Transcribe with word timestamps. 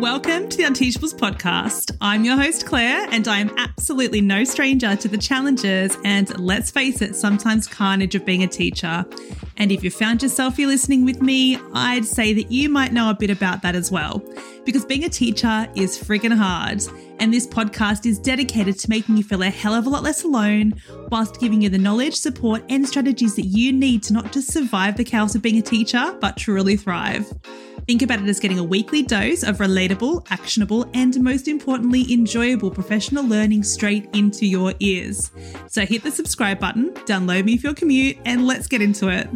Welcome 0.00 0.48
to 0.48 0.56
the 0.56 0.62
Unteachables 0.62 1.12
podcast. 1.12 1.96
I'm 2.00 2.24
your 2.24 2.36
host, 2.36 2.66
Claire, 2.66 3.08
and 3.10 3.26
I 3.26 3.40
am 3.40 3.50
absolutely 3.58 4.20
no 4.20 4.44
stranger 4.44 4.94
to 4.94 5.08
the 5.08 5.18
challenges 5.18 5.96
and, 6.04 6.38
let's 6.38 6.70
face 6.70 7.02
it, 7.02 7.16
sometimes 7.16 7.66
carnage 7.66 8.14
of 8.14 8.24
being 8.24 8.44
a 8.44 8.46
teacher. 8.46 9.04
And 9.56 9.72
if 9.72 9.82
you 9.82 9.90
found 9.90 10.22
yourself 10.22 10.56
here 10.56 10.68
listening 10.68 11.04
with 11.04 11.20
me, 11.20 11.58
I'd 11.74 12.04
say 12.04 12.32
that 12.34 12.52
you 12.52 12.68
might 12.68 12.92
know 12.92 13.10
a 13.10 13.14
bit 13.14 13.28
about 13.28 13.62
that 13.62 13.74
as 13.74 13.90
well. 13.90 14.22
Because 14.64 14.84
being 14.84 15.02
a 15.02 15.08
teacher 15.08 15.68
is 15.74 15.98
friggin' 15.98 16.36
hard. 16.36 16.80
And 17.18 17.34
this 17.34 17.48
podcast 17.48 18.06
is 18.06 18.20
dedicated 18.20 18.78
to 18.78 18.88
making 18.88 19.16
you 19.16 19.24
feel 19.24 19.42
a 19.42 19.50
hell 19.50 19.74
of 19.74 19.86
a 19.86 19.90
lot 19.90 20.04
less 20.04 20.22
alone, 20.22 20.74
whilst 21.10 21.40
giving 21.40 21.60
you 21.60 21.70
the 21.70 21.78
knowledge, 21.78 22.14
support, 22.14 22.62
and 22.68 22.86
strategies 22.86 23.34
that 23.34 23.46
you 23.46 23.72
need 23.72 24.04
to 24.04 24.12
not 24.12 24.30
just 24.32 24.52
survive 24.52 24.96
the 24.96 25.02
chaos 25.02 25.34
of 25.34 25.42
being 25.42 25.58
a 25.58 25.62
teacher, 25.62 26.16
but 26.20 26.36
truly 26.36 26.76
thrive. 26.76 27.26
Think 27.88 28.02
about 28.02 28.20
it 28.20 28.28
as 28.28 28.38
getting 28.38 28.58
a 28.58 28.64
weekly 28.64 29.02
dose 29.02 29.42
of 29.42 29.56
relatable, 29.56 30.26
actionable, 30.30 30.90
and 30.92 31.18
most 31.22 31.48
importantly, 31.48 32.12
enjoyable 32.12 32.70
professional 32.70 33.24
learning 33.24 33.62
straight 33.62 34.06
into 34.12 34.44
your 34.44 34.74
ears. 34.80 35.30
So 35.68 35.86
hit 35.86 36.02
the 36.02 36.10
subscribe 36.10 36.60
button, 36.60 36.90
download 37.06 37.46
me 37.46 37.56
for 37.56 37.68
your 37.68 37.74
commute, 37.74 38.18
and 38.26 38.46
let's 38.46 38.66
get 38.66 38.82
into 38.82 39.08
it. 39.08 39.26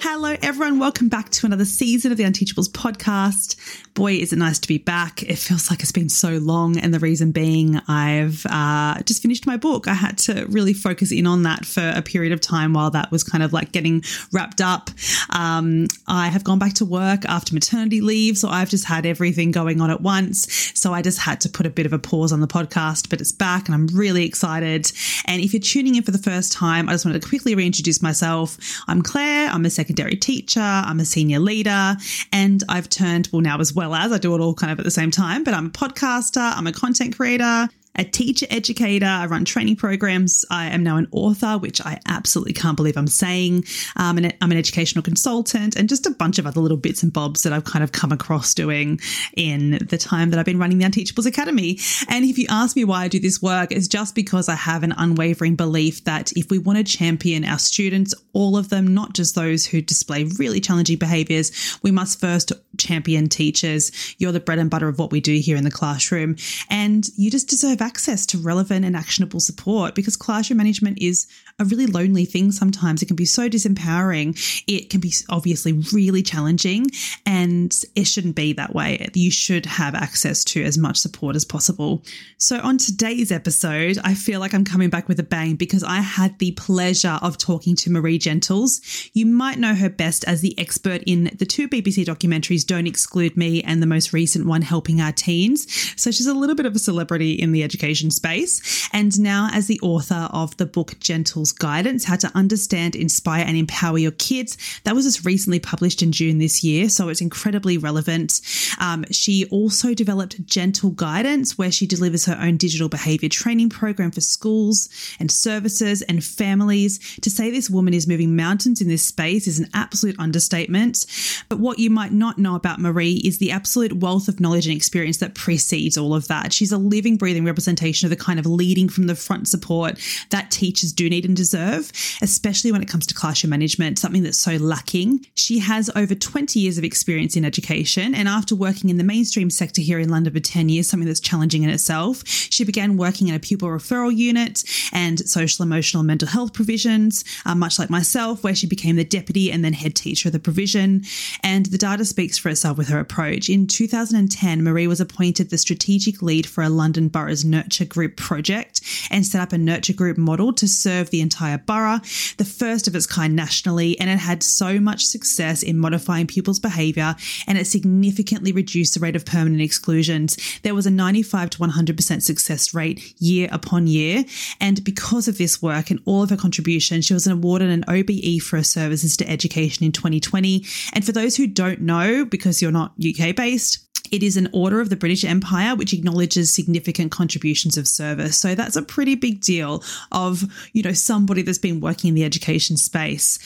Hello, 0.00 0.34
everyone. 0.40 0.78
Welcome 0.78 1.10
back 1.10 1.28
to 1.28 1.46
another 1.46 1.66
season 1.66 2.12
of 2.12 2.16
the 2.16 2.24
Unteachables 2.24 2.70
podcast. 2.70 3.56
Boy, 3.94 4.14
is 4.14 4.32
it 4.32 4.38
nice 4.38 4.58
to 4.60 4.68
be 4.68 4.78
back. 4.78 5.22
It 5.22 5.36
feels 5.36 5.68
like 5.70 5.80
it's 5.80 5.92
been 5.92 6.08
so 6.08 6.38
long. 6.38 6.78
And 6.78 6.94
the 6.94 6.98
reason 6.98 7.32
being, 7.32 7.76
I've 7.88 8.46
uh, 8.48 9.02
just 9.04 9.22
finished 9.22 9.46
my 9.46 9.56
book. 9.56 9.88
I 9.88 9.94
had 9.94 10.16
to 10.18 10.46
really 10.46 10.72
focus 10.72 11.12
in 11.12 11.26
on 11.26 11.42
that 11.42 11.66
for 11.66 11.92
a 11.94 12.00
period 12.00 12.32
of 12.32 12.40
time 12.40 12.72
while 12.72 12.90
that 12.90 13.10
was 13.10 13.24
kind 13.24 13.42
of 13.42 13.52
like 13.52 13.72
getting 13.72 14.02
wrapped 14.32 14.60
up. 14.60 14.90
Um, 15.30 15.86
I 16.06 16.28
have 16.28 16.44
gone 16.44 16.58
back 16.58 16.74
to 16.74 16.84
work 16.84 17.24
after 17.26 17.52
maternity 17.52 18.00
leave. 18.00 18.38
So 18.38 18.48
I've 18.48 18.70
just 18.70 18.86
had 18.86 19.06
everything 19.06 19.50
going 19.50 19.80
on 19.80 19.90
at 19.90 20.00
once. 20.00 20.72
So 20.78 20.92
I 20.92 21.02
just 21.02 21.18
had 21.18 21.40
to 21.42 21.48
put 21.48 21.66
a 21.66 21.70
bit 21.70 21.86
of 21.86 21.92
a 21.92 21.98
pause 21.98 22.32
on 22.32 22.40
the 22.40 22.46
podcast, 22.46 23.10
but 23.10 23.20
it's 23.20 23.32
back 23.32 23.66
and 23.66 23.74
I'm 23.74 23.86
really 23.88 24.24
excited. 24.24 24.90
And 25.26 25.42
if 25.42 25.52
you're 25.52 25.60
tuning 25.60 25.96
in 25.96 26.02
for 26.02 26.12
the 26.12 26.18
first 26.18 26.52
time, 26.52 26.88
I 26.88 26.92
just 26.92 27.04
wanted 27.04 27.22
to 27.22 27.28
quickly 27.28 27.54
reintroduce 27.54 28.00
myself. 28.00 28.56
I'm 28.86 29.02
Claire. 29.02 29.50
I'm 29.50 29.64
a 29.64 29.70
secondary 29.70 30.16
teacher, 30.16 30.60
I'm 30.60 31.00
a 31.00 31.04
senior 31.04 31.38
leader, 31.38 31.96
and 32.32 32.62
I've 32.68 32.88
turned, 32.88 33.28
well, 33.32 33.42
now 33.42 33.56
as 33.60 33.72
well 33.72 33.94
as 33.94 34.12
I 34.12 34.18
do 34.18 34.34
it 34.34 34.40
all 34.40 34.54
kind 34.54 34.72
of 34.72 34.78
at 34.78 34.84
the 34.84 34.90
same 34.90 35.10
time, 35.10 35.44
but 35.44 35.54
I'm 35.54 35.66
a 35.66 35.70
podcaster, 35.70 36.52
I'm 36.56 36.66
a 36.66 36.72
content 36.72 37.16
creator, 37.16 37.68
a 37.96 38.04
teacher 38.04 38.46
educator. 38.50 39.06
I 39.06 39.26
run 39.26 39.44
training 39.44 39.76
programs. 39.76 40.44
I 40.50 40.68
am 40.68 40.82
now 40.82 40.96
an 40.96 41.08
author, 41.12 41.58
which 41.58 41.80
I 41.80 41.98
absolutely 42.06 42.52
can't 42.52 42.76
believe 42.76 42.96
I'm 42.96 43.06
saying. 43.06 43.64
Um, 43.96 44.16
and 44.16 44.34
I'm 44.40 44.52
an 44.52 44.58
educational 44.58 45.02
consultant 45.02 45.76
and 45.76 45.88
just 45.88 46.06
a 46.06 46.10
bunch 46.10 46.38
of 46.38 46.46
other 46.46 46.60
little 46.60 46.76
bits 46.76 47.02
and 47.02 47.12
bobs 47.12 47.42
that 47.42 47.52
I've 47.52 47.64
kind 47.64 47.82
of 47.82 47.92
come 47.92 48.12
across 48.12 48.54
doing 48.54 49.00
in 49.36 49.86
the 49.88 49.98
time 49.98 50.30
that 50.30 50.38
I've 50.38 50.46
been 50.46 50.58
running 50.58 50.78
the 50.78 50.84
Unteachables 50.84 51.26
Academy. 51.26 51.78
And 52.08 52.24
if 52.24 52.38
you 52.38 52.46
ask 52.48 52.76
me 52.76 52.84
why 52.84 53.04
I 53.04 53.08
do 53.08 53.18
this 53.18 53.42
work, 53.42 53.72
it's 53.72 53.88
just 53.88 54.14
because 54.14 54.48
I 54.48 54.54
have 54.54 54.82
an 54.82 54.94
unwavering 54.96 55.56
belief 55.56 56.04
that 56.04 56.32
if 56.32 56.50
we 56.50 56.58
want 56.58 56.78
to 56.78 56.84
champion 56.84 57.44
our 57.44 57.58
students, 57.58 58.14
all 58.32 58.56
of 58.56 58.68
them, 58.68 58.94
not 58.94 59.14
just 59.14 59.34
those 59.34 59.66
who 59.66 59.82
display 59.82 60.24
really 60.38 60.60
challenging 60.60 60.96
behaviors, 60.96 61.78
we 61.82 61.90
must 61.90 62.20
first 62.20 62.52
champion 62.80 63.28
teachers. 63.28 63.92
You're 64.18 64.32
the 64.32 64.40
bread 64.40 64.58
and 64.58 64.70
butter 64.70 64.88
of 64.88 64.98
what 64.98 65.12
we 65.12 65.20
do 65.20 65.34
here 65.34 65.56
in 65.56 65.64
the 65.64 65.70
classroom. 65.70 66.36
And 66.68 67.08
you 67.16 67.30
just 67.30 67.48
deserve 67.48 67.80
access 67.80 68.26
to 68.26 68.38
relevant 68.38 68.84
and 68.84 68.96
actionable 68.96 69.40
support 69.40 69.94
because 69.94 70.16
classroom 70.16 70.58
management 70.58 70.98
is 71.00 71.26
a 71.60 71.64
really 71.66 71.86
lonely 71.86 72.24
thing 72.24 72.50
sometimes. 72.50 73.02
It 73.02 73.06
can 73.06 73.16
be 73.16 73.26
so 73.26 73.48
disempowering. 73.48 74.36
It 74.66 74.90
can 74.90 75.00
be 75.00 75.12
obviously 75.28 75.72
really 75.92 76.22
challenging, 76.22 76.86
and 77.26 77.76
it 77.94 78.06
shouldn't 78.06 78.34
be 78.34 78.54
that 78.54 78.74
way. 78.74 79.06
You 79.14 79.30
should 79.30 79.66
have 79.66 79.94
access 79.94 80.42
to 80.44 80.64
as 80.64 80.78
much 80.78 80.96
support 80.98 81.36
as 81.36 81.44
possible. 81.44 82.02
So, 82.38 82.58
on 82.60 82.78
today's 82.78 83.30
episode, 83.30 83.98
I 84.02 84.14
feel 84.14 84.40
like 84.40 84.54
I'm 84.54 84.64
coming 84.64 84.88
back 84.88 85.06
with 85.06 85.20
a 85.20 85.24
bang 85.24 85.56
because 85.56 85.84
I 85.84 86.00
had 86.00 86.38
the 86.38 86.52
pleasure 86.52 87.18
of 87.20 87.36
talking 87.36 87.76
to 87.76 87.90
Marie 87.90 88.18
Gentles. 88.18 88.80
You 89.12 89.26
might 89.26 89.58
know 89.58 89.74
her 89.74 89.90
best 89.90 90.24
as 90.24 90.40
the 90.40 90.58
expert 90.58 91.02
in 91.06 91.30
the 91.38 91.46
two 91.46 91.68
BBC 91.68 92.06
documentaries, 92.06 92.66
Don't 92.66 92.86
Exclude 92.86 93.36
Me, 93.36 93.62
and 93.62 93.82
the 93.82 93.86
most 93.86 94.12
recent 94.14 94.46
one, 94.46 94.62
Helping 94.62 95.00
Our 95.00 95.12
Teens. 95.12 95.70
So, 96.00 96.10
she's 96.10 96.26
a 96.26 96.34
little 96.34 96.56
bit 96.56 96.66
of 96.66 96.74
a 96.74 96.78
celebrity 96.78 97.32
in 97.32 97.52
the 97.52 97.62
education 97.62 98.10
space, 98.10 98.88
and 98.92 99.20
now 99.20 99.50
as 99.52 99.66
the 99.66 99.80
author 99.80 100.28
of 100.32 100.56
the 100.56 100.66
book 100.66 100.98
Gentles 101.00 101.49
Guidance 101.52 102.04
How 102.04 102.16
to 102.16 102.30
Understand, 102.34 102.94
Inspire, 102.96 103.44
and 103.46 103.56
Empower 103.56 103.98
Your 103.98 104.12
Kids. 104.12 104.56
That 104.84 104.94
was 104.94 105.04
just 105.04 105.24
recently 105.24 105.60
published 105.60 106.02
in 106.02 106.12
June 106.12 106.38
this 106.38 106.64
year, 106.64 106.88
so 106.88 107.08
it's 107.08 107.20
incredibly 107.20 107.78
relevant. 107.78 108.40
Um, 108.78 109.04
she 109.10 109.46
also 109.46 109.94
developed 109.94 110.44
Gentle 110.46 110.90
Guidance, 110.90 111.58
where 111.58 111.72
she 111.72 111.86
delivers 111.86 112.26
her 112.26 112.38
own 112.40 112.56
digital 112.56 112.88
behavior 112.88 113.28
training 113.28 113.70
program 113.70 114.10
for 114.10 114.20
schools 114.20 114.88
and 115.18 115.30
services 115.30 116.02
and 116.02 116.22
families. 116.24 116.98
To 117.20 117.30
say 117.30 117.50
this 117.50 117.70
woman 117.70 117.94
is 117.94 118.06
moving 118.06 118.36
mountains 118.36 118.80
in 118.80 118.88
this 118.88 119.04
space 119.04 119.46
is 119.46 119.58
an 119.58 119.68
absolute 119.74 120.18
understatement. 120.18 121.06
But 121.48 121.58
what 121.58 121.78
you 121.78 121.90
might 121.90 122.12
not 122.12 122.38
know 122.38 122.54
about 122.54 122.80
Marie 122.80 123.20
is 123.24 123.38
the 123.38 123.50
absolute 123.50 123.94
wealth 123.94 124.28
of 124.28 124.40
knowledge 124.40 124.66
and 124.66 124.76
experience 124.76 125.18
that 125.18 125.34
precedes 125.34 125.96
all 125.96 126.14
of 126.14 126.28
that. 126.28 126.52
She's 126.52 126.72
a 126.72 126.78
living, 126.78 127.16
breathing 127.16 127.44
representation 127.44 128.06
of 128.06 128.10
the 128.10 128.22
kind 128.22 128.38
of 128.38 128.46
leading 128.46 128.88
from 128.88 129.06
the 129.06 129.14
front 129.14 129.48
support 129.48 129.98
that 130.30 130.50
teachers 130.50 130.92
do 130.92 131.08
need 131.08 131.24
and 131.24 131.36
deserve, 131.40 131.90
especially 132.20 132.70
when 132.70 132.82
it 132.82 132.88
comes 132.88 133.06
to 133.06 133.14
classroom 133.14 133.50
management, 133.50 133.98
something 133.98 134.22
that's 134.22 134.38
so 134.38 134.56
lacking. 134.56 135.24
She 135.34 135.58
has 135.60 135.90
over 135.96 136.14
20 136.14 136.60
years 136.60 136.76
of 136.76 136.84
experience 136.84 137.34
in 137.34 137.46
education, 137.46 138.14
and 138.14 138.28
after 138.28 138.54
working 138.54 138.90
in 138.90 138.98
the 138.98 139.04
mainstream 139.04 139.48
sector 139.48 139.80
here 139.80 139.98
in 139.98 140.10
London 140.10 140.34
for 140.34 140.40
10 140.40 140.68
years, 140.68 140.88
something 140.88 141.06
that's 141.06 141.20
challenging 141.20 141.62
in 141.62 141.70
itself, 141.70 142.26
she 142.26 142.62
began 142.62 142.98
working 142.98 143.28
in 143.28 143.34
a 143.34 143.40
pupil 143.40 143.68
referral 143.68 144.14
unit 144.14 144.64
and 144.92 145.20
social, 145.28 145.62
emotional, 145.62 146.00
and 146.00 146.08
mental 146.08 146.28
health 146.28 146.52
provisions, 146.52 147.24
uh, 147.46 147.54
much 147.54 147.78
like 147.78 147.88
myself, 147.88 148.44
where 148.44 148.54
she 148.54 148.66
became 148.66 148.96
the 148.96 149.04
deputy 149.04 149.50
and 149.50 149.64
then 149.64 149.72
head 149.72 149.94
teacher 149.94 150.28
of 150.28 150.32
the 150.32 150.38
provision. 150.38 151.02
And 151.42 151.66
the 151.66 151.78
data 151.78 152.04
speaks 152.04 152.36
for 152.36 152.50
itself 152.50 152.76
with 152.76 152.88
her 152.88 152.98
approach. 152.98 153.48
In 153.48 153.66
2010, 153.66 154.62
Marie 154.62 154.86
was 154.86 155.00
appointed 155.00 155.48
the 155.48 155.58
strategic 155.58 156.20
lead 156.20 156.46
for 156.46 156.62
a 156.62 156.68
London 156.68 157.08
Borough's 157.08 157.44
Nurture 157.44 157.86
Group 157.86 158.16
project 158.16 158.82
and 159.10 159.24
set 159.26 159.40
up 159.40 159.52
a 159.52 159.58
Nurture 159.58 159.94
Group 159.94 160.18
model 160.18 160.52
to 160.52 160.68
serve 160.68 161.10
the 161.10 161.19
entire 161.20 161.58
borough, 161.58 162.00
the 162.36 162.44
first 162.44 162.88
of 162.88 162.94
its 162.94 163.06
kind 163.06 163.34
nationally, 163.34 163.98
and 164.00 164.10
it 164.10 164.18
had 164.18 164.42
so 164.42 164.80
much 164.80 165.04
success 165.04 165.62
in 165.62 165.78
modifying 165.78 166.26
pupils' 166.26 166.60
behaviour 166.60 167.14
and 167.46 167.58
it 167.58 167.66
significantly 167.66 168.52
reduced 168.52 168.94
the 168.94 169.00
rate 169.00 169.16
of 169.16 169.24
permanent 169.24 169.62
exclusions. 169.62 170.36
There 170.62 170.74
was 170.74 170.86
a 170.86 170.90
95 170.90 171.50
to 171.50 171.58
100% 171.58 172.22
success 172.22 172.74
rate 172.74 173.14
year 173.20 173.48
upon 173.52 173.86
year. 173.86 174.24
And 174.60 174.82
because 174.84 175.28
of 175.28 175.38
this 175.38 175.62
work 175.62 175.90
and 175.90 176.00
all 176.04 176.22
of 176.22 176.30
her 176.30 176.36
contributions, 176.36 177.06
she 177.06 177.14
was 177.14 177.26
awarded 177.26 177.70
an 177.70 177.84
OBE 177.88 178.42
for 178.42 178.56
her 178.56 178.64
services 178.64 179.16
to 179.18 179.28
education 179.28 179.84
in 179.84 179.92
2020. 179.92 180.64
And 180.92 181.04
for 181.04 181.12
those 181.12 181.36
who 181.36 181.46
don't 181.46 181.80
know, 181.80 182.24
because 182.24 182.60
you're 182.60 182.70
not 182.70 182.94
UK 182.98 183.34
based, 183.34 183.89
it 184.10 184.22
is 184.22 184.36
an 184.36 184.48
order 184.52 184.80
of 184.80 184.90
the 184.90 184.96
British 184.96 185.24
Empire, 185.24 185.74
which 185.74 185.92
acknowledges 185.92 186.52
significant 186.52 187.12
contributions 187.12 187.76
of 187.76 187.86
service. 187.86 188.36
So 188.36 188.54
that's 188.54 188.76
a 188.76 188.82
pretty 188.82 189.14
big 189.14 189.40
deal 189.40 189.82
of, 190.12 190.44
you 190.72 190.82
know, 190.82 190.92
somebody 190.92 191.42
that's 191.42 191.58
been 191.58 191.80
working 191.80 192.08
in 192.08 192.14
the 192.14 192.24
education 192.24 192.76
space. 192.76 193.38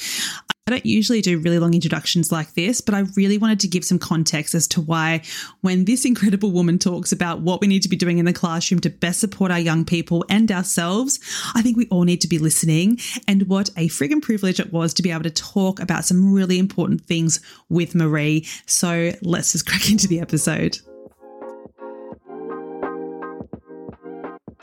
I 0.66 0.70
don't 0.70 0.86
usually 0.86 1.20
do 1.20 1.38
really 1.38 1.58
long 1.58 1.74
introductions 1.74 2.32
like 2.32 2.54
this, 2.54 2.80
but 2.80 2.94
I 2.94 3.00
really 3.16 3.36
wanted 3.36 3.60
to 3.60 3.68
give 3.68 3.84
some 3.84 3.98
context 3.98 4.54
as 4.54 4.66
to 4.68 4.80
why, 4.80 5.20
when 5.60 5.84
this 5.84 6.06
incredible 6.06 6.52
woman 6.52 6.78
talks 6.78 7.12
about 7.12 7.42
what 7.42 7.60
we 7.60 7.66
need 7.66 7.82
to 7.82 7.88
be 7.90 7.96
doing 7.96 8.16
in 8.16 8.24
the 8.24 8.32
classroom 8.32 8.80
to 8.80 8.88
best 8.88 9.20
support 9.20 9.50
our 9.50 9.58
young 9.58 9.84
people 9.84 10.24
and 10.30 10.50
ourselves, 10.50 11.20
I 11.54 11.60
think 11.60 11.76
we 11.76 11.86
all 11.88 12.04
need 12.04 12.22
to 12.22 12.28
be 12.28 12.38
listening. 12.38 12.98
And 13.28 13.42
what 13.42 13.68
a 13.76 13.90
friggin' 13.90 14.22
privilege 14.22 14.58
it 14.58 14.72
was 14.72 14.94
to 14.94 15.02
be 15.02 15.10
able 15.10 15.24
to 15.24 15.30
talk 15.30 15.80
about 15.80 16.06
some 16.06 16.32
really 16.32 16.58
important 16.58 17.04
things 17.04 17.40
with 17.68 17.94
Marie. 17.94 18.46
So 18.64 19.12
let's 19.20 19.52
just 19.52 19.66
crack 19.66 19.90
into 19.90 20.08
the 20.08 20.20
episode. 20.20 20.78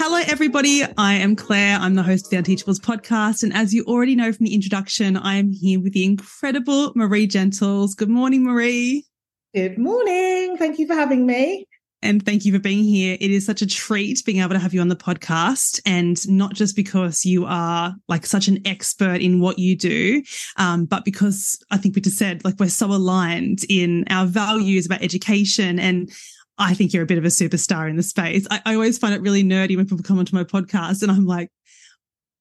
Hello, 0.03 0.19
everybody. 0.27 0.83
I 0.97 1.13
am 1.13 1.35
Claire. 1.35 1.77
I'm 1.77 1.93
the 1.93 2.01
host 2.01 2.25
of 2.25 2.31
the 2.31 2.37
Unteachables 2.37 2.79
podcast. 2.79 3.43
And 3.43 3.53
as 3.53 3.71
you 3.71 3.83
already 3.83 4.15
know 4.15 4.33
from 4.33 4.47
the 4.47 4.55
introduction, 4.55 5.15
I 5.15 5.35
am 5.35 5.51
here 5.51 5.79
with 5.79 5.93
the 5.93 6.03
incredible 6.03 6.91
Marie 6.95 7.27
Gentles. 7.27 7.93
Good 7.93 8.09
morning, 8.09 8.43
Marie. 8.43 9.05
Good 9.53 9.77
morning. 9.77 10.57
Thank 10.57 10.79
you 10.79 10.87
for 10.87 10.95
having 10.95 11.27
me. 11.27 11.67
And 12.01 12.25
thank 12.25 12.45
you 12.45 12.51
for 12.51 12.57
being 12.57 12.83
here. 12.83 13.15
It 13.21 13.29
is 13.29 13.45
such 13.45 13.61
a 13.61 13.67
treat 13.67 14.23
being 14.25 14.39
able 14.39 14.53
to 14.53 14.59
have 14.59 14.73
you 14.73 14.81
on 14.81 14.87
the 14.87 14.95
podcast. 14.95 15.79
And 15.85 16.27
not 16.27 16.55
just 16.55 16.75
because 16.75 17.23
you 17.23 17.45
are 17.45 17.93
like 18.07 18.25
such 18.25 18.47
an 18.47 18.59
expert 18.65 19.21
in 19.21 19.39
what 19.39 19.59
you 19.59 19.77
do, 19.77 20.23
um, 20.57 20.85
but 20.85 21.05
because 21.05 21.63
I 21.69 21.77
think 21.77 21.93
we 21.93 22.01
just 22.01 22.17
said 22.17 22.43
like 22.43 22.55
we're 22.59 22.69
so 22.69 22.87
aligned 22.87 23.59
in 23.69 24.05
our 24.09 24.25
values 24.25 24.87
about 24.87 25.03
education 25.03 25.77
and 25.77 26.11
I 26.57 26.73
think 26.73 26.93
you're 26.93 27.03
a 27.03 27.07
bit 27.07 27.17
of 27.17 27.25
a 27.25 27.29
superstar 27.29 27.89
in 27.89 27.95
the 27.95 28.03
space. 28.03 28.45
I, 28.51 28.61
I 28.65 28.73
always 28.75 28.97
find 28.97 29.13
it 29.13 29.21
really 29.21 29.43
nerdy 29.43 29.75
when 29.75 29.87
people 29.87 30.03
come 30.03 30.19
onto 30.19 30.35
my 30.35 30.43
podcast 30.43 31.01
and 31.01 31.11
I'm 31.11 31.25
like, 31.25 31.49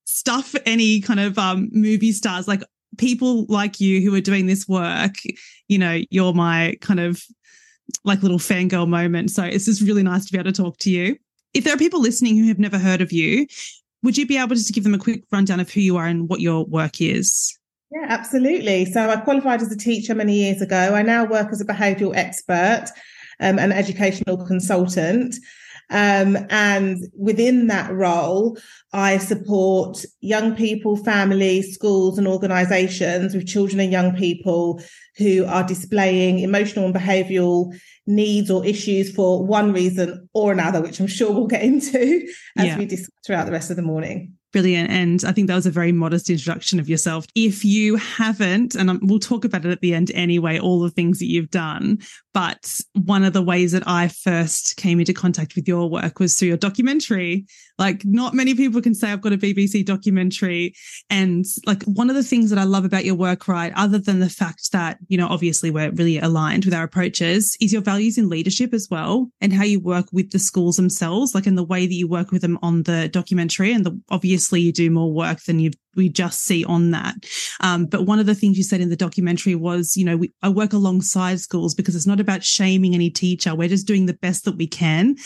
stuff 0.04 0.54
any 0.66 1.00
kind 1.00 1.20
of 1.20 1.38
um, 1.38 1.70
movie 1.72 2.12
stars. 2.12 2.48
Like 2.48 2.62
people 2.98 3.46
like 3.48 3.80
you 3.80 4.00
who 4.00 4.14
are 4.14 4.20
doing 4.20 4.46
this 4.46 4.68
work, 4.68 5.14
you 5.68 5.78
know, 5.78 6.00
you're 6.10 6.34
my 6.34 6.76
kind 6.80 7.00
of 7.00 7.22
like 8.04 8.22
little 8.22 8.38
fangirl 8.38 8.88
moment. 8.88 9.30
So 9.30 9.44
it's 9.44 9.64
just 9.64 9.82
really 9.82 10.02
nice 10.02 10.26
to 10.26 10.32
be 10.32 10.38
able 10.38 10.52
to 10.52 10.62
talk 10.62 10.78
to 10.78 10.90
you. 10.90 11.16
If 11.54 11.64
there 11.64 11.74
are 11.74 11.78
people 11.78 12.00
listening 12.00 12.36
who 12.36 12.48
have 12.48 12.58
never 12.58 12.78
heard 12.78 13.00
of 13.00 13.12
you, 13.12 13.46
would 14.02 14.16
you 14.16 14.26
be 14.26 14.38
able 14.38 14.54
just 14.54 14.68
to 14.68 14.72
give 14.72 14.84
them 14.84 14.94
a 14.94 14.98
quick 14.98 15.24
rundown 15.32 15.60
of 15.60 15.70
who 15.70 15.80
you 15.80 15.96
are 15.96 16.06
and 16.06 16.28
what 16.28 16.40
your 16.40 16.64
work 16.64 17.00
is? 17.00 17.58
Yeah, 17.90 18.06
absolutely. 18.08 18.84
So 18.84 19.10
I 19.10 19.16
qualified 19.16 19.60
as 19.60 19.72
a 19.72 19.76
teacher 19.76 20.14
many 20.14 20.34
years 20.34 20.62
ago. 20.62 20.94
I 20.94 21.02
now 21.02 21.24
work 21.24 21.48
as 21.50 21.60
a 21.60 21.64
behavioural 21.64 22.16
expert 22.16 22.86
um, 23.40 23.58
and 23.58 23.72
educational 23.72 24.44
consultant. 24.46 25.36
Um, 25.92 26.38
and 26.50 26.98
within 27.18 27.66
that 27.66 27.92
role, 27.92 28.56
I 28.92 29.18
support 29.18 30.04
young 30.20 30.54
people, 30.54 30.96
families, 30.96 31.74
schools, 31.74 32.16
and 32.16 32.28
organisations 32.28 33.34
with 33.34 33.48
children 33.48 33.80
and 33.80 33.90
young 33.90 34.14
people 34.14 34.80
who 35.16 35.44
are 35.46 35.66
displaying 35.66 36.38
emotional 36.38 36.84
and 36.84 36.94
behavioural 36.94 37.76
needs 38.06 38.50
or 38.50 38.64
issues 38.64 39.12
for 39.12 39.44
one 39.44 39.72
reason 39.72 40.28
or 40.32 40.52
another, 40.52 40.80
which 40.80 41.00
I'm 41.00 41.08
sure 41.08 41.32
we'll 41.32 41.48
get 41.48 41.62
into 41.62 42.24
as 42.56 42.66
yeah. 42.66 42.78
we 42.78 42.86
discuss 42.86 43.10
throughout 43.26 43.46
the 43.46 43.52
rest 43.52 43.70
of 43.70 43.76
the 43.76 43.82
morning. 43.82 44.36
Brilliant. 44.52 44.90
And 44.90 45.24
I 45.24 45.30
think 45.30 45.46
that 45.46 45.54
was 45.54 45.66
a 45.66 45.70
very 45.70 45.92
modest 45.92 46.28
introduction 46.28 46.80
of 46.80 46.88
yourself. 46.88 47.24
If 47.36 47.64
you 47.64 47.94
haven't, 47.96 48.74
and 48.74 48.98
we'll 49.02 49.20
talk 49.20 49.44
about 49.44 49.64
it 49.64 49.70
at 49.70 49.80
the 49.80 49.94
end 49.94 50.10
anyway, 50.12 50.58
all 50.58 50.80
the 50.80 50.90
things 50.90 51.20
that 51.20 51.26
you've 51.26 51.50
done. 51.50 51.98
But 52.34 52.80
one 52.94 53.24
of 53.24 53.32
the 53.32 53.42
ways 53.42 53.72
that 53.72 53.84
I 53.86 54.08
first 54.08 54.76
came 54.76 54.98
into 54.98 55.12
contact 55.12 55.54
with 55.54 55.68
your 55.68 55.88
work 55.88 56.18
was 56.18 56.36
through 56.36 56.48
your 56.48 56.56
documentary. 56.56 57.46
Like, 57.78 58.04
not 58.04 58.34
many 58.34 58.54
people 58.54 58.82
can 58.82 58.94
say 58.94 59.10
I've 59.10 59.20
got 59.20 59.32
a 59.32 59.38
BBC 59.38 59.84
documentary. 59.84 60.74
And 61.08 61.44
like, 61.64 61.82
one 61.84 62.10
of 62.10 62.16
the 62.16 62.22
things 62.22 62.50
that 62.50 62.58
I 62.58 62.64
love 62.64 62.84
about 62.84 63.04
your 63.04 63.14
work, 63.14 63.46
right, 63.48 63.72
other 63.76 63.98
than 63.98 64.18
the 64.18 64.28
fact 64.28 64.72
that, 64.72 64.98
you 65.08 65.16
know, 65.16 65.28
obviously 65.28 65.70
we're 65.70 65.90
really 65.92 66.18
aligned 66.18 66.64
with 66.64 66.74
our 66.74 66.84
approaches, 66.84 67.56
is 67.60 67.72
your 67.72 67.82
values 67.82 68.18
in 68.18 68.28
leadership 68.28 68.74
as 68.74 68.88
well 68.90 69.30
and 69.40 69.52
how 69.52 69.64
you 69.64 69.80
work 69.80 70.06
with 70.12 70.30
the 70.30 70.38
schools 70.38 70.76
themselves, 70.76 71.34
like 71.34 71.46
in 71.46 71.54
the 71.54 71.64
way 71.64 71.86
that 71.86 71.94
you 71.94 72.08
work 72.08 72.32
with 72.32 72.42
them 72.42 72.58
on 72.62 72.82
the 72.82 73.08
documentary 73.08 73.72
and 73.72 73.86
the 73.86 74.00
obvious 74.10 74.39
obviously 74.40 74.62
you 74.62 74.72
do 74.72 74.90
more 74.90 75.12
work 75.12 75.42
than 75.44 75.58
you 75.58 75.70
we 75.96 76.08
just 76.08 76.44
see 76.44 76.64
on 76.64 76.92
that. 76.92 77.14
Um, 77.60 77.84
but 77.84 78.06
one 78.06 78.20
of 78.20 78.26
the 78.26 78.34
things 78.34 78.56
you 78.56 78.62
said 78.64 78.80
in 78.80 78.88
the 78.88 78.96
documentary 78.96 79.54
was, 79.54 79.96
you 79.96 80.04
know, 80.04 80.16
we, 80.16 80.32
I 80.40 80.48
work 80.48 80.72
alongside 80.72 81.40
schools 81.40 81.74
because 81.74 81.94
it's 81.94 82.06
not 82.06 82.20
about 82.20 82.44
shaming 82.44 82.94
any 82.94 83.10
teacher. 83.10 83.54
We're 83.54 83.68
just 83.68 83.88
doing 83.88 84.06
the 84.06 84.14
best 84.14 84.44
that 84.44 84.56
we 84.56 84.66
can. 84.66 85.16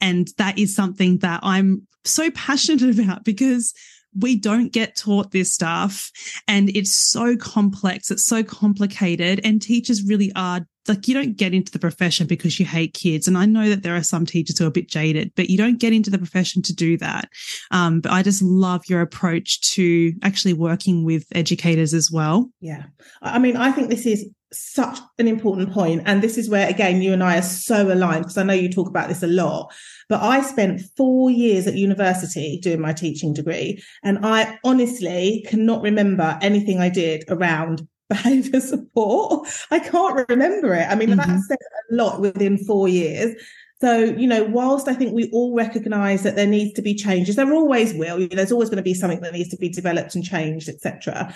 And 0.00 0.28
that 0.36 0.58
is 0.58 0.74
something 0.74 1.18
that 1.18 1.40
I'm 1.42 1.86
so 2.04 2.30
passionate 2.32 2.98
about 2.98 3.24
because 3.24 3.72
we 4.18 4.36
don't 4.36 4.72
get 4.72 4.96
taught 4.96 5.30
this 5.30 5.54
stuff 5.54 6.10
and 6.46 6.68
it's 6.76 6.94
so 7.10 7.36
complex. 7.36 8.10
It's 8.10 8.26
so 8.26 8.42
complicated 8.42 9.40
and 9.44 9.62
teachers 9.62 10.02
really 10.02 10.32
are 10.34 10.66
like 10.88 11.08
you 11.08 11.14
don't 11.14 11.36
get 11.36 11.54
into 11.54 11.72
the 11.72 11.78
profession 11.78 12.26
because 12.26 12.58
you 12.58 12.66
hate 12.66 12.94
kids. 12.94 13.28
And 13.28 13.36
I 13.36 13.46
know 13.46 13.68
that 13.68 13.82
there 13.82 13.96
are 13.96 14.02
some 14.02 14.26
teachers 14.26 14.58
who 14.58 14.64
are 14.64 14.68
a 14.68 14.72
bit 14.72 14.88
jaded, 14.88 15.32
but 15.36 15.50
you 15.50 15.58
don't 15.58 15.78
get 15.78 15.92
into 15.92 16.10
the 16.10 16.18
profession 16.18 16.62
to 16.62 16.74
do 16.74 16.96
that. 16.98 17.28
Um, 17.70 18.00
but 18.00 18.12
I 18.12 18.22
just 18.22 18.42
love 18.42 18.82
your 18.88 19.00
approach 19.00 19.60
to 19.72 20.12
actually 20.22 20.54
working 20.54 21.04
with 21.04 21.26
educators 21.32 21.94
as 21.94 22.10
well. 22.10 22.50
Yeah. 22.60 22.84
I 23.22 23.38
mean, 23.38 23.56
I 23.56 23.72
think 23.72 23.90
this 23.90 24.06
is 24.06 24.28
such 24.50 24.98
an 25.18 25.28
important 25.28 25.70
point 25.72 26.02
and 26.06 26.22
this 26.22 26.38
is 26.38 26.48
where 26.48 26.68
again 26.70 27.02
you 27.02 27.12
and 27.12 27.22
I 27.22 27.36
are 27.36 27.42
so 27.42 27.92
aligned 27.92 28.22
because 28.22 28.38
I 28.38 28.44
know 28.44 28.54
you 28.54 28.70
talk 28.70 28.88
about 28.88 29.08
this 29.08 29.22
a 29.22 29.26
lot 29.26 29.70
but 30.08 30.22
I 30.22 30.40
spent 30.40 30.80
4 30.96 31.30
years 31.30 31.66
at 31.66 31.74
university 31.74 32.58
doing 32.62 32.80
my 32.80 32.94
teaching 32.94 33.34
degree 33.34 33.82
and 34.02 34.24
I 34.24 34.58
honestly 34.64 35.44
cannot 35.48 35.82
remember 35.82 36.38
anything 36.40 36.80
I 36.80 36.88
did 36.88 37.24
around 37.28 37.86
behavior 38.08 38.60
support. 38.60 39.48
I 39.70 39.78
can't 39.78 40.28
remember 40.28 40.74
it. 40.74 40.86
I 40.88 40.94
mean, 40.94 41.10
mm-hmm. 41.10 41.18
that 41.18 41.40
said 41.40 41.58
a 41.90 41.94
lot 41.94 42.20
within 42.20 42.58
four 42.58 42.88
years. 42.88 43.34
So, 43.80 44.02
you 44.04 44.26
know, 44.26 44.42
whilst 44.44 44.88
I 44.88 44.94
think 44.94 45.14
we 45.14 45.30
all 45.30 45.54
recognize 45.54 46.24
that 46.24 46.34
there 46.34 46.46
needs 46.46 46.72
to 46.74 46.82
be 46.82 46.94
changes, 46.94 47.36
there 47.36 47.52
always 47.52 47.94
will, 47.94 48.18
you 48.18 48.28
know, 48.28 48.34
there's 48.34 48.50
always 48.50 48.70
going 48.70 48.78
to 48.78 48.82
be 48.82 48.94
something 48.94 49.20
that 49.20 49.32
needs 49.32 49.50
to 49.50 49.56
be 49.56 49.68
developed 49.68 50.16
and 50.16 50.24
changed, 50.24 50.68
etc. 50.68 51.32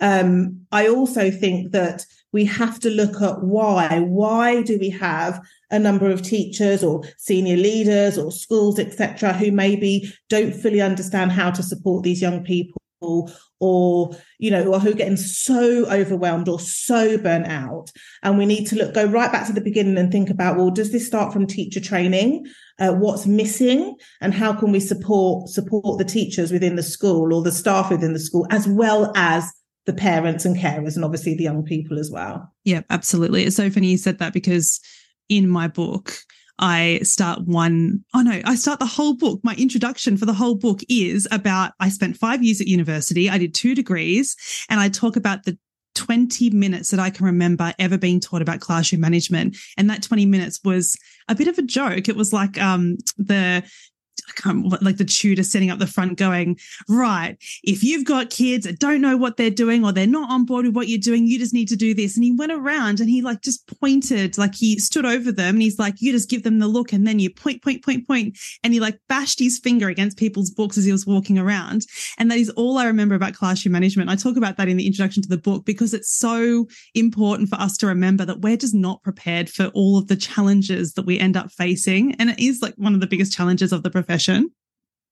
Um, 0.00 0.66
I 0.72 0.88
also 0.88 1.30
think 1.30 1.72
that 1.72 2.04
we 2.32 2.44
have 2.44 2.78
to 2.80 2.90
look 2.90 3.22
at 3.22 3.42
why. 3.42 4.00
Why 4.00 4.60
do 4.60 4.78
we 4.78 4.90
have 4.90 5.40
a 5.70 5.78
number 5.78 6.10
of 6.10 6.20
teachers 6.20 6.84
or 6.84 7.02
senior 7.16 7.56
leaders 7.56 8.18
or 8.18 8.30
schools, 8.30 8.78
etc., 8.78 9.32
who 9.32 9.50
maybe 9.50 10.12
don't 10.28 10.54
fully 10.54 10.82
understand 10.82 11.32
how 11.32 11.50
to 11.50 11.62
support 11.62 12.04
these 12.04 12.20
young 12.20 12.44
people 12.44 13.30
or 13.60 14.14
you 14.38 14.50
know 14.50 14.64
or 14.66 14.78
who 14.78 14.90
are 14.90 14.94
getting 14.94 15.16
so 15.16 15.86
overwhelmed 15.86 16.48
or 16.48 16.60
so 16.60 17.18
burnt 17.18 17.46
out. 17.46 17.90
And 18.22 18.38
we 18.38 18.46
need 18.46 18.66
to 18.66 18.76
look 18.76 18.94
go 18.94 19.06
right 19.06 19.32
back 19.32 19.46
to 19.46 19.52
the 19.52 19.60
beginning 19.60 19.98
and 19.98 20.12
think 20.12 20.30
about 20.30 20.56
well 20.56 20.70
does 20.70 20.92
this 20.92 21.06
start 21.06 21.32
from 21.32 21.46
teacher 21.46 21.80
training? 21.80 22.46
Uh, 22.78 22.92
what's 22.92 23.26
missing? 23.26 23.96
And 24.20 24.34
how 24.34 24.52
can 24.52 24.72
we 24.72 24.80
support 24.80 25.48
support 25.48 25.98
the 25.98 26.04
teachers 26.04 26.52
within 26.52 26.76
the 26.76 26.82
school 26.82 27.32
or 27.32 27.42
the 27.42 27.52
staff 27.52 27.90
within 27.90 28.12
the 28.12 28.20
school 28.20 28.46
as 28.50 28.68
well 28.68 29.12
as 29.16 29.50
the 29.86 29.94
parents 29.94 30.44
and 30.44 30.56
carers 30.56 30.96
and 30.96 31.04
obviously 31.04 31.34
the 31.34 31.44
young 31.44 31.64
people 31.64 31.98
as 31.98 32.10
well? 32.10 32.52
Yeah 32.64 32.82
absolutely. 32.90 33.44
It's 33.44 33.56
so 33.56 33.70
funny 33.70 33.88
you 33.88 33.98
said 33.98 34.18
that 34.18 34.32
because 34.32 34.80
in 35.28 35.48
my 35.48 35.68
book 35.68 36.12
I 36.58 37.00
start 37.02 37.40
one, 37.46 38.04
oh 38.14 38.22
no, 38.22 38.40
I 38.44 38.54
start 38.54 38.78
the 38.78 38.86
whole 38.86 39.14
book. 39.14 39.40
My 39.42 39.54
introduction 39.56 40.16
for 40.16 40.26
the 40.26 40.32
whole 40.32 40.54
book 40.54 40.80
is 40.88 41.28
about 41.30 41.72
I 41.80 41.88
spent 41.88 42.16
five 42.16 42.42
years 42.42 42.60
at 42.60 42.66
university, 42.66 43.28
I 43.28 43.38
did 43.38 43.54
two 43.54 43.74
degrees, 43.74 44.36
and 44.70 44.80
I 44.80 44.88
talk 44.88 45.16
about 45.16 45.44
the 45.44 45.58
20 45.94 46.50
minutes 46.50 46.90
that 46.90 47.00
I 47.00 47.10
can 47.10 47.26
remember 47.26 47.72
ever 47.78 47.98
being 47.98 48.20
taught 48.20 48.42
about 48.42 48.60
classroom 48.60 49.00
management. 49.00 49.56
And 49.76 49.88
that 49.90 50.02
20 50.02 50.26
minutes 50.26 50.60
was 50.62 50.96
a 51.28 51.34
bit 51.34 51.48
of 51.48 51.58
a 51.58 51.62
joke. 51.62 52.08
It 52.08 52.16
was 52.16 52.32
like 52.32 52.60
um, 52.60 52.98
the 53.16 53.64
like 54.80 54.96
the 54.96 55.04
tutor 55.04 55.42
setting 55.42 55.70
up 55.70 55.78
the 55.78 55.86
front 55.86 56.18
going, 56.18 56.58
right, 56.88 57.36
if 57.62 57.82
you've 57.82 58.04
got 58.04 58.30
kids 58.30 58.66
that 58.66 58.78
don't 58.78 59.00
know 59.00 59.16
what 59.16 59.36
they're 59.36 59.50
doing 59.50 59.84
or 59.84 59.92
they're 59.92 60.06
not 60.06 60.30
on 60.30 60.44
board 60.44 60.66
with 60.66 60.74
what 60.74 60.88
you're 60.88 60.98
doing, 60.98 61.26
you 61.26 61.38
just 61.38 61.54
need 61.54 61.68
to 61.68 61.76
do 61.76 61.94
this. 61.94 62.16
And 62.16 62.24
he 62.24 62.32
went 62.32 62.52
around 62.52 63.00
and 63.00 63.08
he 63.08 63.22
like 63.22 63.42
just 63.42 63.66
pointed, 63.80 64.36
like 64.38 64.54
he 64.54 64.78
stood 64.78 65.06
over 65.06 65.32
them 65.32 65.56
and 65.56 65.62
he's 65.62 65.78
like, 65.78 66.00
you 66.00 66.12
just 66.12 66.30
give 66.30 66.42
them 66.42 66.58
the 66.58 66.68
look 66.68 66.92
and 66.92 67.06
then 67.06 67.18
you 67.18 67.30
point, 67.30 67.62
point, 67.62 67.84
point, 67.84 68.06
point. 68.06 68.36
And 68.62 68.72
he 68.72 68.80
like 68.80 68.98
bashed 69.08 69.38
his 69.38 69.58
finger 69.58 69.88
against 69.88 70.18
people's 70.18 70.50
books 70.50 70.76
as 70.76 70.84
he 70.84 70.92
was 70.92 71.06
walking 71.06 71.38
around. 71.38 71.86
And 72.18 72.30
that 72.30 72.38
is 72.38 72.50
all 72.50 72.78
I 72.78 72.86
remember 72.86 73.14
about 73.14 73.34
classroom 73.34 73.72
management. 73.72 74.10
I 74.10 74.16
talk 74.16 74.36
about 74.36 74.56
that 74.56 74.68
in 74.68 74.76
the 74.76 74.86
introduction 74.86 75.22
to 75.22 75.28
the 75.28 75.38
book 75.38 75.64
because 75.64 75.94
it's 75.94 76.12
so 76.12 76.66
important 76.94 77.48
for 77.48 77.56
us 77.56 77.76
to 77.78 77.86
remember 77.86 78.24
that 78.24 78.40
we're 78.40 78.56
just 78.56 78.74
not 78.74 79.02
prepared 79.02 79.48
for 79.48 79.66
all 79.68 79.98
of 79.98 80.08
the 80.08 80.16
challenges 80.16 80.94
that 80.94 81.06
we 81.06 81.18
end 81.18 81.36
up 81.36 81.50
facing. 81.52 82.14
And 82.16 82.30
it 82.30 82.38
is 82.38 82.60
like 82.62 82.74
one 82.76 82.94
of 82.94 83.00
the 83.00 83.06
biggest 83.06 83.32
challenges 83.32 83.72
of 83.72 83.82
the 83.82 83.90
profession 83.90 84.15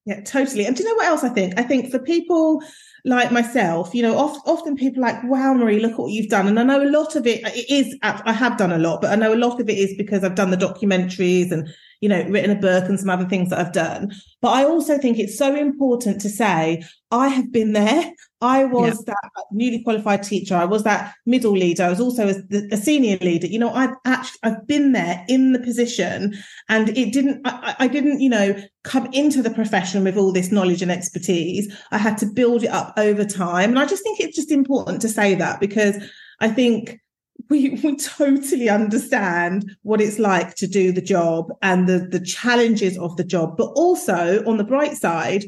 Yeah, 0.07 0.21
totally. 0.21 0.67
And 0.67 0.77
do 0.77 0.83
you 0.83 0.89
know 0.91 0.97
what 0.97 1.07
else 1.07 1.25
I 1.25 1.31
think? 1.31 1.55
I 1.59 1.63
think 1.63 1.91
for 1.91 1.99
people 1.99 2.63
like 3.07 3.33
myself, 3.33 3.95
you 3.95 4.03
know, 4.03 4.19
oft, 4.19 4.47
often 4.47 4.77
people 4.77 5.01
like, 5.03 5.23
wow, 5.25 5.55
Marie, 5.55 5.81
look 5.81 5.99
what 5.99 6.11
you've 6.11 6.29
done. 6.29 6.47
And 6.47 6.61
I 6.61 6.63
know 6.63 6.83
a 6.83 6.91
lot 6.91 7.17
of 7.17 7.27
it, 7.27 7.41
it 7.45 7.71
is, 7.71 7.97
I 8.03 8.33
have 8.33 8.59
done 8.59 8.73
a 8.73 8.79
lot, 8.79 9.01
but 9.01 9.11
I 9.11 9.17
know 9.17 9.33
a 9.33 9.37
lot 9.37 9.61
of 9.61 9.69
it 9.69 9.79
is 9.79 9.95
because 9.97 10.23
I've 10.23 10.35
done 10.35 10.51
the 10.51 10.57
documentaries 10.59 11.51
and, 11.51 11.69
you 12.05 12.11
know, 12.11 12.23
written 12.25 12.51
a 12.51 12.61
book 12.61 12.85
and 12.87 13.01
some 13.01 13.09
other 13.09 13.25
things 13.25 13.49
that 13.49 13.59
I've 13.59 13.73
done. 13.73 14.13
But 14.43 14.51
I 14.51 14.65
also 14.65 14.99
think 14.99 15.19
it's 15.19 15.39
so 15.39 15.57
important 15.57 16.21
to 16.21 16.29
say, 16.29 16.85
I 17.11 17.29
have 17.29 17.51
been 17.51 17.73
there. 17.73 18.13
I 18.43 18.67
was 18.67 19.03
yeah. 19.09 19.15
that 19.15 19.45
newly 19.51 19.83
qualified 19.83 20.23
teacher. 20.23 20.55
I 20.55 20.67
was 20.67 20.83
that 20.83 21.15
middle 21.25 21.53
leader. 21.53 21.85
I 21.85 21.89
was 21.89 22.01
also 22.01 22.29
a, 22.29 22.35
a, 22.73 22.77
senior 22.77 23.17
leader. 23.23 23.47
You 23.47 23.59
know, 23.59 23.73
I've 23.73 23.95
actually 24.05 24.39
I've 24.43 24.67
been 24.67 24.93
there 24.93 25.25
in 25.29 25.55
the 25.55 25.61
position, 25.61 26.37
and 26.69 26.91
it 26.91 27.15
didn't. 27.15 27.41
I, 27.47 27.75
I 27.79 27.89
didn't, 27.89 28.21
you 28.21 28.29
know, 28.29 28.55
come 28.83 29.09
into 29.15 29.41
the 29.41 29.49
profession 29.49 30.05
with 30.05 30.19
all 30.19 30.31
this 30.31 30.53
knowledge 30.53 30.83
and 30.83 30.93
expertise. 30.93 31.75
I 31.91 31.97
had 31.97 32.19
to 32.19 32.27
build 32.27 32.65
it 32.65 32.71
up 32.71 32.93
over 32.99 33.25
time, 33.25 33.71
and 33.71 33.79
I 33.79 33.87
just 33.87 34.03
think 34.03 34.21
it's 34.21 34.37
just 34.37 34.51
important 34.51 35.01
to 35.01 35.09
say 35.09 35.35
that 35.37 35.59
because 35.59 35.97
I 36.41 36.51
think 36.51 37.01
we 37.51 37.71
we 37.85 37.97
totally 37.97 38.69
understand 38.69 39.77
what 39.83 40.01
it's 40.01 40.19
like 40.19 40.55
to 40.57 40.67
do 40.67 40.93
the 40.93 41.03
job 41.03 41.51
and 41.63 41.89
the 41.89 42.01
the 42.11 42.21
challenges 42.21 42.99
of 42.99 43.17
the 43.17 43.25
job, 43.25 43.57
but 43.57 43.71
also 43.75 44.45
on 44.47 44.57
the 44.57 44.65
bright 44.65 44.97
side, 44.97 45.45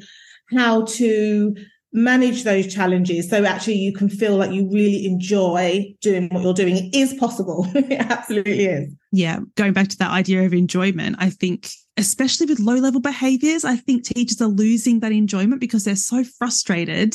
how 0.50 0.84
to 0.84 1.54
manage 1.92 2.44
those 2.44 2.72
challenges 2.72 3.30
so 3.30 3.44
actually 3.46 3.76
you 3.76 3.90
can 3.90 4.08
feel 4.08 4.36
like 4.36 4.50
you 4.50 4.68
really 4.70 5.06
enjoy 5.06 5.82
doing 6.02 6.28
what 6.28 6.42
you're 6.42 6.52
doing. 6.52 6.76
It 6.76 6.94
is 6.94 7.14
possible. 7.14 7.66
It 7.74 8.00
absolutely 8.00 8.66
is. 8.66 8.92
Yeah 9.12 9.38
going 9.56 9.72
back 9.72 9.88
to 9.88 9.98
that 9.98 10.10
idea 10.10 10.44
of 10.44 10.52
enjoyment 10.52 11.16
i 11.18 11.30
think 11.30 11.70
especially 11.96 12.46
with 12.46 12.60
low 12.60 12.74
level 12.74 13.00
behaviors 13.00 13.64
i 13.64 13.76
think 13.76 14.04
teachers 14.04 14.40
are 14.42 14.48
losing 14.48 15.00
that 15.00 15.12
enjoyment 15.12 15.60
because 15.60 15.84
they're 15.84 15.96
so 15.96 16.22
frustrated 16.38 17.14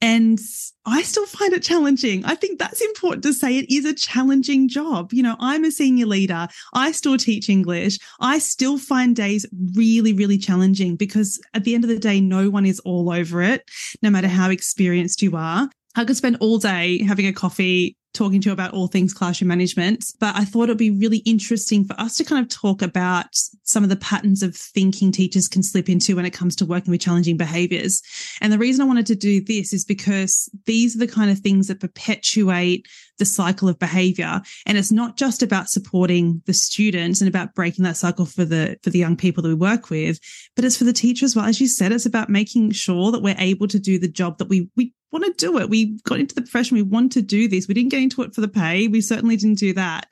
and 0.00 0.38
I 0.86 1.02
still 1.02 1.26
find 1.26 1.52
it 1.52 1.62
challenging. 1.62 2.24
I 2.24 2.34
think 2.34 2.58
that's 2.58 2.80
important 2.80 3.22
to 3.24 3.34
say. 3.34 3.58
It 3.58 3.70
is 3.70 3.84
a 3.84 3.94
challenging 3.94 4.68
job. 4.68 5.12
You 5.12 5.22
know, 5.22 5.36
I'm 5.38 5.64
a 5.64 5.70
senior 5.70 6.06
leader. 6.06 6.48
I 6.72 6.92
still 6.92 7.18
teach 7.18 7.48
English. 7.50 7.98
I 8.18 8.38
still 8.38 8.78
find 8.78 9.14
days 9.14 9.44
really, 9.74 10.12
really 10.14 10.38
challenging 10.38 10.96
because 10.96 11.40
at 11.52 11.64
the 11.64 11.74
end 11.74 11.84
of 11.84 11.90
the 11.90 11.98
day, 11.98 12.20
no 12.20 12.48
one 12.48 12.64
is 12.64 12.80
all 12.80 13.12
over 13.12 13.42
it, 13.42 13.70
no 14.02 14.10
matter 14.10 14.28
how 14.28 14.50
experienced 14.50 15.20
you 15.20 15.36
are. 15.36 15.68
I 15.96 16.04
could 16.04 16.16
spend 16.16 16.38
all 16.40 16.58
day 16.58 17.02
having 17.04 17.26
a 17.26 17.32
coffee 17.32 17.96
talking 18.12 18.40
to 18.40 18.48
you 18.48 18.52
about 18.52 18.72
all 18.72 18.88
things 18.88 19.14
classroom 19.14 19.48
management, 19.48 20.04
but 20.18 20.34
I 20.36 20.44
thought 20.44 20.64
it'd 20.64 20.78
be 20.78 20.90
really 20.90 21.18
interesting 21.18 21.84
for 21.84 21.94
us 22.00 22.16
to 22.16 22.24
kind 22.24 22.42
of 22.42 22.48
talk 22.48 22.82
about 22.82 23.26
some 23.62 23.84
of 23.84 23.90
the 23.90 23.96
patterns 23.96 24.42
of 24.42 24.56
thinking 24.56 25.12
teachers 25.12 25.48
can 25.48 25.62
slip 25.62 25.88
into 25.88 26.16
when 26.16 26.26
it 26.26 26.32
comes 26.32 26.56
to 26.56 26.66
working 26.66 26.90
with 26.90 27.00
challenging 27.00 27.36
behaviors. 27.36 28.02
And 28.40 28.52
the 28.52 28.58
reason 28.58 28.82
I 28.82 28.88
wanted 28.88 29.06
to 29.06 29.14
do 29.14 29.40
this 29.42 29.72
is 29.72 29.84
because 29.84 30.48
these 30.66 30.96
are 30.96 31.00
the 31.00 31.06
kind 31.06 31.30
of 31.30 31.38
things 31.38 31.68
that 31.68 31.80
perpetuate 31.80 32.86
the 33.20 33.24
cycle 33.24 33.68
of 33.68 33.78
behavior. 33.78 34.40
And 34.66 34.76
it's 34.76 34.90
not 34.90 35.16
just 35.16 35.44
about 35.44 35.68
supporting 35.68 36.42
the 36.46 36.52
students 36.52 37.20
and 37.20 37.28
about 37.28 37.54
breaking 37.54 37.84
that 37.84 37.96
cycle 37.96 38.26
for 38.26 38.44
the, 38.44 38.76
for 38.82 38.90
the 38.90 38.98
young 38.98 39.16
people 39.16 39.44
that 39.44 39.48
we 39.50 39.54
work 39.54 39.90
with, 39.90 40.18
but 40.56 40.64
it's 40.64 40.76
for 40.76 40.84
the 40.84 40.92
teacher 40.92 41.24
as 41.24 41.36
well. 41.36 41.44
As 41.44 41.60
you 41.60 41.68
said, 41.68 41.92
it's 41.92 42.06
about 42.06 42.28
making 42.28 42.72
sure 42.72 43.12
that 43.12 43.22
we're 43.22 43.36
able 43.38 43.68
to 43.68 43.78
do 43.78 43.98
the 43.98 44.08
job 44.08 44.38
that 44.38 44.48
we, 44.48 44.68
we 44.74 44.92
want 45.12 45.24
to 45.24 45.32
do 45.32 45.58
it. 45.58 45.68
We 45.68 45.98
got 46.04 46.20
into 46.20 46.34
the 46.34 46.42
profession. 46.42 46.76
We 46.76 46.82
want 46.82 47.12
to 47.12 47.22
do 47.22 47.48
this. 47.48 47.68
We 47.68 47.74
didn't 47.74 47.90
get 47.90 48.02
into 48.02 48.22
it 48.22 48.34
for 48.34 48.40
the 48.40 48.48
pay. 48.48 48.88
We 48.88 49.00
certainly 49.00 49.36
didn't 49.36 49.58
do 49.58 49.72
that. 49.74 50.06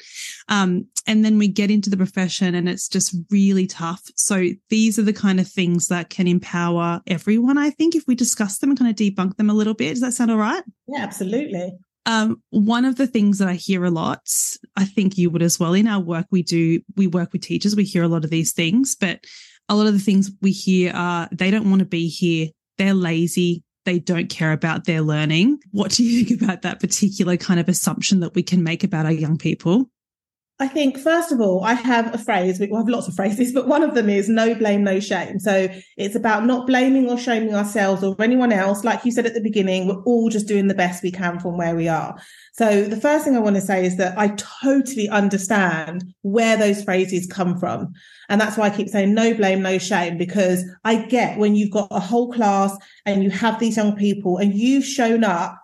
Um, 0.48 0.86
and 1.06 1.24
then 1.24 1.38
we 1.38 1.48
get 1.48 1.70
into 1.70 1.90
the 1.90 1.96
profession 1.96 2.54
and 2.54 2.68
it's 2.68 2.88
just 2.88 3.14
really 3.30 3.66
tough. 3.66 4.02
So 4.16 4.48
these 4.68 4.98
are 4.98 5.02
the 5.02 5.12
kind 5.12 5.40
of 5.40 5.48
things 5.48 5.88
that 5.88 6.10
can 6.10 6.26
empower 6.26 7.00
everyone. 7.06 7.58
I 7.58 7.70
think 7.70 7.94
if 7.94 8.04
we 8.06 8.14
discuss 8.14 8.58
them 8.58 8.70
and 8.70 8.78
kind 8.78 8.90
of 8.90 8.96
debunk 8.96 9.36
them 9.36 9.50
a 9.50 9.54
little 9.54 9.74
bit, 9.74 9.90
does 9.90 10.00
that 10.00 10.12
sound 10.12 10.30
all 10.30 10.36
right? 10.36 10.62
Yeah, 10.86 11.02
absolutely. 11.02 11.72
Um, 12.08 12.42
one 12.50 12.84
of 12.84 12.96
the 12.96 13.06
things 13.06 13.38
that 13.38 13.48
I 13.48 13.54
hear 13.54 13.84
a 13.84 13.90
lot, 13.90 14.22
I 14.76 14.86
think 14.86 15.16
you 15.16 15.30
would 15.30 15.42
as 15.42 15.60
well 15.60 15.74
in 15.74 15.86
our 15.86 16.00
work, 16.00 16.26
we 16.30 16.42
do, 16.42 16.80
we 16.96 17.06
work 17.06 17.32
with 17.32 17.42
teachers. 17.42 17.76
We 17.76 17.84
hear 17.84 18.02
a 18.02 18.08
lot 18.08 18.24
of 18.24 18.30
these 18.30 18.52
things, 18.52 18.96
but 18.96 19.24
a 19.68 19.76
lot 19.76 19.86
of 19.86 19.92
the 19.92 19.98
things 19.98 20.30
we 20.40 20.50
hear 20.50 20.92
are 20.94 21.28
they 21.30 21.50
don't 21.50 21.68
want 21.68 21.80
to 21.80 21.86
be 21.86 22.08
here. 22.08 22.48
They're 22.78 22.94
lazy 22.94 23.62
they 23.88 23.98
don't 23.98 24.28
care 24.28 24.52
about 24.52 24.84
their 24.84 25.00
learning. 25.00 25.58
What 25.70 25.92
do 25.92 26.04
you 26.04 26.22
think 26.22 26.42
about 26.42 26.60
that 26.60 26.78
particular 26.78 27.38
kind 27.38 27.58
of 27.58 27.70
assumption 27.70 28.20
that 28.20 28.34
we 28.34 28.42
can 28.42 28.62
make 28.62 28.84
about 28.84 29.06
our 29.06 29.12
young 29.12 29.38
people? 29.38 29.88
I 30.60 30.66
think, 30.66 30.98
first 30.98 31.30
of 31.30 31.40
all, 31.40 31.62
I 31.62 31.74
have 31.74 32.12
a 32.12 32.18
phrase, 32.18 32.58
we 32.58 32.68
have 32.74 32.88
lots 32.88 33.06
of 33.06 33.14
phrases, 33.14 33.52
but 33.52 33.68
one 33.68 33.84
of 33.84 33.94
them 33.94 34.10
is 34.10 34.28
no 34.28 34.56
blame, 34.56 34.82
no 34.82 34.98
shame. 34.98 35.38
So 35.38 35.68
it's 35.96 36.16
about 36.16 36.46
not 36.46 36.66
blaming 36.66 37.08
or 37.08 37.16
shaming 37.16 37.54
ourselves 37.54 38.02
or 38.02 38.16
anyone 38.20 38.50
else. 38.50 38.82
Like 38.82 39.04
you 39.04 39.12
said 39.12 39.24
at 39.24 39.34
the 39.34 39.40
beginning, 39.40 39.86
we're 39.86 40.02
all 40.02 40.28
just 40.30 40.48
doing 40.48 40.66
the 40.66 40.74
best 40.74 41.04
we 41.04 41.12
can 41.12 41.38
from 41.38 41.56
where 41.56 41.76
we 41.76 41.86
are. 41.86 42.20
So 42.54 42.82
the 42.82 43.00
first 43.00 43.24
thing 43.24 43.36
I 43.36 43.40
want 43.40 43.54
to 43.54 43.62
say 43.62 43.86
is 43.86 43.98
that 43.98 44.18
I 44.18 44.34
totally 44.62 45.08
understand 45.08 46.12
where 46.22 46.56
those 46.56 46.82
phrases 46.82 47.28
come 47.28 47.56
from. 47.56 47.92
And 48.28 48.40
that's 48.40 48.56
why 48.56 48.66
I 48.66 48.76
keep 48.76 48.88
saying 48.88 49.14
no 49.14 49.34
blame, 49.34 49.62
no 49.62 49.78
shame, 49.78 50.18
because 50.18 50.64
I 50.84 51.06
get 51.06 51.38
when 51.38 51.54
you've 51.54 51.70
got 51.70 51.86
a 51.92 52.00
whole 52.00 52.32
class 52.32 52.76
and 53.06 53.22
you 53.22 53.30
have 53.30 53.60
these 53.60 53.76
young 53.76 53.94
people 53.94 54.38
and 54.38 54.52
you've 54.52 54.84
shown 54.84 55.22
up 55.22 55.57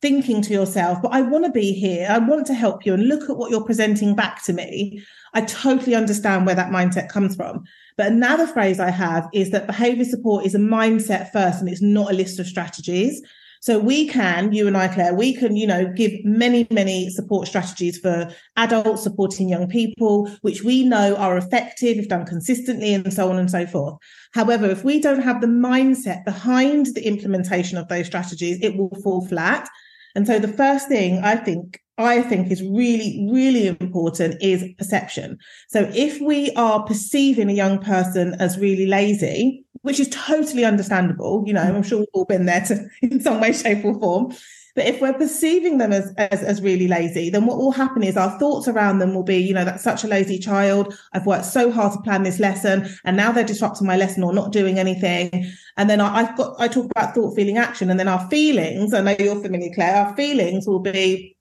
thinking 0.00 0.42
to 0.42 0.52
yourself, 0.52 1.02
but 1.02 1.12
I 1.12 1.22
want 1.22 1.44
to 1.44 1.50
be 1.50 1.72
here. 1.72 2.06
I 2.08 2.18
want 2.18 2.46
to 2.46 2.54
help 2.54 2.86
you 2.86 2.94
and 2.94 3.08
look 3.08 3.28
at 3.28 3.36
what 3.36 3.50
you're 3.50 3.64
presenting 3.64 4.14
back 4.14 4.44
to 4.44 4.52
me. 4.52 5.02
I 5.34 5.42
totally 5.42 5.94
understand 5.94 6.46
where 6.46 6.54
that 6.54 6.70
mindset 6.70 7.08
comes 7.08 7.34
from. 7.36 7.64
But 7.96 8.12
another 8.12 8.46
phrase 8.46 8.80
I 8.80 8.90
have 8.90 9.28
is 9.32 9.50
that 9.50 9.66
behavior 9.66 10.04
support 10.04 10.46
is 10.46 10.54
a 10.54 10.58
mindset 10.58 11.32
first 11.32 11.60
and 11.60 11.68
it's 11.68 11.82
not 11.82 12.10
a 12.10 12.14
list 12.14 12.38
of 12.38 12.46
strategies. 12.46 13.22
So 13.60 13.78
we 13.78 14.06
can, 14.06 14.52
you 14.52 14.68
and 14.68 14.76
I, 14.76 14.86
Claire, 14.86 15.14
we 15.14 15.34
can, 15.34 15.56
you 15.56 15.66
know, 15.66 15.92
give 15.92 16.12
many, 16.24 16.66
many 16.70 17.10
support 17.10 17.48
strategies 17.48 17.98
for 17.98 18.32
adults 18.56 19.02
supporting 19.02 19.48
young 19.48 19.68
people, 19.68 20.30
which 20.42 20.62
we 20.62 20.84
know 20.84 21.16
are 21.16 21.36
effective 21.36 21.98
if 21.98 22.08
done 22.08 22.24
consistently 22.24 22.94
and 22.94 23.12
so 23.12 23.28
on 23.28 23.38
and 23.38 23.50
so 23.50 23.66
forth. 23.66 23.96
However, 24.32 24.66
if 24.66 24.84
we 24.84 25.00
don't 25.00 25.22
have 25.22 25.40
the 25.40 25.48
mindset 25.48 26.24
behind 26.24 26.86
the 26.94 27.04
implementation 27.04 27.78
of 27.78 27.88
those 27.88 28.06
strategies, 28.06 28.60
it 28.62 28.76
will 28.76 28.94
fall 29.02 29.26
flat. 29.26 29.68
And 30.14 30.26
so 30.26 30.38
the 30.38 30.48
first 30.48 30.88
thing 30.88 31.18
I 31.24 31.36
think 31.36 31.80
I 31.98 32.22
think 32.22 32.52
is 32.52 32.62
really, 32.62 33.28
really 33.30 33.66
important 33.66 34.40
is 34.40 34.64
perception. 34.78 35.36
So 35.68 35.90
if 35.92 36.20
we 36.20 36.52
are 36.52 36.84
perceiving 36.84 37.50
a 37.50 37.54
young 37.54 37.80
person 37.80 38.34
as 38.34 38.56
really 38.56 38.86
lazy, 38.86 39.64
which 39.82 39.98
is 39.98 40.08
totally 40.10 40.64
understandable, 40.64 41.42
you 41.44 41.52
know, 41.52 41.62
mm. 41.62 41.74
I'm 41.74 41.82
sure 41.82 41.98
we've 41.98 42.08
all 42.12 42.24
been 42.24 42.46
there 42.46 42.60
to, 42.66 42.86
in 43.02 43.20
some 43.20 43.40
way, 43.40 43.52
shape, 43.52 43.84
or 43.84 43.98
form. 43.98 44.32
But 44.78 44.86
if 44.86 45.00
we're 45.00 45.12
perceiving 45.12 45.78
them 45.78 45.92
as, 45.92 46.14
as, 46.18 46.44
as 46.44 46.62
really 46.62 46.86
lazy, 46.86 47.30
then 47.30 47.46
what 47.46 47.58
will 47.58 47.72
happen 47.72 48.04
is 48.04 48.16
our 48.16 48.38
thoughts 48.38 48.68
around 48.68 49.00
them 49.00 49.12
will 49.12 49.24
be, 49.24 49.36
you 49.36 49.52
know, 49.52 49.64
that's 49.64 49.82
such 49.82 50.04
a 50.04 50.06
lazy 50.06 50.38
child. 50.38 50.96
I've 51.12 51.26
worked 51.26 51.46
so 51.46 51.72
hard 51.72 51.94
to 51.94 52.00
plan 52.02 52.22
this 52.22 52.38
lesson, 52.38 52.88
and 53.04 53.16
now 53.16 53.32
they're 53.32 53.42
disrupting 53.42 53.88
my 53.88 53.96
lesson 53.96 54.22
or 54.22 54.32
not 54.32 54.52
doing 54.52 54.78
anything. 54.78 55.50
And 55.76 55.90
then 55.90 56.00
I, 56.00 56.18
I've 56.18 56.36
got 56.36 56.54
I 56.60 56.68
talk 56.68 56.84
about 56.92 57.12
thought, 57.12 57.34
feeling, 57.34 57.58
action, 57.58 57.90
and 57.90 57.98
then 57.98 58.06
our 58.06 58.30
feelings. 58.30 58.94
I 58.94 59.00
know 59.00 59.16
you're 59.18 59.42
familiar, 59.42 59.74
Claire. 59.74 59.96
Our 59.96 60.14
feelings 60.14 60.68
will 60.68 60.78
be 60.78 61.36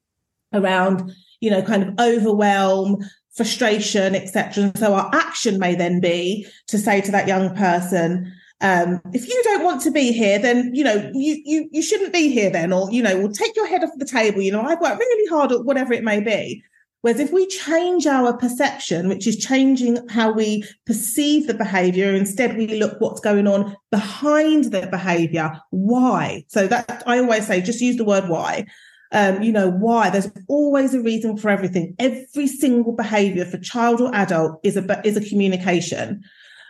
around, 0.51 1.13
you 1.39 1.51
know, 1.51 1.61
kind 1.61 1.83
of 1.83 1.99
overwhelm, 1.99 3.07
frustration, 3.35 4.15
etc. 4.15 4.63
And 4.63 4.79
so 4.79 4.95
our 4.95 5.11
action 5.13 5.59
may 5.59 5.75
then 5.75 5.99
be 5.99 6.47
to 6.69 6.79
say 6.79 7.01
to 7.01 7.11
that 7.11 7.27
young 7.27 7.55
person, 7.55 8.33
um, 8.61 9.01
if 9.13 9.27
you 9.27 9.41
don't 9.43 9.63
want 9.63 9.81
to 9.83 9.91
be 9.91 10.11
here, 10.11 10.39
then 10.39 10.73
you 10.73 10.83
know 10.83 11.11
you 11.13 11.41
you 11.45 11.69
you 11.71 11.81
shouldn't 11.81 12.13
be 12.13 12.29
here 12.29 12.49
then, 12.49 12.73
or 12.73 12.91
you 12.91 13.03
know, 13.03 13.17
will 13.17 13.31
take 13.31 13.55
your 13.55 13.67
head 13.67 13.83
off 13.83 13.91
the 13.97 14.05
table. 14.05 14.41
You 14.41 14.51
know, 14.51 14.61
I've 14.61 14.81
worked 14.81 14.99
really 14.99 15.29
hard 15.29 15.51
at 15.51 15.65
whatever 15.65 15.93
it 15.93 16.03
may 16.03 16.19
be. 16.19 16.63
Whereas 17.01 17.19
if 17.19 17.31
we 17.31 17.45
change 17.47 18.07
our 18.07 18.35
perception, 18.35 19.07
which 19.07 19.27
is 19.27 19.37
changing 19.37 20.07
how 20.09 20.31
we 20.31 20.63
perceive 20.87 21.45
the 21.45 21.53
behavior, 21.53 22.13
instead 22.13 22.57
we 22.57 22.67
look 22.67 22.99
what's 22.99 23.21
going 23.21 23.47
on 23.47 23.75
behind 23.91 24.65
the 24.65 24.87
behavior. 24.87 25.61
Why? 25.69 26.43
So 26.47 26.67
that 26.67 27.03
I 27.05 27.19
always 27.19 27.45
say, 27.45 27.61
just 27.61 27.81
use 27.81 27.97
the 27.97 28.03
word 28.03 28.27
why 28.27 28.65
um, 29.11 29.41
you 29.41 29.51
know, 29.51 29.69
why 29.69 30.09
there's 30.09 30.29
always 30.47 30.93
a 30.93 31.01
reason 31.01 31.37
for 31.37 31.49
everything. 31.49 31.95
Every 31.99 32.47
single 32.47 32.93
behavior 32.93 33.45
for 33.45 33.57
child 33.57 34.01
or 34.01 34.13
adult 34.13 34.59
is 34.63 34.75
a, 34.75 35.01
is 35.05 35.15
a 35.15 35.27
communication. 35.27 36.23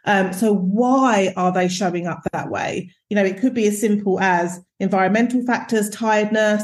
Um, 0.08 0.34
so 0.34 0.54
why 0.54 1.34
are 1.38 1.52
they 1.52 1.68
showing 1.68 2.08
up 2.08 2.22
that 2.32 2.50
way? 2.50 2.92
You 3.10 3.16
know, 3.16 3.24
it 3.24 3.40
could 3.40 3.54
be 3.54 3.68
as 3.68 3.80
simple 3.80 4.20
as 4.20 4.60
environmental 4.80 5.46
factors, 5.46 5.90
tiredness, 5.90 6.64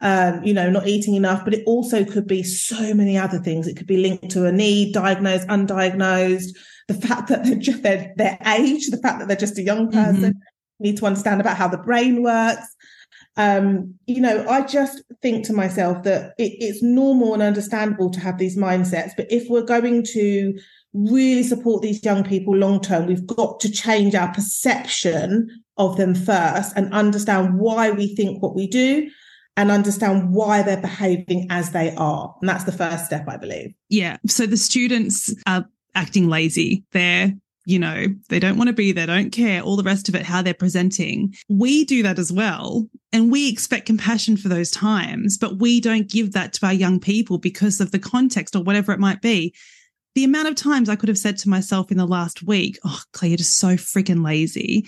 um, 0.00 0.44
you 0.44 0.52
know, 0.52 0.70
not 0.70 0.86
eating 0.86 1.14
enough, 1.14 1.44
but 1.44 1.54
it 1.54 1.64
also 1.66 2.04
could 2.04 2.26
be 2.26 2.42
so 2.42 2.94
many 2.94 3.18
other 3.18 3.38
things. 3.38 3.66
It 3.66 3.76
could 3.76 3.86
be 3.86 3.96
linked 3.96 4.30
to 4.30 4.46
a 4.46 4.52
need, 4.52 4.92
diagnosed, 4.94 5.48
undiagnosed, 5.48 6.50
the 6.88 6.94
fact 6.94 7.28
that 7.28 7.44
they're 7.44 7.54
just 7.56 7.82
their, 7.82 8.12
their 8.16 8.38
age, 8.46 8.90
the 8.90 8.98
fact 8.98 9.18
that 9.18 9.28
they're 9.28 9.36
just 9.36 9.58
a 9.58 9.62
young 9.62 9.88
mm-hmm. 9.88 10.04
person, 10.04 10.32
mm-hmm. 10.34 10.84
need 10.84 10.98
to 10.98 11.06
understand 11.06 11.40
about 11.40 11.56
how 11.56 11.68
the 11.68 11.78
brain 11.78 12.22
works 12.22 12.76
um, 13.36 13.94
you 14.06 14.20
know, 14.20 14.46
I 14.48 14.62
just 14.66 15.02
think 15.22 15.46
to 15.46 15.52
myself 15.52 16.02
that 16.02 16.34
it, 16.38 16.52
it's 16.60 16.82
normal 16.82 17.32
and 17.32 17.42
understandable 17.42 18.10
to 18.10 18.20
have 18.20 18.38
these 18.38 18.58
mindsets. 18.58 19.12
But 19.16 19.32
if 19.32 19.48
we're 19.48 19.64
going 19.64 20.04
to 20.12 20.58
really 20.92 21.42
support 21.42 21.82
these 21.82 22.04
young 22.04 22.24
people 22.24 22.54
long 22.56 22.80
term, 22.80 23.06
we've 23.06 23.26
got 23.26 23.60
to 23.60 23.70
change 23.70 24.14
our 24.14 24.32
perception 24.32 25.48
of 25.76 25.96
them 25.96 26.14
first 26.14 26.72
and 26.76 26.92
understand 26.92 27.58
why 27.58 27.90
we 27.90 28.14
think 28.14 28.42
what 28.42 28.54
we 28.54 28.66
do 28.66 29.10
and 29.56 29.70
understand 29.70 30.32
why 30.32 30.62
they're 30.62 30.80
behaving 30.80 31.46
as 31.50 31.70
they 31.70 31.94
are. 31.96 32.34
And 32.40 32.48
that's 32.48 32.64
the 32.64 32.72
first 32.72 33.06
step, 33.06 33.28
I 33.28 33.36
believe. 33.36 33.74
Yeah. 33.88 34.16
So 34.26 34.46
the 34.46 34.56
students 34.56 35.34
are 35.46 35.66
acting 35.94 36.28
lazy. 36.28 36.84
They're 36.92 37.32
you 37.64 37.78
know, 37.78 38.06
they 38.28 38.40
don't 38.40 38.56
want 38.56 38.68
to 38.68 38.72
be 38.72 38.92
they 38.92 39.06
don't 39.06 39.30
care, 39.30 39.62
all 39.62 39.76
the 39.76 39.82
rest 39.82 40.08
of 40.08 40.14
it, 40.14 40.24
how 40.24 40.42
they're 40.42 40.54
presenting. 40.54 41.32
We 41.48 41.84
do 41.84 42.02
that 42.02 42.18
as 42.18 42.32
well. 42.32 42.88
And 43.12 43.30
we 43.30 43.48
expect 43.48 43.86
compassion 43.86 44.36
for 44.36 44.48
those 44.48 44.70
times, 44.70 45.38
but 45.38 45.58
we 45.58 45.80
don't 45.80 46.10
give 46.10 46.32
that 46.32 46.54
to 46.54 46.66
our 46.66 46.72
young 46.72 46.98
people 46.98 47.38
because 47.38 47.80
of 47.80 47.92
the 47.92 47.98
context 47.98 48.56
or 48.56 48.62
whatever 48.62 48.92
it 48.92 48.98
might 48.98 49.22
be. 49.22 49.54
The 50.14 50.24
amount 50.24 50.48
of 50.48 50.54
times 50.54 50.88
I 50.88 50.96
could 50.96 51.08
have 51.08 51.18
said 51.18 51.38
to 51.38 51.48
myself 51.48 51.90
in 51.90 51.96
the 51.96 52.06
last 52.06 52.42
week, 52.42 52.78
Oh, 52.84 53.00
Claire, 53.12 53.30
you're 53.30 53.38
just 53.38 53.58
so 53.58 53.76
freaking 53.76 54.24
lazy. 54.24 54.86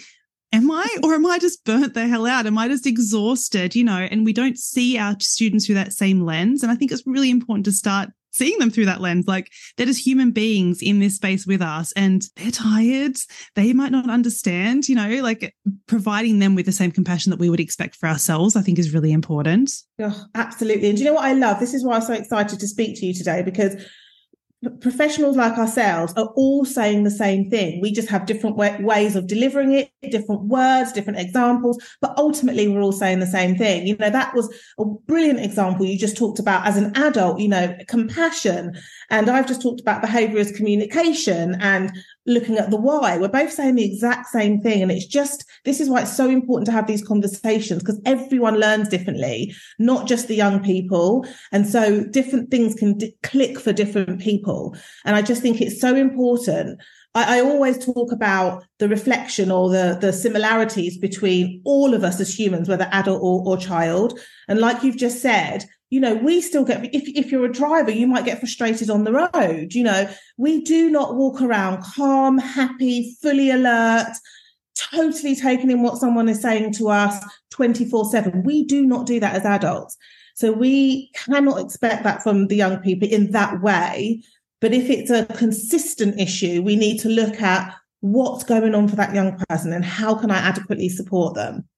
Am 0.53 0.71
I, 0.71 0.87
or 1.03 1.15
am 1.15 1.27
I 1.27 1.39
just 1.39 1.65
burnt 1.65 1.95
the 1.95 2.07
hell 2.07 2.27
out? 2.27 2.47
Am 2.47 2.59
I 2.59 2.69
just 2.69 2.87
exhausted? 2.87 3.75
You 3.75 3.85
know, 3.85 3.99
and 3.99 4.25
we 4.25 4.33
don't 4.33 4.59
see 4.59 4.99
our 4.99 5.17
students 5.19 5.67
through 5.67 5.75
that 5.77 5.93
same 5.93 6.21
lens. 6.21 6.63
And 6.63 6.71
I 6.71 6.77
think 6.77 6.93
it's 6.93 7.07
really 7.07 7.31
important 7.31 7.65
to 7.65 7.73
start 7.73 8.11
seeing 8.35 8.59
them 8.59 8.71
through 8.71 8.85
that 8.87 9.01
lens. 9.01 9.27
Like 9.27 9.51
they're 9.77 9.87
just 9.87 10.05
human 10.05 10.33
beings 10.33 10.83
in 10.83 10.99
this 10.99 11.17
space 11.17 11.47
with 11.47 11.63
us 11.63 11.93
and 11.93 12.23
they're 12.37 12.51
tired. 12.51 13.17
They 13.55 13.73
might 13.73 13.93
not 13.93 14.11
understand, 14.11 14.89
you 14.89 14.97
know, 14.97 15.23
like 15.23 15.55
providing 15.87 16.41
them 16.41 16.55
with 16.55 16.67
the 16.67 16.73
same 16.73 16.91
compassion 16.91 17.31
that 17.31 17.39
we 17.39 17.49
would 17.49 17.61
expect 17.61 17.97
for 17.97 18.09
ourselves, 18.09 18.57
I 18.57 18.63
think 18.63 18.79
is 18.79 18.93
really 18.93 19.13
important. 19.13 19.71
Oh, 20.01 20.25
absolutely. 20.35 20.89
And 20.89 20.99
do 20.99 21.05
you 21.05 21.09
know 21.09 21.15
what 21.15 21.25
I 21.25 21.33
love? 21.33 21.61
This 21.61 21.75
is 21.75 21.85
why 21.85 21.95
I'm 21.95 22.03
so 22.03 22.13
excited 22.13 22.61
to 22.61 22.69
speak 22.69 22.99
to 23.01 23.07
you 23.07 23.15
today 23.15 23.43
because 23.43 23.77
professionals 24.81 25.37
like 25.37 25.59
ourselves 25.59 26.13
are 26.17 26.33
all 26.37 26.65
saying 26.65 27.05
the 27.05 27.11
same 27.11 27.51
thing. 27.51 27.81
We 27.81 27.93
just 27.93 28.09
have 28.09 28.27
different 28.27 28.57
way, 28.57 28.77
ways 28.81 29.17
of 29.17 29.27
delivering 29.27 29.73
it, 29.73 29.91
different 30.11 30.43
words, 30.43 30.93
different 30.93 31.19
examples, 31.19 31.83
but 32.01 32.15
ultimately 32.17 32.69
we're 32.69 32.83
all 32.83 32.93
saying 32.93 33.21
the 33.21 33.27
same 33.27 33.57
thing. 33.57 33.87
You 33.87 33.97
know, 33.97 34.11
that 34.11 34.35
was 34.35 34.55
a 34.79 34.85
brilliant 34.85 35.41
example 35.41 35.87
you 35.87 35.99
just 35.99 36.17
talked 36.17 36.39
about 36.39 36.67
as 36.67 36.77
an 36.77 36.95
adult, 36.97 37.41
you 37.41 37.49
know, 37.49 37.77
compassion. 37.89 38.79
And 39.11 39.29
I've 39.29 39.49
just 39.49 39.63
talked 39.63 39.81
about 39.81 40.01
behavior 40.01 40.39
as 40.39 40.53
communication 40.53 41.57
and 41.61 41.93
looking 42.27 42.57
at 42.57 42.71
the 42.71 42.77
why. 42.77 43.19
We're 43.19 43.29
both 43.29 43.53
saying 43.53 43.75
the 43.75 43.85
exact 43.85 44.29
same 44.29 44.61
thing. 44.61 44.83
And 44.83 44.91
it's 44.91 45.07
just, 45.07 45.45
this 45.65 45.81
is 45.81 45.89
why 45.89 46.03
it's 46.03 46.17
so 46.17 46.29
important 46.29 46.67
to 46.67 46.73
have 46.73 46.87
these 46.87 47.07
conversations 47.07 47.83
because 47.83 48.01
everyone 48.07 48.59
learns 48.59 48.89
differently, 48.89 49.55
not 49.79 50.07
just 50.07 50.29
the 50.29 50.35
young 50.35 50.63
people. 50.63 51.27
And 51.53 51.67
so 51.67 52.05
different 52.05 52.51
things 52.51 52.75
can 52.75 52.99
d- 52.99 53.15
click 53.23 53.59
for 53.59 53.73
different 53.73 54.21
people. 54.21 54.77
And 55.05 55.17
I 55.17 55.23
just 55.23 55.43
think 55.43 55.61
it's 55.61 55.81
so 55.81 55.95
important. 55.95 56.81
I, 57.15 57.39
I 57.39 57.41
always 57.43 57.85
talk 57.85 58.13
about 58.13 58.65
the 58.79 58.89
reflection 58.89 59.51
or 59.51 59.69
the, 59.69 59.99
the 60.01 60.13
similarities 60.13 60.99
between 60.99 61.61
all 61.65 61.95
of 61.95 62.05
us 62.05 62.21
as 62.21 62.39
humans, 62.39 62.69
whether 62.69 62.89
adult 62.91 63.23
or, 63.23 63.43
or 63.47 63.57
child. 63.57 64.19
And 64.49 64.61
like 64.61 64.83
you've 64.83 64.97
just 64.97 65.21
said, 65.21 65.65
you 65.91 66.01
know, 66.01 66.15
we 66.15 66.41
still 66.41 66.65
get, 66.65 66.85
if, 66.95 67.09
if 67.09 67.31
you're 67.31 67.45
a 67.45 67.53
driver, 67.53 67.91
you 67.91 68.07
might 68.07 68.25
get 68.25 68.39
frustrated 68.39 68.91
on 68.91 69.05
the 69.05 69.13
road. 69.13 69.75
You 69.75 69.85
know, 69.85 70.11
we 70.37 70.63
do 70.63 70.91
not 70.91 71.15
walk 71.15 71.41
around 71.41 71.83
calm, 71.83 72.39
happy, 72.39 73.17
fully 73.23 73.51
alert, 73.51 74.13
totally 74.77 75.37
taking 75.37 75.71
in 75.71 75.83
what 75.83 75.99
someone 75.99 76.29
is 76.29 76.43
saying 76.43 76.73
to 76.75 76.89
us 76.89 77.25
24 77.51 78.07
7. 78.07 78.43
We 78.43 78.65
do 78.65 78.87
not 78.87 79.07
do 79.07 79.21
that 79.21 79.35
as 79.35 79.45
adults. 79.45 79.97
So 80.35 80.51
we 80.51 81.11
cannot 81.15 81.61
expect 81.61 82.03
that 82.03 82.23
from 82.23 82.49
the 82.49 82.57
young 82.57 82.79
people 82.79 83.09
in 83.09 83.31
that 83.31 83.63
way. 83.63 84.23
But 84.61 84.73
if 84.73 84.91
it's 84.91 85.11
a 85.11 85.27
consistent 85.27 86.19
issue, 86.19 86.63
we 86.63 86.75
need 86.75 86.99
to 87.01 87.09
look 87.09 87.41
at 87.41 87.75
what's 88.01 88.45
going 88.45 88.75
on 88.75 88.89
for 88.89 88.97
that 88.97 89.15
young 89.15 89.39
person 89.49 89.73
and 89.73 89.85
how 89.85 90.15
can 90.15 90.31
I 90.31 90.39
adequately 90.39 90.89
support 90.89 91.35
them. 91.35 91.69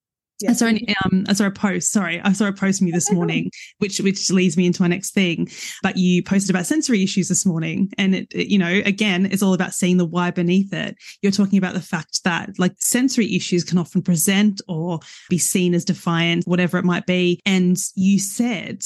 Yeah. 0.40 0.50
I 0.50 0.52
saw 0.54 0.66
an, 0.66 0.78
um, 1.04 1.24
I 1.28 1.32
saw 1.32 1.46
a 1.46 1.50
post. 1.50 1.92
Sorry, 1.92 2.20
I 2.20 2.32
saw 2.32 2.48
a 2.48 2.52
post 2.52 2.78
from 2.78 2.88
you 2.88 2.92
this 2.92 3.10
morning, 3.10 3.50
which 3.78 4.00
which 4.00 4.30
leads 4.30 4.56
me 4.56 4.66
into 4.66 4.82
my 4.82 4.88
next 4.88 5.14
thing. 5.14 5.48
But 5.82 5.96
you 5.96 6.22
posted 6.22 6.50
about 6.50 6.66
sensory 6.66 7.02
issues 7.02 7.28
this 7.28 7.46
morning, 7.46 7.90
and 7.96 8.14
it, 8.14 8.28
it, 8.32 8.48
you 8.48 8.58
know, 8.58 8.82
again, 8.84 9.26
it's 9.26 9.42
all 9.42 9.54
about 9.54 9.72
seeing 9.72 9.96
the 9.96 10.04
why 10.04 10.30
beneath 10.30 10.74
it. 10.74 10.96
You're 11.22 11.32
talking 11.32 11.58
about 11.58 11.74
the 11.74 11.80
fact 11.80 12.22
that 12.24 12.50
like 12.58 12.74
sensory 12.78 13.34
issues 13.34 13.64
can 13.64 13.78
often 13.78 14.02
present 14.02 14.60
or 14.68 15.00
be 15.30 15.38
seen 15.38 15.74
as 15.74 15.86
defiant, 15.86 16.46
whatever 16.46 16.76
it 16.76 16.84
might 16.84 17.06
be. 17.06 17.40
And 17.46 17.78
you 17.94 18.18
said 18.18 18.82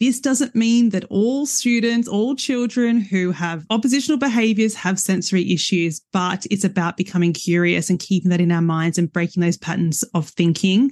this 0.00 0.18
doesn't 0.18 0.54
mean 0.54 0.88
that 0.90 1.04
all 1.10 1.44
students, 1.44 2.08
all 2.08 2.34
children 2.34 3.00
who 3.00 3.32
have 3.32 3.66
oppositional 3.68 4.18
behaviors 4.18 4.74
have 4.74 4.98
sensory 4.98 5.52
issues, 5.52 6.00
but 6.10 6.46
it's 6.50 6.64
about 6.64 6.96
becoming 6.96 7.34
curious 7.34 7.90
and 7.90 7.98
keeping 7.98 8.30
that 8.30 8.40
in 8.40 8.50
our 8.50 8.62
minds 8.62 8.96
and 8.96 9.12
breaking 9.12 9.42
those 9.42 9.58
patterns 9.58 10.02
of 10.14 10.30
thinking. 10.30 10.90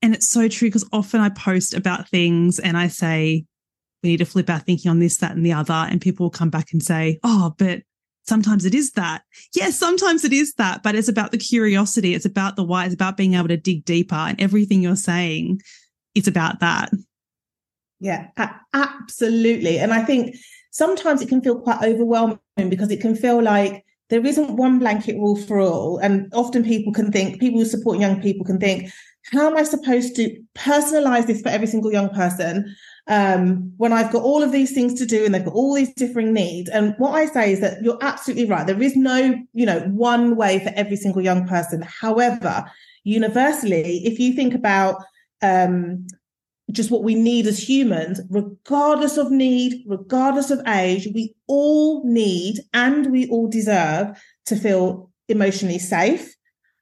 And 0.00 0.14
it's 0.14 0.28
so 0.28 0.46
true 0.46 0.68
because 0.68 0.88
often 0.92 1.20
I 1.20 1.28
post 1.30 1.74
about 1.74 2.08
things 2.08 2.60
and 2.60 2.78
I 2.78 2.86
say, 2.86 3.44
we 4.02 4.10
need 4.10 4.18
to 4.18 4.24
flip 4.24 4.48
our 4.48 4.60
thinking 4.60 4.90
on 4.90 5.00
this, 5.00 5.16
that, 5.18 5.32
and 5.32 5.44
the 5.44 5.52
other. 5.52 5.74
And 5.74 6.00
people 6.00 6.24
will 6.24 6.30
come 6.30 6.50
back 6.50 6.68
and 6.72 6.82
say, 6.82 7.18
oh, 7.24 7.54
but 7.58 7.82
sometimes 8.26 8.64
it 8.64 8.74
is 8.74 8.92
that. 8.92 9.22
Yes, 9.54 9.76
sometimes 9.76 10.24
it 10.24 10.32
is 10.32 10.54
that, 10.54 10.84
but 10.84 10.94
it's 10.94 11.08
about 11.08 11.32
the 11.32 11.38
curiosity. 11.38 12.14
It's 12.14 12.24
about 12.24 12.54
the 12.54 12.62
why. 12.62 12.84
It's 12.84 12.94
about 12.94 13.16
being 13.16 13.34
able 13.34 13.48
to 13.48 13.56
dig 13.56 13.84
deeper. 13.84 14.14
And 14.14 14.40
everything 14.40 14.82
you're 14.82 14.94
saying 14.94 15.60
is 16.14 16.28
about 16.28 16.60
that. 16.60 16.90
Yeah, 18.00 18.28
absolutely. 18.72 19.78
And 19.78 19.92
I 19.92 20.02
think 20.02 20.34
sometimes 20.70 21.20
it 21.20 21.28
can 21.28 21.42
feel 21.42 21.60
quite 21.60 21.82
overwhelming 21.82 22.38
because 22.68 22.90
it 22.90 23.00
can 23.00 23.14
feel 23.14 23.42
like 23.42 23.84
there 24.08 24.24
isn't 24.24 24.56
one 24.56 24.78
blanket 24.78 25.16
rule 25.16 25.36
for 25.36 25.60
all. 25.60 25.98
And 25.98 26.32
often 26.32 26.64
people 26.64 26.92
can 26.92 27.12
think, 27.12 27.38
people 27.38 27.60
who 27.60 27.66
support 27.66 27.98
young 28.00 28.20
people 28.20 28.44
can 28.44 28.58
think, 28.58 28.90
how 29.32 29.46
am 29.46 29.56
I 29.56 29.64
supposed 29.64 30.16
to 30.16 30.42
personalize 30.56 31.26
this 31.26 31.42
for 31.42 31.50
every 31.50 31.66
single 31.66 31.92
young 31.92 32.08
person 32.08 32.74
um, 33.06 33.72
when 33.76 33.92
I've 33.92 34.10
got 34.10 34.22
all 34.22 34.42
of 34.42 34.50
these 34.50 34.72
things 34.72 34.94
to 34.94 35.06
do 35.06 35.24
and 35.26 35.34
they've 35.34 35.44
got 35.44 35.54
all 35.54 35.74
these 35.74 35.92
differing 35.94 36.32
needs? 36.32 36.70
And 36.70 36.94
what 36.96 37.12
I 37.12 37.26
say 37.26 37.52
is 37.52 37.60
that 37.60 37.82
you're 37.82 37.98
absolutely 38.00 38.46
right. 38.46 38.66
There 38.66 38.82
is 38.82 38.96
no, 38.96 39.34
you 39.52 39.66
know, 39.66 39.80
one 39.80 40.36
way 40.36 40.58
for 40.58 40.72
every 40.74 40.96
single 40.96 41.22
young 41.22 41.46
person. 41.46 41.82
However, 41.82 42.64
universally, 43.04 44.00
if 44.06 44.18
you 44.18 44.32
think 44.32 44.54
about 44.54 45.04
um, 45.42 46.06
just 46.72 46.90
what 46.90 47.02
we 47.02 47.14
need 47.14 47.46
as 47.46 47.68
humans, 47.68 48.20
regardless 48.28 49.16
of 49.16 49.30
need, 49.30 49.82
regardless 49.86 50.50
of 50.50 50.60
age, 50.66 51.08
we 51.14 51.34
all 51.46 52.04
need 52.04 52.60
and 52.72 53.10
we 53.10 53.28
all 53.28 53.48
deserve 53.48 54.20
to 54.46 54.56
feel 54.56 55.10
emotionally 55.28 55.78
safe. 55.78 56.34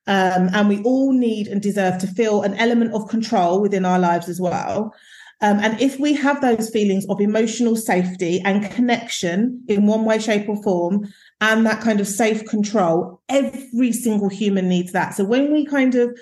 Um, 0.06 0.48
and 0.54 0.70
we 0.70 0.82
all 0.84 1.12
need 1.12 1.48
and 1.48 1.60
deserve 1.60 1.98
to 1.98 2.06
feel 2.06 2.40
an 2.40 2.54
element 2.54 2.94
of 2.94 3.08
control 3.08 3.60
within 3.60 3.84
our 3.84 3.98
lives 3.98 4.26
as 4.28 4.40
well. 4.40 4.94
Um, 5.40 5.60
and 5.60 5.80
if 5.80 6.00
we 6.00 6.14
have 6.14 6.40
those 6.40 6.68
feelings 6.70 7.06
of 7.08 7.20
emotional 7.20 7.76
safety 7.76 8.40
and 8.44 8.70
connection 8.70 9.62
in 9.68 9.86
one 9.86 10.04
way, 10.04 10.18
shape, 10.18 10.48
or 10.48 10.60
form, 10.62 11.06
and 11.40 11.64
that 11.64 11.80
kind 11.80 12.00
of 12.00 12.08
safe 12.08 12.44
control, 12.46 13.20
every 13.28 13.92
single 13.92 14.28
human 14.28 14.68
needs 14.68 14.92
that. 14.92 15.14
So 15.14 15.24
when 15.24 15.52
we 15.52 15.64
kind 15.64 15.94
of 15.94 16.18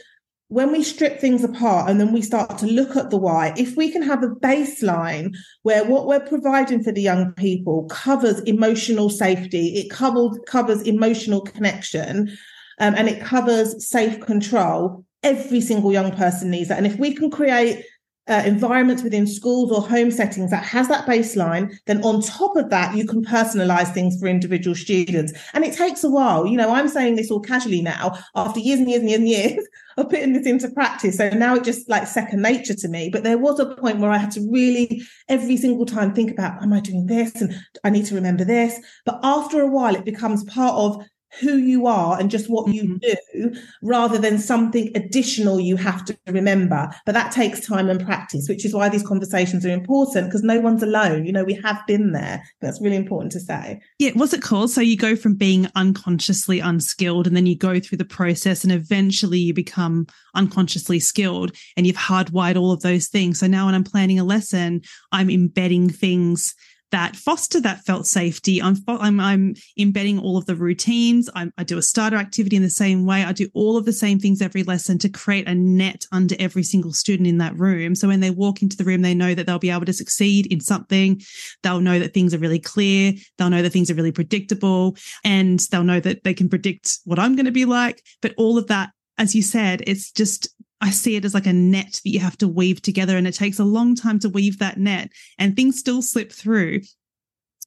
when 0.48 0.70
we 0.70 0.82
strip 0.82 1.20
things 1.20 1.42
apart 1.42 1.90
and 1.90 2.00
then 2.00 2.12
we 2.12 2.22
start 2.22 2.56
to 2.58 2.66
look 2.66 2.94
at 2.94 3.10
the 3.10 3.16
why, 3.16 3.52
if 3.56 3.76
we 3.76 3.90
can 3.90 4.02
have 4.02 4.22
a 4.22 4.28
baseline 4.28 5.34
where 5.62 5.84
what 5.84 6.06
we're 6.06 6.20
providing 6.20 6.82
for 6.82 6.92
the 6.92 7.02
young 7.02 7.32
people 7.32 7.84
covers 7.86 8.40
emotional 8.42 9.10
safety, 9.10 9.76
it 9.76 9.90
covers, 9.90 10.38
covers 10.46 10.82
emotional 10.82 11.40
connection, 11.40 12.36
um, 12.78 12.94
and 12.94 13.08
it 13.08 13.20
covers 13.20 13.88
safe 13.88 14.20
control, 14.20 15.04
every 15.24 15.60
single 15.60 15.92
young 15.92 16.12
person 16.12 16.50
needs 16.50 16.68
that. 16.68 16.78
And 16.78 16.86
if 16.86 16.96
we 16.96 17.12
can 17.12 17.30
create 17.30 17.84
uh, 18.28 18.42
environments 18.44 19.02
within 19.02 19.26
schools 19.26 19.70
or 19.70 19.80
home 19.80 20.10
settings 20.10 20.50
that 20.50 20.64
has 20.64 20.88
that 20.88 21.06
baseline, 21.06 21.78
then 21.86 22.02
on 22.02 22.20
top 22.20 22.56
of 22.56 22.70
that, 22.70 22.96
you 22.96 23.06
can 23.06 23.24
personalize 23.24 23.92
things 23.92 24.18
for 24.18 24.26
individual 24.26 24.74
students. 24.74 25.32
And 25.54 25.64
it 25.64 25.74
takes 25.74 26.02
a 26.02 26.10
while. 26.10 26.46
You 26.46 26.56
know, 26.56 26.72
I'm 26.72 26.88
saying 26.88 27.16
this 27.16 27.30
all 27.30 27.40
casually 27.40 27.82
now 27.82 28.18
after 28.34 28.60
years 28.60 28.80
and 28.80 28.88
years 28.88 29.00
and 29.00 29.10
years 29.10 29.20
and 29.20 29.28
years 29.28 29.68
of 29.96 30.10
putting 30.10 30.32
this 30.32 30.46
into 30.46 30.68
practice. 30.70 31.16
So 31.16 31.30
now 31.30 31.54
it 31.54 31.64
just 31.64 31.88
like 31.88 32.06
second 32.06 32.42
nature 32.42 32.74
to 32.74 32.88
me. 32.88 33.08
But 33.10 33.22
there 33.22 33.38
was 33.38 33.60
a 33.60 33.76
point 33.76 33.98
where 33.98 34.10
I 34.10 34.18
had 34.18 34.32
to 34.32 34.48
really 34.50 35.02
every 35.28 35.56
single 35.56 35.86
time 35.86 36.12
think 36.12 36.30
about, 36.30 36.62
am 36.62 36.72
I 36.72 36.80
doing 36.80 37.06
this? 37.06 37.34
And 37.40 37.54
I 37.84 37.90
need 37.90 38.06
to 38.06 38.14
remember 38.14 38.44
this. 38.44 38.78
But 39.04 39.20
after 39.22 39.60
a 39.60 39.68
while, 39.68 39.94
it 39.94 40.04
becomes 40.04 40.44
part 40.44 40.74
of 40.74 41.06
who 41.40 41.56
you 41.56 41.86
are 41.86 42.18
and 42.18 42.30
just 42.30 42.48
what 42.48 42.72
you 42.72 42.98
mm-hmm. 42.98 43.42
do 43.42 43.60
rather 43.82 44.18
than 44.18 44.38
something 44.38 44.90
additional 44.94 45.60
you 45.60 45.76
have 45.76 46.04
to 46.04 46.16
remember. 46.26 46.90
But 47.04 47.12
that 47.12 47.32
takes 47.32 47.66
time 47.66 47.88
and 47.88 48.04
practice, 48.04 48.48
which 48.48 48.64
is 48.64 48.74
why 48.74 48.88
these 48.88 49.06
conversations 49.06 49.64
are 49.64 49.70
important 49.70 50.26
because 50.26 50.42
no 50.42 50.60
one's 50.60 50.82
alone. 50.82 51.26
You 51.26 51.32
know, 51.32 51.44
we 51.44 51.54
have 51.54 51.80
been 51.86 52.12
there. 52.12 52.42
That's 52.60 52.80
really 52.80 52.96
important 52.96 53.32
to 53.32 53.40
say. 53.40 53.80
Yeah. 53.98 54.12
What's 54.14 54.32
it 54.32 54.42
called? 54.42 54.70
So 54.70 54.80
you 54.80 54.96
go 54.96 55.16
from 55.16 55.34
being 55.34 55.68
unconsciously 55.74 56.60
unskilled 56.60 57.26
and 57.26 57.36
then 57.36 57.46
you 57.46 57.56
go 57.56 57.80
through 57.80 57.98
the 57.98 58.04
process 58.04 58.64
and 58.64 58.72
eventually 58.72 59.38
you 59.38 59.54
become 59.54 60.06
unconsciously 60.34 61.00
skilled 61.00 61.52
and 61.76 61.86
you've 61.86 61.96
hardwired 61.96 62.56
all 62.56 62.72
of 62.72 62.80
those 62.80 63.08
things. 63.08 63.40
So 63.40 63.46
now 63.46 63.66
when 63.66 63.74
I'm 63.74 63.84
planning 63.84 64.18
a 64.18 64.24
lesson, 64.24 64.82
I'm 65.12 65.30
embedding 65.30 65.90
things 65.90 66.54
that 66.96 67.14
foster 67.14 67.60
that 67.60 67.84
felt 67.84 68.06
safety. 68.06 68.62
I'm, 68.62 68.74
I'm, 68.88 69.20
I'm 69.20 69.54
embedding 69.78 70.18
all 70.18 70.38
of 70.38 70.46
the 70.46 70.56
routines. 70.56 71.28
I'm, 71.34 71.52
i 71.58 71.62
do 71.62 71.76
a 71.76 71.82
starter 71.82 72.16
activity 72.16 72.56
in 72.56 72.62
the 72.62 72.70
same 72.70 73.04
way. 73.04 73.22
I 73.22 73.32
do 73.32 73.50
all 73.52 73.76
of 73.76 73.84
the 73.84 73.92
same 73.92 74.18
things 74.18 74.40
every 74.40 74.62
lesson 74.62 74.96
to 75.00 75.10
create 75.10 75.46
a 75.46 75.54
net 75.54 76.06
under 76.10 76.34
every 76.38 76.62
single 76.62 76.94
student 76.94 77.28
in 77.28 77.36
that 77.36 77.54
room. 77.58 77.94
So 77.96 78.08
when 78.08 78.20
they 78.20 78.30
walk 78.30 78.62
into 78.62 78.78
the 78.78 78.84
room, 78.84 79.02
they 79.02 79.12
know 79.12 79.34
that 79.34 79.46
they'll 79.46 79.58
be 79.58 79.68
able 79.68 79.84
to 79.84 79.92
succeed 79.92 80.46
in 80.46 80.58
something. 80.60 81.20
They'll 81.62 81.80
know 81.80 81.98
that 81.98 82.14
things 82.14 82.32
are 82.32 82.38
really 82.38 82.60
clear. 82.60 83.12
They'll 83.36 83.50
know 83.50 83.60
that 83.60 83.74
things 83.74 83.90
are 83.90 83.94
really 83.94 84.10
predictable 84.10 84.96
and 85.22 85.58
they'll 85.70 85.84
know 85.84 86.00
that 86.00 86.24
they 86.24 86.32
can 86.32 86.48
predict 86.48 87.00
what 87.04 87.18
I'm 87.18 87.36
going 87.36 87.44
to 87.44 87.52
be 87.52 87.66
like. 87.66 88.02
But 88.22 88.32
all 88.38 88.56
of 88.56 88.68
that 88.68 88.88
as 89.18 89.34
you 89.34 89.42
said, 89.42 89.82
it's 89.86 90.12
just 90.12 90.48
I 90.80 90.90
see 90.90 91.16
it 91.16 91.24
as 91.24 91.34
like 91.34 91.46
a 91.46 91.52
net 91.52 92.00
that 92.04 92.10
you 92.10 92.20
have 92.20 92.36
to 92.38 92.48
weave 92.48 92.82
together, 92.82 93.16
and 93.16 93.26
it 93.26 93.34
takes 93.34 93.58
a 93.58 93.64
long 93.64 93.94
time 93.94 94.18
to 94.20 94.28
weave 94.28 94.58
that 94.58 94.78
net, 94.78 95.10
and 95.38 95.56
things 95.56 95.78
still 95.78 96.02
slip 96.02 96.32
through. 96.32 96.82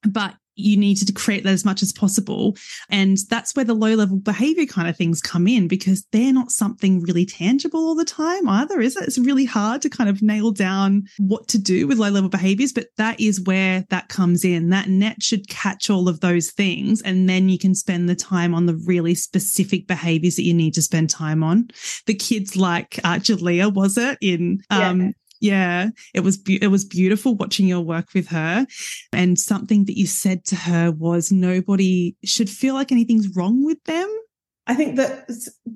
But 0.07 0.35
you 0.59 0.77
need 0.77 0.95
to 0.95 1.13
create 1.13 1.43
that 1.43 1.53
as 1.53 1.65
much 1.65 1.81
as 1.81 1.91
possible. 1.91 2.55
And 2.89 3.17
that's 3.29 3.55
where 3.55 3.65
the 3.65 3.73
low 3.73 3.95
level 3.95 4.17
behavior 4.17 4.65
kind 4.65 4.87
of 4.87 4.97
things 4.97 5.21
come 5.21 5.47
in 5.47 5.67
because 5.67 6.05
they're 6.11 6.33
not 6.33 6.51
something 6.51 7.01
really 7.01 7.25
tangible 7.25 7.79
all 7.79 7.95
the 7.95 8.05
time 8.05 8.47
either, 8.47 8.79
is 8.79 8.95
it? 8.95 9.03
It's 9.03 9.17
really 9.17 9.45
hard 9.45 9.81
to 9.83 9.89
kind 9.89 10.09
of 10.09 10.21
nail 10.21 10.51
down 10.51 11.03
what 11.17 11.47
to 11.49 11.57
do 11.57 11.87
with 11.87 11.97
low 11.97 12.09
level 12.09 12.29
behaviors, 12.29 12.73
but 12.73 12.87
that 12.97 13.19
is 13.19 13.41
where 13.41 13.85
that 13.89 14.09
comes 14.09 14.43
in. 14.43 14.69
That 14.69 14.89
net 14.89 15.21
should 15.21 15.47
catch 15.47 15.89
all 15.89 16.07
of 16.07 16.19
those 16.19 16.51
things. 16.51 17.01
And 17.01 17.29
then 17.29 17.49
you 17.49 17.57
can 17.57 17.75
spend 17.75 18.09
the 18.09 18.15
time 18.15 18.53
on 18.53 18.65
the 18.65 18.75
really 18.85 19.15
specific 19.15 19.87
behaviors 19.87 20.35
that 20.35 20.43
you 20.43 20.53
need 20.53 20.73
to 20.75 20.81
spend 20.81 21.09
time 21.09 21.43
on. 21.43 21.69
The 22.05 22.13
kids 22.13 22.55
like 22.55 22.99
uh, 23.03 23.15
Jalea, 23.15 23.73
was 23.73 23.97
it 23.97 24.17
in, 24.21 24.61
um, 24.69 25.01
yeah 25.01 25.11
Yeah, 25.39 25.89
it 26.13 26.21
was 26.21 26.37
be- 26.37 26.61
it 26.61 26.67
was 26.67 26.83
beautiful 26.85 27.35
watching 27.35 27.67
your 27.67 27.81
work 27.81 28.13
with 28.13 28.27
her, 28.27 28.65
and 29.13 29.39
something 29.39 29.85
that 29.85 29.97
you 29.97 30.05
said 30.05 30.45
to 30.45 30.55
her 30.55 30.91
was 30.91 31.31
nobody 31.31 32.15
should 32.23 32.49
feel 32.49 32.73
like 32.73 32.91
anything's 32.91 33.35
wrong 33.35 33.63
with 33.63 33.81
them. 33.85 34.09
I 34.67 34.75
think 34.75 34.97
that 34.97 35.27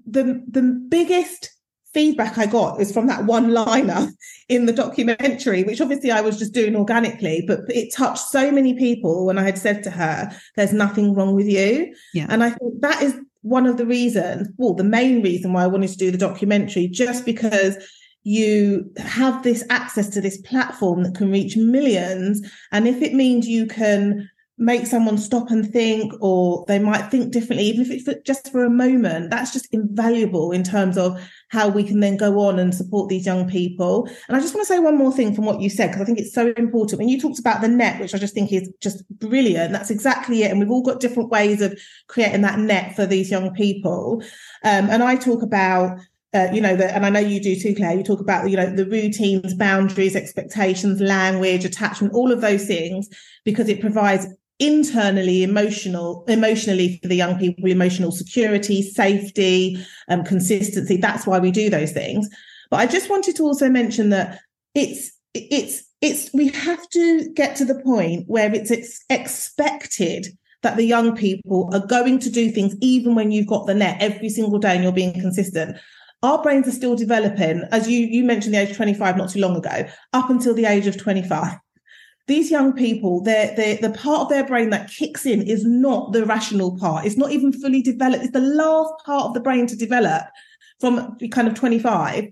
the 0.06 0.43
the 0.47 0.62
biggest 0.89 1.49
feedback 1.93 2.38
I 2.38 2.47
got 2.47 2.82
is 2.82 2.91
from 2.91 3.08
that 3.08 3.26
one 3.26 3.52
liner 3.52 4.10
in 4.49 4.65
the 4.65 4.73
documentary, 4.73 5.63
which 5.63 5.80
obviously 5.80 6.12
I 6.12 6.21
was 6.21 6.39
just 6.39 6.54
doing 6.54 6.76
organically, 6.76 7.43
but 7.47 7.62
it 7.69 7.93
touched 7.93 8.30
so 8.30 8.52
many 8.52 8.73
people 8.73 9.26
when 9.26 9.38
I 9.38 9.43
had 9.43 9.58
said 9.58 9.84
to 9.84 9.91
her, 9.91 10.32
There's 10.56 10.73
nothing 10.73 11.13
wrong 11.13 11.36
with 11.36 11.47
you. 11.47 11.95
Yeah. 12.13 12.28
And 12.30 12.43
I 12.43 12.49
think 12.49 12.82
that 12.82 13.02
is 13.02 13.15
one 13.41 13.65
of 13.65 13.78
the 13.78 13.86
reasons, 13.86 14.47
well, 14.58 14.73
the 14.73 14.84
main 14.84 15.21
reason 15.21 15.54
why 15.54 15.63
I 15.63 15.67
wanted 15.67 15.89
to 15.89 15.97
do 15.97 16.12
the 16.12 16.17
documentary, 16.17 16.88
just 16.88 17.26
because 17.26 17.78
you 18.24 18.92
have 18.98 19.44
this 19.44 19.64
access 19.70 20.10
to 20.10 20.22
this 20.22 20.38
platform 20.42 21.04
that 21.04 21.16
can 21.16 21.32
reach 21.32 21.58
millions. 21.58 22.42
And 22.72 22.88
if 22.88 23.02
it 23.02 23.14
means 23.14 23.48
you 23.48 23.66
can 23.66 24.30
make 24.58 24.86
someone 24.86 25.18
stop 25.18 25.50
and 25.50 25.70
think, 25.74 26.14
or 26.22 26.64
they 26.68 26.78
might 26.78 27.10
think 27.10 27.34
differently, 27.34 27.66
even 27.66 27.82
if 27.82 27.90
it's 28.08 28.22
just 28.24 28.52
for 28.52 28.64
a 28.64 28.70
moment, 28.70 29.32
that's 29.32 29.52
just 29.52 29.68
invaluable 29.74 30.52
in 30.52 30.64
terms 30.64 30.96
of 30.98 31.20
how 31.50 31.68
we 31.68 31.84
can 31.84 32.00
then 32.00 32.16
go 32.18 32.40
on 32.40 32.60
and 32.60 32.74
support 32.74 33.10
these 33.10 33.26
young 33.26 33.50
people. 33.50 34.08
And 34.28 34.38
I 34.38 34.40
just 34.40 34.54
want 34.54 34.66
to 34.66 34.74
say 34.74 34.80
one 34.80 34.98
more 34.98 35.12
thing 35.12 35.34
from 35.34 35.46
what 35.46 35.60
you 35.60 35.70
said, 35.70 35.88
because 35.88 36.02
I 36.02 36.06
think 36.06 36.20
it's 36.20 36.34
so 36.34 36.54
important. 36.56 37.00
When 37.00 37.10
you 37.10 37.20
talked 37.20 37.40
about 37.40 37.62
the 37.62 37.68
net, 37.68 38.00
which 38.00 38.14
I 38.14 38.20
just 38.20 38.36
think 38.36 38.54
is 38.54 38.72
just 38.80 39.04
brilliant, 39.20 39.74
that's 39.74 39.90
exactly 39.90 40.44
it. 40.44 40.52
And 40.52 40.60
we've 40.60 40.72
all 40.72 40.84
got 40.84 41.02
different 41.02 41.30
ways 41.30 41.60
of 41.62 41.78
creating 42.08 42.42
that 42.42 42.60
net 42.60 42.96
for 42.96 43.06
these 43.06 43.32
young 43.32 43.54
people. 43.54 44.22
Um, 44.64 44.90
and 44.90 45.04
I 45.04 45.16
talk 45.16 45.42
about 45.42 46.00
uh, 46.34 46.48
you 46.52 46.62
know, 46.62 46.76
the, 46.76 46.93
and 46.93 47.06
I 47.06 47.10
know 47.10 47.19
you 47.19 47.39
do 47.39 47.56
too, 47.56 47.76
Claire. 47.76 47.96
You 47.96 48.04
talk 48.04 48.19
about, 48.19 48.50
you 48.50 48.58
know, 48.58 48.69
the 48.69 48.86
routines, 48.86 49.54
boundaries, 49.54 50.15
expectations, 50.15 51.00
language, 51.00 51.65
attachment, 51.65 52.13
all 52.13 52.32
of 52.32 52.41
those 52.41 52.65
things, 52.65 53.08
because 53.46 53.69
it 53.69 53.82
provides 53.82 54.26
internally 54.60 55.43
emotional 55.43 56.24
emotionally 56.28 57.00
for 57.02 57.08
the 57.08 57.15
young 57.15 57.39
people 57.39 57.69
emotional 57.69 58.12
security 58.12 58.84
safety 58.84 59.76
um, 60.10 60.24
consistency 60.24 60.96
that's 60.96 61.26
why 61.26 61.39
we 61.39 61.50
do 61.50 61.72
those 61.72 61.91
things 61.91 62.30
but 62.69 62.80
i 62.80 62.86
just 62.86 63.10
wanted 63.10 63.36
to 63.36 63.41
also 63.41 63.67
mention 63.67 64.10
that 64.12 64.39
it's 64.76 65.12
it's 65.34 65.84
it's 66.02 66.32
we 66.34 66.50
have 66.50 66.88
to 66.89 67.30
get 67.34 67.56
to 67.56 67.65
the 67.65 67.82
point 67.82 68.26
where 68.28 68.54
it's, 68.54 68.69
it's 68.69 69.04
expected 69.10 70.28
that 70.62 70.78
the 70.78 70.86
young 70.86 71.15
people 71.15 71.69
are 71.74 71.86
going 71.86 72.19
to 72.19 72.30
do 72.30 72.52
things 72.52 72.76
even 72.80 73.15
when 73.15 73.32
you've 73.32 73.48
got 73.48 73.65
the 73.65 73.74
net 73.74 73.98
every 74.00 74.30
single 74.30 74.60
day 74.60 74.76
and 74.76 74.84
you're 74.84 74.93
being 74.93 75.13
consistent 75.13 75.78
our 76.24 76.42
brains 76.42 76.68
are 76.68 76.72
still 76.72 76.96
developing 76.96 77.64
as 77.72 77.88
you 77.88 78.00
you 78.00 78.24
mentioned 78.24 78.54
the 78.54 78.60
age 78.60 78.72
of 78.72 78.78
25 78.78 79.18
not 79.18 79.30
too 79.30 79.40
long 79.40 79.56
ago 79.56 79.86
up 80.14 80.30
until 80.30 80.54
the 80.56 80.66
age 80.66 80.88
of 80.88 80.98
25 80.98 81.58
these 82.26 82.50
young 82.50 82.72
people, 82.72 83.22
they're, 83.22 83.54
they're, 83.56 83.78
the 83.78 83.90
part 83.90 84.22
of 84.22 84.30
their 84.30 84.46
brain 84.46 84.70
that 84.70 84.90
kicks 84.90 85.26
in 85.26 85.42
is 85.42 85.66
not 85.66 86.14
the 86.14 86.26
rational 86.26 86.78
part. 86.78 87.06
It's 87.06 87.18
not 87.18 87.32
even 87.32 87.52
fully 87.52 87.82
developed. 87.82 88.24
It's 88.24 88.32
the 88.32 88.40
last 88.40 88.94
part 89.06 89.26
of 89.26 89.34
the 89.34 89.42
brain 89.42 89.68
to 89.68 89.76
develop 89.76 90.24
from 90.80 91.18
kind 91.32 91.48
of 91.48 91.54
25. 91.56 92.32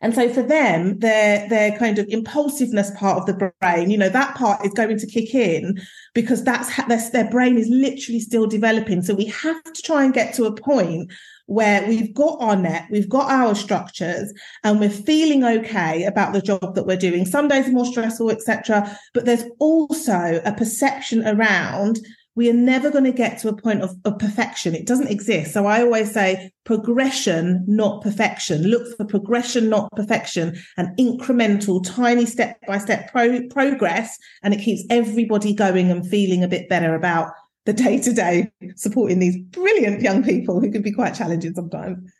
And 0.00 0.14
so 0.14 0.28
for 0.28 0.42
them, 0.42 1.00
their 1.00 1.48
their 1.48 1.76
kind 1.76 1.98
of 1.98 2.06
impulsiveness 2.08 2.92
part 2.96 3.18
of 3.18 3.26
the 3.26 3.52
brain, 3.60 3.90
you 3.90 3.98
know, 3.98 4.08
that 4.08 4.36
part 4.36 4.64
is 4.64 4.72
going 4.72 4.98
to 4.98 5.06
kick 5.06 5.34
in 5.34 5.80
because 6.14 6.44
that's 6.44 6.76
their, 6.86 7.10
their 7.10 7.30
brain 7.30 7.58
is 7.58 7.68
literally 7.68 8.20
still 8.20 8.46
developing. 8.46 9.02
So 9.02 9.14
we 9.14 9.24
have 9.24 9.60
to 9.64 9.82
try 9.82 10.04
and 10.04 10.14
get 10.14 10.34
to 10.34 10.44
a 10.44 10.54
point 10.54 11.10
where 11.48 11.86
we've 11.88 12.12
got 12.12 12.36
our 12.40 12.56
net, 12.56 12.86
we've 12.90 13.08
got 13.08 13.30
our 13.30 13.54
structures, 13.54 14.32
and 14.64 14.78
we're 14.78 14.90
feeling 14.90 15.42
okay 15.44 16.04
about 16.04 16.34
the 16.34 16.42
job 16.42 16.74
that 16.74 16.86
we're 16.86 16.96
doing. 16.96 17.24
Some 17.24 17.48
days 17.48 17.66
are 17.66 17.72
more 17.72 17.86
stressful, 17.86 18.30
etc. 18.30 18.96
But 19.14 19.24
there's 19.24 19.44
also 19.58 20.42
a 20.44 20.52
perception 20.52 21.26
around 21.26 22.00
we 22.38 22.48
are 22.48 22.54
never 22.54 22.88
going 22.88 23.02
to 23.02 23.10
get 23.10 23.36
to 23.38 23.48
a 23.48 23.56
point 23.56 23.82
of, 23.82 23.96
of, 24.04 24.16
perfection. 24.20 24.72
It 24.72 24.86
doesn't 24.86 25.10
exist. 25.10 25.52
So 25.52 25.66
I 25.66 25.82
always 25.82 26.12
say 26.12 26.52
progression, 26.64 27.64
not 27.66 28.00
perfection. 28.00 28.62
Look 28.62 28.96
for 28.96 29.04
progression, 29.04 29.68
not 29.68 29.90
perfection, 29.96 30.56
and 30.76 30.96
incremental, 30.98 31.84
tiny 31.84 32.26
step 32.26 32.60
by 32.64 32.78
step 32.78 33.10
progress. 33.10 34.16
And 34.44 34.54
it 34.54 34.60
keeps 34.60 34.84
everybody 34.88 35.52
going 35.52 35.90
and 35.90 36.08
feeling 36.08 36.44
a 36.44 36.48
bit 36.48 36.68
better 36.68 36.94
about 36.94 37.32
the 37.68 37.74
day 37.74 38.00
to 38.00 38.14
day 38.14 38.50
supporting 38.76 39.18
these 39.18 39.36
brilliant 39.36 40.00
young 40.00 40.24
people 40.24 40.58
who 40.58 40.72
can 40.72 40.80
be 40.80 40.90
quite 40.90 41.14
challenging 41.14 41.52
sometimes. 41.52 42.10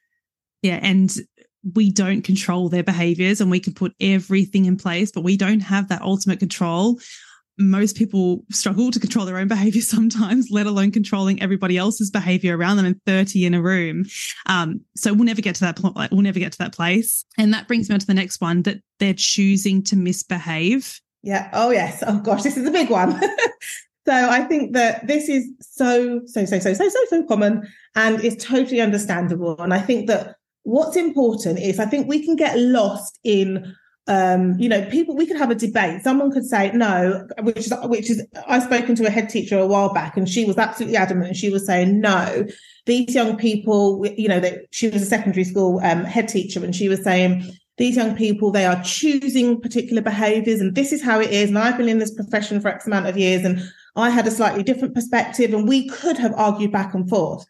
Yeah. 0.61 0.78
And 0.82 1.11
we 1.74 1.90
don't 1.90 2.20
control 2.20 2.68
their 2.68 2.82
behaviors 2.82 3.40
and 3.40 3.50
we 3.50 3.58
can 3.58 3.72
put 3.72 3.94
everything 3.98 4.66
in 4.66 4.76
place, 4.76 5.11
but 5.11 5.22
we 5.24 5.38
don't 5.38 5.61
have 5.61 5.88
that 5.88 6.02
ultimate 6.02 6.38
control 6.38 6.98
most 7.61 7.96
people 7.96 8.44
struggle 8.50 8.92
to 8.92 9.00
control 9.00 9.26
their 9.26 9.38
own 9.38 9.48
behavior 9.56 9.82
sometimes, 9.82 10.48
let 10.50 10.66
alone 10.66 10.92
controlling 10.92 11.42
everybody 11.42 11.76
else's 11.76 12.08
behavior 12.08 12.56
around 12.56 12.76
them 12.76 12.87
and 12.87 13.00
30 13.04 13.46
in 13.46 13.54
a 13.54 13.61
room. 13.61 14.04
Um, 14.46 14.82
so 14.94 15.12
we'll 15.12 15.24
never 15.24 15.40
get 15.40 15.56
to 15.56 15.62
that 15.62 15.76
point. 15.76 15.96
Like 15.96 16.12
we'll 16.12 16.20
never 16.20 16.38
get 16.38 16.52
to 16.52 16.58
that 16.58 16.72
place. 16.72 17.24
And 17.37 17.52
that 17.54 17.66
brings 17.66 17.88
me 17.88 17.94
on 17.94 18.00
to 18.00 18.06
the 18.06 18.14
next 18.14 18.40
one 18.40 18.62
that 18.62 18.76
they're 19.00 19.12
choosing 19.12 19.82
to 19.84 19.96
misbehave. 19.96 21.00
Yeah. 21.24 21.50
Oh, 21.52 21.70
yes. 21.70 22.04
Oh, 22.06 22.20
gosh, 22.20 22.44
this 22.44 22.56
is 22.56 22.64
a 22.64 22.70
big 22.70 22.90
one. 22.90 23.20
so 24.09 24.31
I 24.31 24.40
think 24.40 24.73
that 24.73 25.07
this 25.07 25.29
is 25.29 25.51
so, 25.61 26.23
so, 26.25 26.47
so, 26.47 26.59
so, 26.59 26.73
so, 26.73 26.88
so, 26.88 27.05
so 27.11 27.25
common 27.25 27.68
and 27.94 28.25
it's 28.25 28.42
totally 28.42 28.81
understandable. 28.81 29.61
And 29.61 29.75
I 29.75 29.81
think 29.81 30.07
that 30.07 30.37
what's 30.62 30.97
important 30.97 31.59
is 31.59 31.79
I 31.79 31.85
think 31.85 32.09
we 32.09 32.25
can 32.25 32.35
get 32.35 32.59
lost 32.59 33.18
in 33.23 33.75
um, 34.07 34.59
you 34.59 34.71
know, 34.71 34.87
people 34.87 35.14
we 35.14 35.27
could 35.27 35.37
have 35.37 35.51
a 35.51 35.55
debate. 35.55 36.03
Someone 36.03 36.31
could 36.31 36.47
say 36.47 36.73
no, 36.73 37.29
which 37.42 37.59
is 37.59 37.75
which 37.83 38.09
is 38.09 38.27
I've 38.47 38.62
spoken 38.62 38.94
to 38.94 39.07
a 39.07 39.11
head 39.11 39.29
teacher 39.29 39.59
a 39.59 39.66
while 39.66 39.92
back, 39.92 40.16
and 40.16 40.27
she 40.27 40.47
was 40.47 40.57
absolutely 40.57 40.97
adamant, 40.97 41.27
and 41.27 41.37
she 41.37 41.51
was 41.51 41.66
saying 41.66 42.01
no. 42.01 42.47
These 42.87 43.14
young 43.14 43.37
people, 43.37 44.07
you 44.16 44.29
know, 44.29 44.40
that 44.40 44.68
she 44.71 44.88
was 44.88 45.03
a 45.03 45.05
secondary 45.05 45.44
school 45.44 45.81
um, 45.83 46.05
head 46.05 46.29
teacher, 46.29 46.64
and 46.64 46.75
she 46.75 46.88
was 46.88 47.05
saying 47.05 47.44
these 47.77 47.97
young 47.97 48.16
people 48.16 48.51
they 48.51 48.64
are 48.64 48.83
choosing 48.83 49.61
particular 49.61 50.01
behaviours, 50.01 50.62
and 50.62 50.75
this 50.75 50.90
is 50.90 51.03
how 51.03 51.21
it 51.21 51.31
is. 51.31 51.51
And 51.51 51.59
I've 51.59 51.77
been 51.77 51.90
in 51.90 51.99
this 51.99 52.14
profession 52.14 52.62
for 52.62 52.68
X 52.68 52.87
amount 52.87 53.09
of 53.09 53.18
years, 53.18 53.44
and 53.44 53.61
I 53.98 54.11
had 54.11 54.26
a 54.26 54.30
slightly 54.30 54.62
different 54.62 54.94
perspective, 54.94 55.52
and 55.52 55.68
we 55.68 55.88
could 55.88 56.16
have 56.18 56.32
argued 56.34 56.72
back 56.72 56.94
and 56.94 57.08
forth. 57.08 57.44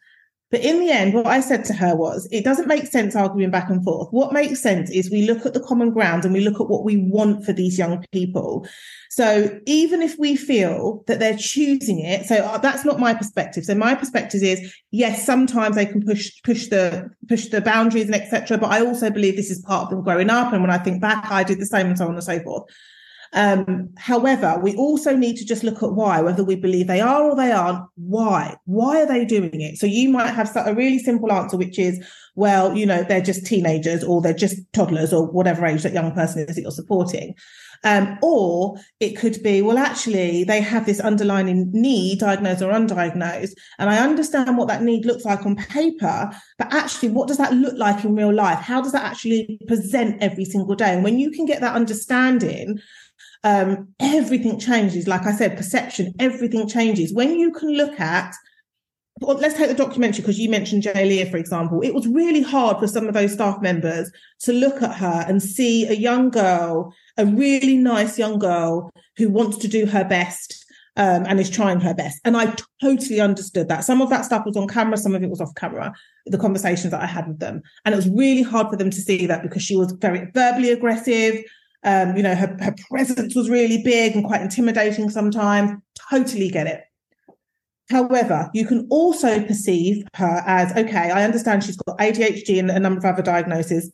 But 0.51 0.61
in 0.61 0.79
the 0.79 0.89
end, 0.89 1.13
what 1.13 1.27
I 1.27 1.41
said 1.41 1.63
to 1.65 1.73
her 1.73 1.95
was, 1.95 2.27
it 2.31 2.43
doesn't 2.43 2.67
make 2.67 2.87
sense 2.87 3.15
arguing 3.15 3.51
back 3.51 3.69
and 3.69 3.83
forth. 3.83 4.07
What 4.09 4.33
makes 4.33 4.59
sense 4.59 4.89
is 4.89 5.11
we 5.11 5.27
look 5.27 5.45
at 5.45 5.53
the 5.53 5.59
common 5.59 5.91
ground 5.91 6.25
and 6.25 6.33
we 6.33 6.39
look 6.39 6.59
at 6.59 6.67
what 6.67 6.83
we 6.83 6.97
want 6.97 7.45
for 7.45 7.53
these 7.53 7.77
young 7.77 8.03
people. 8.11 8.67
So 9.11 9.59
even 9.67 10.01
if 10.01 10.17
we 10.17 10.35
feel 10.35 11.03
that 11.05 11.19
they're 11.19 11.37
choosing 11.37 11.99
it, 11.99 12.25
so 12.25 12.37
uh, 12.37 12.57
that's 12.57 12.83
not 12.83 12.99
my 12.99 13.13
perspective. 13.13 13.63
So 13.63 13.75
my 13.75 13.93
perspective 13.93 14.41
is, 14.41 14.73
yes, 14.89 15.23
sometimes 15.23 15.75
they 15.75 15.85
can 15.85 16.03
push 16.03 16.31
push 16.43 16.67
the 16.67 17.11
push 17.27 17.47
the 17.47 17.61
boundaries 17.61 18.05
and 18.05 18.15
etc. 18.15 18.57
But 18.57 18.71
I 18.71 18.83
also 18.83 19.11
believe 19.11 19.35
this 19.35 19.51
is 19.51 19.61
part 19.61 19.83
of 19.83 19.89
them 19.91 20.03
growing 20.03 20.31
up. 20.31 20.51
And 20.51 20.63
when 20.63 20.71
I 20.71 20.79
think 20.79 20.99
back, 20.99 21.29
I 21.29 21.43
did 21.43 21.59
the 21.59 21.67
same 21.67 21.87
and 21.87 21.97
so 21.97 22.07
on 22.07 22.15
and 22.15 22.23
so 22.23 22.39
forth. 22.39 22.63
Um, 23.33 23.89
however, 23.97 24.59
we 24.61 24.75
also 24.75 25.15
need 25.15 25.37
to 25.37 25.45
just 25.45 25.63
look 25.63 25.83
at 25.83 25.93
why, 25.93 26.21
whether 26.21 26.43
we 26.43 26.55
believe 26.55 26.87
they 26.87 27.01
are 27.01 27.23
or 27.23 27.35
they 27.35 27.51
aren't. 27.51 27.85
Why? 27.95 28.55
Why 28.65 29.03
are 29.03 29.05
they 29.05 29.25
doing 29.25 29.61
it? 29.61 29.77
So 29.77 29.85
you 29.85 30.09
might 30.09 30.31
have 30.31 30.51
a 30.55 30.73
really 30.73 30.99
simple 30.99 31.31
answer, 31.31 31.57
which 31.57 31.77
is, 31.77 32.03
well, 32.35 32.75
you 32.75 32.85
know, 32.85 33.03
they're 33.03 33.21
just 33.21 33.45
teenagers 33.45 34.03
or 34.03 34.21
they're 34.21 34.33
just 34.33 34.61
toddlers 34.73 35.13
or 35.13 35.27
whatever 35.27 35.65
age 35.65 35.83
that 35.83 35.93
young 35.93 36.11
person 36.11 36.47
is 36.47 36.55
that 36.55 36.61
you're 36.61 36.71
supporting. 36.71 37.35
Um, 37.83 38.17
or 38.21 38.75
it 38.99 39.17
could 39.17 39.41
be, 39.41 39.61
well, 39.61 39.77
actually, 39.77 40.43
they 40.43 40.59
have 40.59 40.85
this 40.85 40.99
underlying 40.99 41.71
need, 41.71 42.19
diagnosed 42.19 42.61
or 42.61 42.73
undiagnosed. 42.73 43.53
And 43.77 43.89
I 43.89 43.99
understand 43.99 44.57
what 44.57 44.67
that 44.67 44.83
need 44.83 45.05
looks 45.05 45.23
like 45.23 45.45
on 45.45 45.55
paper, 45.55 46.29
but 46.57 46.73
actually, 46.73 47.09
what 47.09 47.27
does 47.27 47.37
that 47.37 47.53
look 47.53 47.77
like 47.77 48.03
in 48.03 48.15
real 48.15 48.33
life? 48.33 48.59
How 48.59 48.81
does 48.81 48.91
that 48.91 49.05
actually 49.05 49.59
present 49.67 50.21
every 50.21 50.45
single 50.45 50.75
day? 50.75 50.93
And 50.93 51.03
when 51.03 51.19
you 51.19 51.31
can 51.31 51.45
get 51.45 51.61
that 51.61 51.75
understanding, 51.75 52.79
um, 53.43 53.89
everything 53.99 54.59
changes. 54.59 55.07
Like 55.07 55.25
I 55.25 55.31
said, 55.31 55.57
perception, 55.57 56.13
everything 56.19 56.67
changes. 56.67 57.13
When 57.13 57.39
you 57.39 57.51
can 57.51 57.69
look 57.69 57.99
at, 57.99 58.33
well, 59.21 59.37
let's 59.37 59.55
take 59.55 59.67
the 59.67 59.73
documentary 59.73 60.21
because 60.21 60.39
you 60.39 60.49
mentioned 60.49 60.85
Leah, 60.95 61.29
for 61.29 61.37
example. 61.37 61.81
It 61.81 61.93
was 61.93 62.07
really 62.07 62.41
hard 62.41 62.79
for 62.79 62.87
some 62.87 63.07
of 63.07 63.13
those 63.13 63.33
staff 63.33 63.61
members 63.61 64.11
to 64.41 64.53
look 64.53 64.81
at 64.81 64.95
her 64.95 65.25
and 65.27 65.43
see 65.43 65.85
a 65.87 65.93
young 65.93 66.29
girl, 66.29 66.93
a 67.17 67.25
really 67.25 67.77
nice 67.77 68.17
young 68.17 68.39
girl 68.39 68.91
who 69.17 69.29
wants 69.29 69.57
to 69.57 69.67
do 69.67 69.85
her 69.85 70.05
best 70.05 70.65
um, 70.95 71.25
and 71.27 71.39
is 71.39 71.49
trying 71.49 71.79
her 71.79 71.93
best. 71.93 72.19
And 72.25 72.35
I 72.35 72.53
totally 72.81 73.19
understood 73.19 73.67
that. 73.69 73.83
Some 73.83 74.01
of 74.01 74.09
that 74.09 74.25
stuff 74.25 74.45
was 74.45 74.57
on 74.57 74.67
camera, 74.67 74.97
some 74.97 75.15
of 75.15 75.23
it 75.23 75.29
was 75.29 75.41
off 75.41 75.55
camera, 75.55 75.93
the 76.25 76.37
conversations 76.37 76.91
that 76.91 77.01
I 77.01 77.05
had 77.05 77.27
with 77.27 77.39
them. 77.39 77.61
And 77.85 77.93
it 77.93 77.95
was 77.95 78.09
really 78.09 78.41
hard 78.43 78.69
for 78.69 78.75
them 78.75 78.89
to 78.89 79.01
see 79.01 79.25
that 79.25 79.41
because 79.41 79.63
she 79.63 79.75
was 79.75 79.91
very 79.93 80.29
verbally 80.33 80.71
aggressive. 80.71 81.43
Um, 81.83 82.17
you 82.17 82.23
know, 82.23 82.35
her, 82.35 82.57
her 82.59 82.75
presence 82.89 83.35
was 83.35 83.49
really 83.49 83.81
big 83.83 84.15
and 84.15 84.25
quite 84.25 84.41
intimidating 84.41 85.09
sometimes. 85.09 85.71
Totally 86.09 86.49
get 86.49 86.67
it. 86.67 86.83
However, 87.89 88.49
you 88.53 88.65
can 88.65 88.87
also 88.89 89.43
perceive 89.43 90.05
her 90.15 90.43
as 90.45 90.71
okay, 90.75 91.11
I 91.11 91.23
understand 91.23 91.63
she's 91.63 91.77
got 91.77 91.97
ADHD 91.97 92.59
and 92.59 92.69
a 92.69 92.79
number 92.79 92.99
of 92.99 93.05
other 93.05 93.23
diagnoses. 93.23 93.91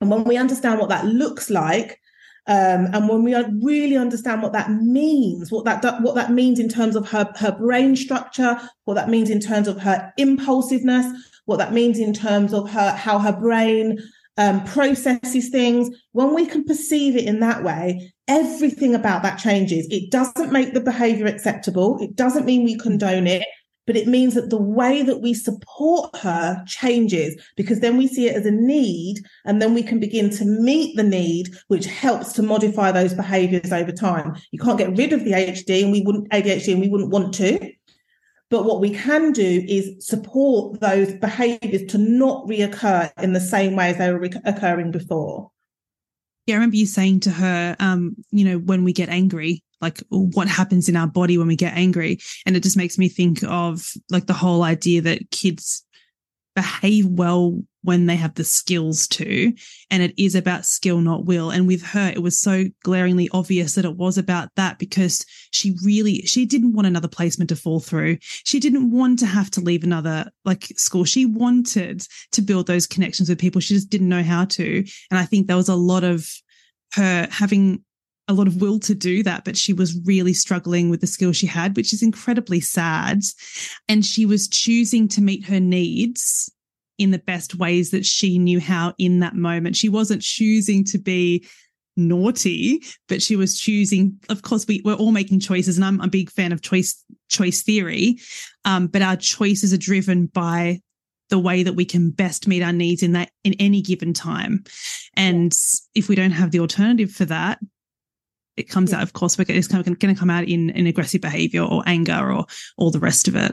And 0.00 0.10
when 0.10 0.24
we 0.24 0.36
understand 0.36 0.80
what 0.80 0.88
that 0.90 1.06
looks 1.06 1.50
like, 1.50 2.00
Um, 2.46 2.88
and 2.92 3.08
when 3.08 3.22
we 3.22 3.34
really 3.62 3.96
understand 3.96 4.42
what 4.42 4.54
that 4.54 4.70
means, 4.70 5.52
what 5.52 5.64
that 5.66 5.84
what 6.00 6.14
that 6.14 6.32
means 6.32 6.58
in 6.58 6.68
terms 6.68 6.96
of 6.96 7.08
her 7.10 7.30
her 7.36 7.52
brain 7.52 7.94
structure, 7.94 8.58
what 8.86 8.94
that 8.94 9.08
means 9.08 9.30
in 9.30 9.40
terms 9.40 9.68
of 9.68 9.78
her 9.80 10.12
impulsiveness, 10.16 11.06
what 11.44 11.58
that 11.58 11.72
means 11.72 11.98
in 11.98 12.12
terms 12.12 12.52
of 12.52 12.70
her 12.70 12.90
how 12.92 13.18
her 13.18 13.32
brain 13.32 13.98
um, 14.40 14.64
processes 14.64 15.50
things, 15.50 15.94
when 16.12 16.34
we 16.34 16.46
can 16.46 16.64
perceive 16.64 17.14
it 17.14 17.26
in 17.26 17.40
that 17.40 17.62
way, 17.62 18.10
everything 18.26 18.94
about 18.94 19.22
that 19.22 19.38
changes. 19.38 19.86
It 19.90 20.10
doesn't 20.10 20.50
make 20.50 20.72
the 20.72 20.80
behavior 20.80 21.26
acceptable. 21.26 21.98
It 22.00 22.16
doesn't 22.16 22.46
mean 22.46 22.64
we 22.64 22.78
condone 22.78 23.26
it, 23.26 23.44
but 23.86 23.96
it 23.96 24.08
means 24.08 24.32
that 24.34 24.48
the 24.48 24.56
way 24.56 25.02
that 25.02 25.20
we 25.20 25.34
support 25.34 26.16
her 26.16 26.64
changes 26.66 27.36
because 27.54 27.80
then 27.80 27.98
we 27.98 28.08
see 28.08 28.28
it 28.28 28.34
as 28.36 28.46
a 28.46 28.50
need 28.50 29.18
and 29.44 29.60
then 29.60 29.74
we 29.74 29.82
can 29.82 30.00
begin 30.00 30.30
to 30.30 30.46
meet 30.46 30.96
the 30.96 31.02
need, 31.02 31.50
which 31.68 31.84
helps 31.84 32.32
to 32.32 32.42
modify 32.42 32.90
those 32.90 33.12
behaviors 33.12 33.72
over 33.72 33.92
time. 33.92 34.34
You 34.52 34.58
can't 34.58 34.78
get 34.78 34.96
rid 34.96 35.12
of 35.12 35.22
the 35.22 35.32
ADHD 35.32 35.82
and 35.82 35.92
we 35.92 36.00
wouldn't 36.00 36.30
ADHD 36.30 36.72
and 36.72 36.80
we 36.80 36.88
wouldn't 36.88 37.10
want 37.10 37.34
to. 37.34 37.72
But 38.50 38.64
what 38.64 38.80
we 38.80 38.90
can 38.90 39.32
do 39.32 39.64
is 39.66 40.04
support 40.04 40.80
those 40.80 41.14
behaviors 41.14 41.90
to 41.92 41.98
not 41.98 42.46
reoccur 42.46 43.10
in 43.22 43.32
the 43.32 43.40
same 43.40 43.76
way 43.76 43.90
as 43.90 43.98
they 43.98 44.12
were 44.12 44.18
re- 44.18 44.32
occurring 44.44 44.90
before. 44.90 45.50
Yeah, 46.46 46.54
I 46.54 46.56
remember 46.56 46.76
you 46.76 46.86
saying 46.86 47.20
to 47.20 47.30
her, 47.30 47.76
um, 47.78 48.16
you 48.32 48.44
know, 48.44 48.58
when 48.58 48.82
we 48.82 48.92
get 48.92 49.08
angry, 49.08 49.62
like 49.80 50.02
what 50.08 50.48
happens 50.48 50.88
in 50.88 50.96
our 50.96 51.06
body 51.06 51.38
when 51.38 51.46
we 51.46 51.56
get 51.56 51.74
angry. 51.74 52.18
And 52.44 52.56
it 52.56 52.62
just 52.62 52.76
makes 52.76 52.98
me 52.98 53.08
think 53.08 53.42
of 53.44 53.92
like 54.10 54.26
the 54.26 54.32
whole 54.32 54.62
idea 54.62 55.00
that 55.02 55.30
kids 55.30 55.84
behave 56.54 57.06
well 57.06 57.60
when 57.82 58.06
they 58.06 58.16
have 58.16 58.34
the 58.34 58.44
skills 58.44 59.06
to. 59.08 59.52
And 59.90 60.02
it 60.02 60.12
is 60.22 60.34
about 60.34 60.66
skill, 60.66 61.00
not 61.00 61.24
will. 61.24 61.50
And 61.50 61.66
with 61.66 61.82
her, 61.82 62.12
it 62.14 62.22
was 62.22 62.38
so 62.38 62.64
glaringly 62.82 63.28
obvious 63.32 63.74
that 63.74 63.84
it 63.84 63.96
was 63.96 64.18
about 64.18 64.50
that 64.56 64.78
because 64.78 65.24
she 65.50 65.76
really, 65.82 66.22
she 66.22 66.44
didn't 66.44 66.74
want 66.74 66.86
another 66.86 67.08
placement 67.08 67.48
to 67.50 67.56
fall 67.56 67.80
through. 67.80 68.18
She 68.20 68.60
didn't 68.60 68.90
want 68.90 69.18
to 69.20 69.26
have 69.26 69.50
to 69.52 69.60
leave 69.60 69.84
another 69.84 70.30
like 70.44 70.64
school. 70.76 71.04
She 71.04 71.24
wanted 71.24 72.06
to 72.32 72.42
build 72.42 72.66
those 72.66 72.86
connections 72.86 73.28
with 73.28 73.38
people. 73.38 73.60
She 73.60 73.74
just 73.74 73.90
didn't 73.90 74.08
know 74.08 74.22
how 74.22 74.44
to. 74.46 74.84
And 75.10 75.18
I 75.18 75.24
think 75.24 75.46
there 75.46 75.56
was 75.56 75.68
a 75.68 75.74
lot 75.74 76.04
of 76.04 76.28
her 76.94 77.28
having 77.30 77.84
a 78.30 78.32
lot 78.32 78.46
of 78.46 78.60
will 78.60 78.78
to 78.78 78.94
do 78.94 79.22
that, 79.24 79.44
but 79.44 79.56
she 79.56 79.72
was 79.72 79.98
really 80.06 80.32
struggling 80.32 80.88
with 80.88 81.00
the 81.00 81.06
skill 81.06 81.32
she 81.32 81.46
had, 81.46 81.76
which 81.76 81.92
is 81.92 82.02
incredibly 82.02 82.60
sad. 82.60 83.22
And 83.88 84.06
she 84.06 84.24
was 84.24 84.48
choosing 84.48 85.08
to 85.08 85.20
meet 85.20 85.44
her 85.46 85.58
needs 85.58 86.50
in 86.96 87.10
the 87.10 87.18
best 87.18 87.56
ways 87.56 87.90
that 87.90 88.06
she 88.06 88.38
knew 88.38 88.60
how 88.60 88.94
in 88.98 89.18
that 89.20 89.34
moment. 89.34 89.74
She 89.74 89.88
wasn't 89.88 90.22
choosing 90.22 90.84
to 90.84 90.98
be 90.98 91.44
naughty, 91.96 92.82
but 93.08 93.20
she 93.20 93.34
was 93.34 93.58
choosing. 93.58 94.16
Of 94.28 94.42
course, 94.42 94.64
we, 94.66 94.80
we're 94.84 94.94
all 94.94 95.10
making 95.10 95.40
choices, 95.40 95.76
and 95.76 95.84
I'm 95.84 96.00
a 96.00 96.08
big 96.08 96.30
fan 96.30 96.52
of 96.52 96.62
choice 96.62 97.02
choice 97.28 97.62
theory. 97.62 98.18
Um, 98.64 98.86
but 98.86 99.02
our 99.02 99.16
choices 99.16 99.72
are 99.72 99.78
driven 99.78 100.26
by 100.26 100.80
the 101.30 101.38
way 101.38 101.62
that 101.62 101.74
we 101.74 101.84
can 101.84 102.10
best 102.10 102.46
meet 102.46 102.62
our 102.62 102.72
needs 102.72 103.02
in 103.02 103.12
that 103.12 103.30
in 103.42 103.54
any 103.58 103.82
given 103.82 104.12
time. 104.12 104.62
And 105.14 105.52
if 105.94 106.08
we 106.08 106.14
don't 106.14 106.32
have 106.32 106.50
the 106.52 106.60
alternative 106.60 107.10
for 107.10 107.24
that, 107.24 107.58
it 108.60 108.68
comes 108.68 108.90
yeah. 108.90 108.98
out, 108.98 109.02
of 109.02 109.12
course, 109.12 109.38
it's 109.38 109.68
kind 109.68 109.80
of 109.80 109.98
going 109.98 110.14
to 110.14 110.20
come 110.20 110.30
out 110.30 110.44
in, 110.44 110.70
in 110.70 110.86
aggressive 110.86 111.20
behavior 111.20 111.62
or 111.62 111.82
anger 111.86 112.32
or 112.32 112.46
all 112.76 112.90
the 112.90 113.00
rest 113.00 113.26
of 113.28 113.34
it. 113.34 113.52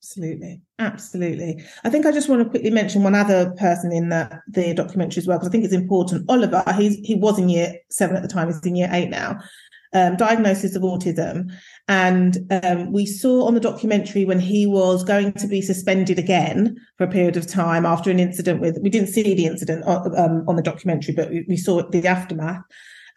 Absolutely. 0.00 0.62
Absolutely. 0.78 1.62
I 1.84 1.90
think 1.90 2.06
I 2.06 2.12
just 2.12 2.28
want 2.28 2.42
to 2.42 2.48
quickly 2.48 2.70
mention 2.70 3.02
one 3.02 3.14
other 3.14 3.50
person 3.58 3.92
in 3.92 4.08
the, 4.08 4.40
the 4.48 4.72
documentary 4.72 5.20
as 5.20 5.26
well, 5.26 5.36
because 5.36 5.48
I 5.48 5.52
think 5.52 5.64
it's 5.64 5.74
important. 5.74 6.24
Oliver, 6.30 6.62
he's, 6.78 6.96
he 7.04 7.14
was 7.14 7.38
in 7.38 7.50
year 7.50 7.74
seven 7.90 8.16
at 8.16 8.22
the 8.22 8.28
time, 8.28 8.46
he's 8.46 8.64
in 8.64 8.76
year 8.76 8.88
eight 8.92 9.10
now, 9.10 9.38
um, 9.92 10.16
diagnosis 10.16 10.76
of 10.76 10.82
autism. 10.82 11.50
And 11.88 12.38
um, 12.62 12.92
we 12.92 13.04
saw 13.04 13.46
on 13.46 13.54
the 13.54 13.60
documentary 13.60 14.24
when 14.24 14.40
he 14.40 14.66
was 14.66 15.04
going 15.04 15.32
to 15.34 15.48
be 15.48 15.60
suspended 15.60 16.18
again 16.18 16.76
for 16.96 17.04
a 17.04 17.10
period 17.10 17.36
of 17.36 17.46
time 17.46 17.84
after 17.84 18.10
an 18.10 18.20
incident 18.20 18.60
with, 18.60 18.78
we 18.80 18.90
didn't 18.90 19.08
see 19.08 19.34
the 19.34 19.46
incident 19.46 19.84
on, 19.84 20.16
um, 20.16 20.44
on 20.48 20.56
the 20.56 20.62
documentary, 20.62 21.14
but 21.14 21.28
we, 21.28 21.44
we 21.48 21.56
saw 21.56 21.82
the 21.90 22.06
aftermath. 22.06 22.62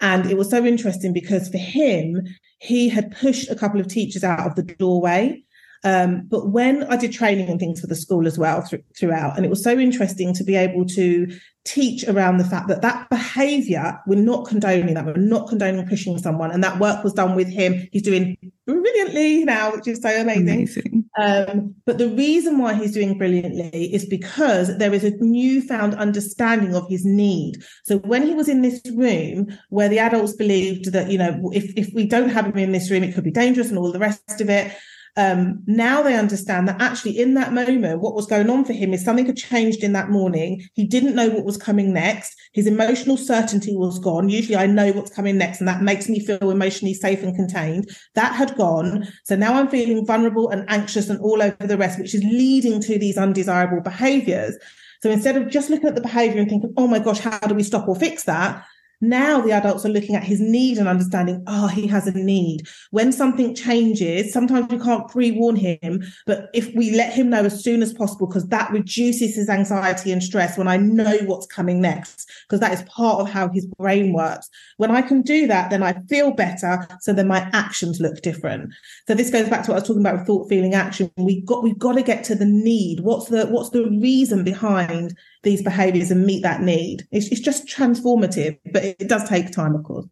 And 0.01 0.29
it 0.29 0.37
was 0.37 0.49
so 0.49 0.65
interesting 0.65 1.13
because 1.13 1.47
for 1.49 1.59
him, 1.59 2.27
he 2.59 2.89
had 2.89 3.15
pushed 3.15 3.49
a 3.49 3.55
couple 3.55 3.79
of 3.79 3.87
teachers 3.87 4.23
out 4.23 4.45
of 4.45 4.55
the 4.55 4.63
doorway. 4.63 5.43
Um, 5.83 6.27
but 6.27 6.49
when 6.49 6.83
I 6.83 6.95
did 6.95 7.11
training 7.11 7.49
and 7.49 7.59
things 7.59 7.81
for 7.81 7.87
the 7.87 7.95
school 7.95 8.27
as 8.27 8.37
well 8.37 8.61
th- 8.61 8.83
throughout, 8.99 9.35
and 9.35 9.45
it 9.45 9.49
was 9.49 9.63
so 9.63 9.77
interesting 9.79 10.33
to 10.35 10.43
be 10.43 10.55
able 10.55 10.85
to 10.85 11.27
teach 11.65 12.07
around 12.07 12.37
the 12.37 12.43
fact 12.43 12.67
that 12.67 12.81
that 12.81 13.09
behavior, 13.09 13.99
we're 14.05 14.21
not 14.21 14.47
condoning 14.47 14.93
that. 14.93 15.05
We're 15.05 15.15
not 15.17 15.47
condoning 15.47 15.87
pushing 15.87 16.17
someone. 16.19 16.51
And 16.51 16.63
that 16.63 16.79
work 16.79 17.03
was 17.03 17.13
done 17.13 17.35
with 17.35 17.47
him. 17.47 17.87
He's 17.91 18.03
doing 18.03 18.37
brilliantly 18.65 19.43
now, 19.43 19.71
which 19.71 19.87
is 19.87 20.01
so 20.01 20.09
amazing. 20.09 20.49
amazing. 20.49 21.05
Um, 21.19 21.75
but 21.85 21.97
the 21.97 22.09
reason 22.09 22.57
why 22.57 22.73
he's 22.73 22.93
doing 22.93 23.17
brilliantly 23.17 23.93
is 23.93 24.05
because 24.05 24.77
there 24.77 24.93
is 24.93 25.03
a 25.03 25.11
newfound 25.17 25.95
understanding 25.95 26.75
of 26.75 26.87
his 26.87 27.03
need. 27.05 27.57
So 27.83 27.97
when 27.99 28.23
he 28.23 28.33
was 28.33 28.47
in 28.47 28.61
this 28.61 28.81
room 28.95 29.47
where 29.69 29.89
the 29.89 29.99
adults 29.99 30.33
believed 30.33 30.91
that, 30.93 31.11
you 31.11 31.17
know, 31.17 31.51
if, 31.53 31.73
if 31.75 31.93
we 31.93 32.05
don't 32.05 32.29
have 32.29 32.45
him 32.45 32.57
in 32.57 32.71
this 32.71 32.89
room, 32.89 33.03
it 33.03 33.13
could 33.13 33.23
be 33.23 33.31
dangerous 33.31 33.69
and 33.69 33.77
all 33.77 33.91
the 33.91 33.99
rest 33.99 34.39
of 34.39 34.49
it, 34.49 34.75
um, 35.17 35.61
now 35.65 36.01
they 36.01 36.17
understand 36.17 36.67
that 36.67 36.81
actually 36.81 37.19
in 37.19 37.33
that 37.33 37.51
moment, 37.51 38.01
what 38.01 38.15
was 38.15 38.27
going 38.27 38.49
on 38.49 38.63
for 38.63 38.73
him 38.73 38.93
is 38.93 39.03
something 39.03 39.25
had 39.25 39.35
changed 39.35 39.83
in 39.83 39.93
that 39.93 40.09
morning. 40.09 40.65
He 40.73 40.85
didn't 40.85 41.15
know 41.15 41.29
what 41.29 41.43
was 41.43 41.57
coming 41.57 41.93
next. 41.93 42.33
His 42.53 42.65
emotional 42.65 43.17
certainty 43.17 43.75
was 43.75 43.99
gone. 43.99 44.29
Usually 44.29 44.55
I 44.55 44.67
know 44.67 44.91
what's 44.91 45.13
coming 45.13 45.37
next, 45.37 45.59
and 45.59 45.67
that 45.67 45.81
makes 45.81 46.07
me 46.07 46.19
feel 46.19 46.49
emotionally 46.49 46.93
safe 46.93 47.23
and 47.23 47.35
contained. 47.35 47.89
That 48.15 48.33
had 48.33 48.55
gone. 48.55 49.07
So 49.25 49.35
now 49.35 49.55
I'm 49.55 49.67
feeling 49.67 50.05
vulnerable 50.05 50.49
and 50.49 50.65
anxious 50.69 51.09
and 51.09 51.19
all 51.19 51.41
over 51.41 51.67
the 51.67 51.77
rest, 51.77 51.99
which 51.99 52.15
is 52.15 52.23
leading 52.23 52.81
to 52.81 52.97
these 52.97 53.17
undesirable 53.17 53.81
behaviors. 53.81 54.57
So 55.01 55.09
instead 55.09 55.35
of 55.35 55.49
just 55.49 55.69
looking 55.69 55.87
at 55.87 55.95
the 55.95 56.01
behavior 56.01 56.39
and 56.39 56.49
thinking, 56.49 56.73
oh 56.77 56.87
my 56.87 56.99
gosh, 56.99 57.19
how 57.19 57.39
do 57.39 57.55
we 57.55 57.63
stop 57.63 57.87
or 57.87 57.95
fix 57.95 58.23
that? 58.25 58.63
Now 59.01 59.41
the 59.41 59.51
adults 59.51 59.83
are 59.85 59.89
looking 59.89 60.15
at 60.15 60.23
his 60.23 60.39
need 60.39 60.77
and 60.77 60.87
understanding, 60.87 61.43
oh, 61.47 61.67
he 61.67 61.87
has 61.87 62.05
a 62.05 62.11
need. 62.11 62.67
When 62.91 63.11
something 63.11 63.55
changes, 63.55 64.31
sometimes 64.31 64.71
we 64.71 64.77
can't 64.77 65.07
pre 65.09 65.31
warn 65.31 65.55
him, 65.55 66.03
but 66.27 66.49
if 66.53 66.73
we 66.75 66.91
let 66.91 67.11
him 67.11 67.29
know 67.29 67.43
as 67.43 67.63
soon 67.63 67.81
as 67.81 67.93
possible, 67.93 68.27
because 68.27 68.47
that 68.49 68.71
reduces 68.71 69.35
his 69.35 69.49
anxiety 69.49 70.11
and 70.11 70.21
stress 70.21 70.55
when 70.57 70.67
I 70.67 70.77
know 70.77 71.17
what's 71.25 71.47
coming 71.47 71.81
next, 71.81 72.29
because 72.47 72.59
that 72.59 72.73
is 72.73 72.83
part 72.83 73.19
of 73.19 73.29
how 73.29 73.49
his 73.49 73.65
brain 73.65 74.13
works. 74.13 74.49
When 74.77 74.91
I 74.91 75.01
can 75.01 75.23
do 75.23 75.47
that, 75.47 75.71
then 75.71 75.81
I 75.81 75.93
feel 76.07 76.31
better. 76.31 76.87
So 76.99 77.11
then 77.11 77.27
my 77.27 77.49
actions 77.53 77.99
look 77.99 78.21
different. 78.21 78.71
So 79.07 79.15
this 79.15 79.31
goes 79.31 79.49
back 79.49 79.63
to 79.63 79.71
what 79.71 79.77
I 79.77 79.79
was 79.79 79.87
talking 79.87 80.01
about 80.01 80.19
with 80.19 80.27
thought, 80.27 80.47
feeling, 80.47 80.75
action. 80.75 81.11
We 81.17 81.41
got, 81.41 81.63
we've 81.63 81.79
got 81.79 81.93
to 81.93 82.03
get 82.03 82.23
to 82.25 82.35
the 82.35 82.45
need. 82.45 82.99
What's 82.99 83.29
the, 83.29 83.47
what's 83.47 83.71
the 83.71 83.89
reason 83.89 84.43
behind 84.43 85.17
these 85.43 85.61
behaviors 85.61 86.11
and 86.11 86.25
meet 86.25 86.43
that 86.43 86.61
need. 86.61 87.07
It's, 87.11 87.27
it's 87.27 87.41
just 87.41 87.67
transformative, 87.67 88.57
but 88.71 88.83
it, 88.83 88.97
it 88.99 89.09
does 89.09 89.27
take 89.27 89.51
time, 89.51 89.75
of 89.75 89.83
course. 89.83 90.05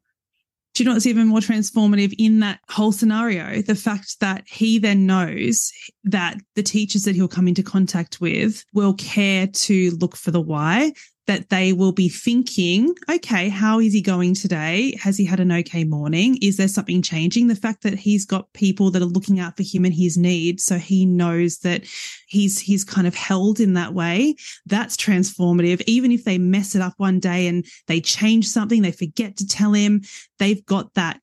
Do 0.74 0.84
you 0.84 0.90
know 0.90 0.94
what's 0.94 1.08
even 1.08 1.28
more 1.28 1.40
transformative 1.40 2.14
in 2.18 2.40
that 2.40 2.60
whole 2.70 2.92
scenario? 2.92 3.62
The 3.62 3.76
fact 3.76 4.20
that 4.20 4.44
he 4.48 4.80
then 4.80 5.06
knows 5.06 5.72
that 6.04 6.38
the 6.56 6.64
teachers 6.64 7.04
that 7.04 7.16
he'll 7.16 7.28
come 7.28 7.48
into 7.48 7.64
contact 7.64 8.22
with 8.22 8.64
will 8.74 8.94
care 8.94 9.48
to 9.48 9.92
look 10.00 10.16
for 10.16 10.32
the 10.32 10.42
why 10.42 10.94
that 11.30 11.50
they 11.50 11.74
will 11.74 11.92
be 11.92 12.10
thinking, 12.10 12.96
okay, 13.08 13.50
how 13.50 13.80
is 13.80 13.94
he 13.94 14.02
going 14.02 14.34
today? 14.34 14.96
Has 15.00 15.16
he 15.16 15.26
had 15.26 15.40
an 15.40 15.52
okay 15.52 15.84
morning? 15.84 16.40
Is 16.42 16.58
there 16.58 16.68
something 16.68 17.04
changing? 17.04 17.46
The 17.46 17.56
fact 17.56 17.84
that 17.84 17.94
he's 17.94 18.26
got 18.26 18.52
people 18.54 18.90
that 18.90 19.04
are 19.04 19.06
looking 19.06 19.40
out 19.40 19.56
for 19.56 19.62
him 19.62 19.86
and 19.86 19.94
his 19.94 20.18
needs, 20.18 20.64
so 20.64 20.80
he 20.80 21.06
knows 21.06 21.60
that 21.60 21.84
he's 22.28 22.60
he's 22.60 22.84
kind 22.84 23.06
of 23.06 23.14
held 23.14 23.60
in 23.60 23.76
that 23.76 23.94
way. 23.94 24.38
That's 24.66 24.98
transformative. 24.98 25.84
Even 25.86 26.12
if 26.12 26.24
they 26.26 26.40
mess 26.40 26.74
it 26.74 26.82
up 26.82 26.96
one 26.98 27.20
day 27.20 27.46
and 27.46 27.64
they 27.86 28.02
change 28.02 28.48
something, 28.48 28.82
they 28.82 28.92
forget 28.92 29.38
to 29.38 29.46
tell 29.46 29.74
him, 29.74 30.02
they've 30.40 30.66
got 30.66 30.96
that 30.96 31.22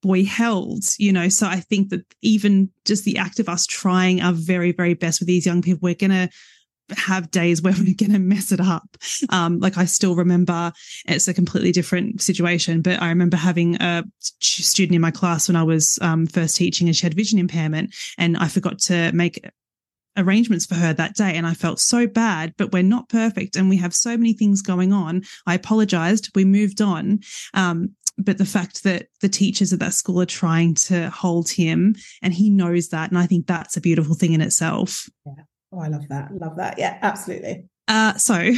boy 0.00 0.24
held, 0.24 0.84
you 0.96 1.12
know. 1.12 1.28
So 1.28 1.48
I 1.48 1.58
think 1.58 1.88
that 1.88 2.04
even 2.22 2.70
just 2.84 3.04
the 3.04 3.18
act 3.18 3.40
of 3.40 3.48
us 3.48 3.66
trying 3.66 4.22
our 4.22 4.32
very, 4.32 4.70
very 4.70 4.94
best 4.94 5.18
with 5.18 5.26
these 5.26 5.44
young 5.44 5.60
people, 5.60 5.80
we're 5.82 5.96
gonna 5.96 6.30
have 6.96 7.30
days 7.30 7.62
where 7.62 7.74
we're 7.78 7.94
going 7.94 8.12
to 8.12 8.18
mess 8.18 8.52
it 8.52 8.60
up. 8.60 8.96
Um, 9.30 9.58
like 9.58 9.76
I 9.78 9.84
still 9.84 10.14
remember 10.14 10.72
it's 11.06 11.28
a 11.28 11.34
completely 11.34 11.72
different 11.72 12.22
situation, 12.22 12.82
but 12.82 13.00
I 13.00 13.08
remember 13.08 13.36
having 13.36 13.76
a 13.80 14.04
student 14.40 14.94
in 14.94 15.00
my 15.00 15.10
class 15.10 15.48
when 15.48 15.56
I 15.56 15.62
was 15.62 15.98
um, 16.02 16.26
first 16.26 16.56
teaching 16.56 16.88
and 16.88 16.96
she 16.96 17.06
had 17.06 17.14
vision 17.14 17.38
impairment 17.38 17.94
and 18.18 18.36
I 18.36 18.48
forgot 18.48 18.78
to 18.80 19.12
make 19.12 19.44
arrangements 20.16 20.66
for 20.66 20.74
her 20.74 20.92
that 20.92 21.14
day 21.14 21.34
and 21.34 21.46
I 21.46 21.54
felt 21.54 21.80
so 21.80 22.06
bad, 22.06 22.54
but 22.56 22.72
we're 22.72 22.82
not 22.82 23.08
perfect 23.08 23.56
and 23.56 23.68
we 23.68 23.76
have 23.78 23.94
so 23.94 24.16
many 24.16 24.32
things 24.32 24.62
going 24.62 24.92
on. 24.92 25.22
I 25.46 25.54
apologized. 25.54 26.30
We 26.34 26.44
moved 26.44 26.80
on. 26.80 27.20
Um, 27.54 27.94
but 28.18 28.38
the 28.38 28.44
fact 28.44 28.84
that 28.84 29.06
the 29.20 29.28
teachers 29.28 29.72
at 29.72 29.78
that 29.78 29.94
school 29.94 30.20
are 30.20 30.26
trying 30.26 30.74
to 30.74 31.08
hold 31.10 31.48
him 31.48 31.94
and 32.22 32.34
he 32.34 32.50
knows 32.50 32.88
that. 32.88 33.10
And 33.10 33.18
I 33.18 33.26
think 33.26 33.46
that's 33.46 33.76
a 33.76 33.80
beautiful 33.80 34.14
thing 34.14 34.32
in 34.32 34.40
itself. 34.40 35.08
Yeah. 35.24 35.44
Oh, 35.72 35.80
I 35.80 35.88
love 35.88 36.08
that. 36.08 36.34
Love 36.34 36.56
that. 36.56 36.78
Yeah, 36.78 36.98
absolutely. 37.02 37.66
Uh, 37.88 38.14
so 38.14 38.52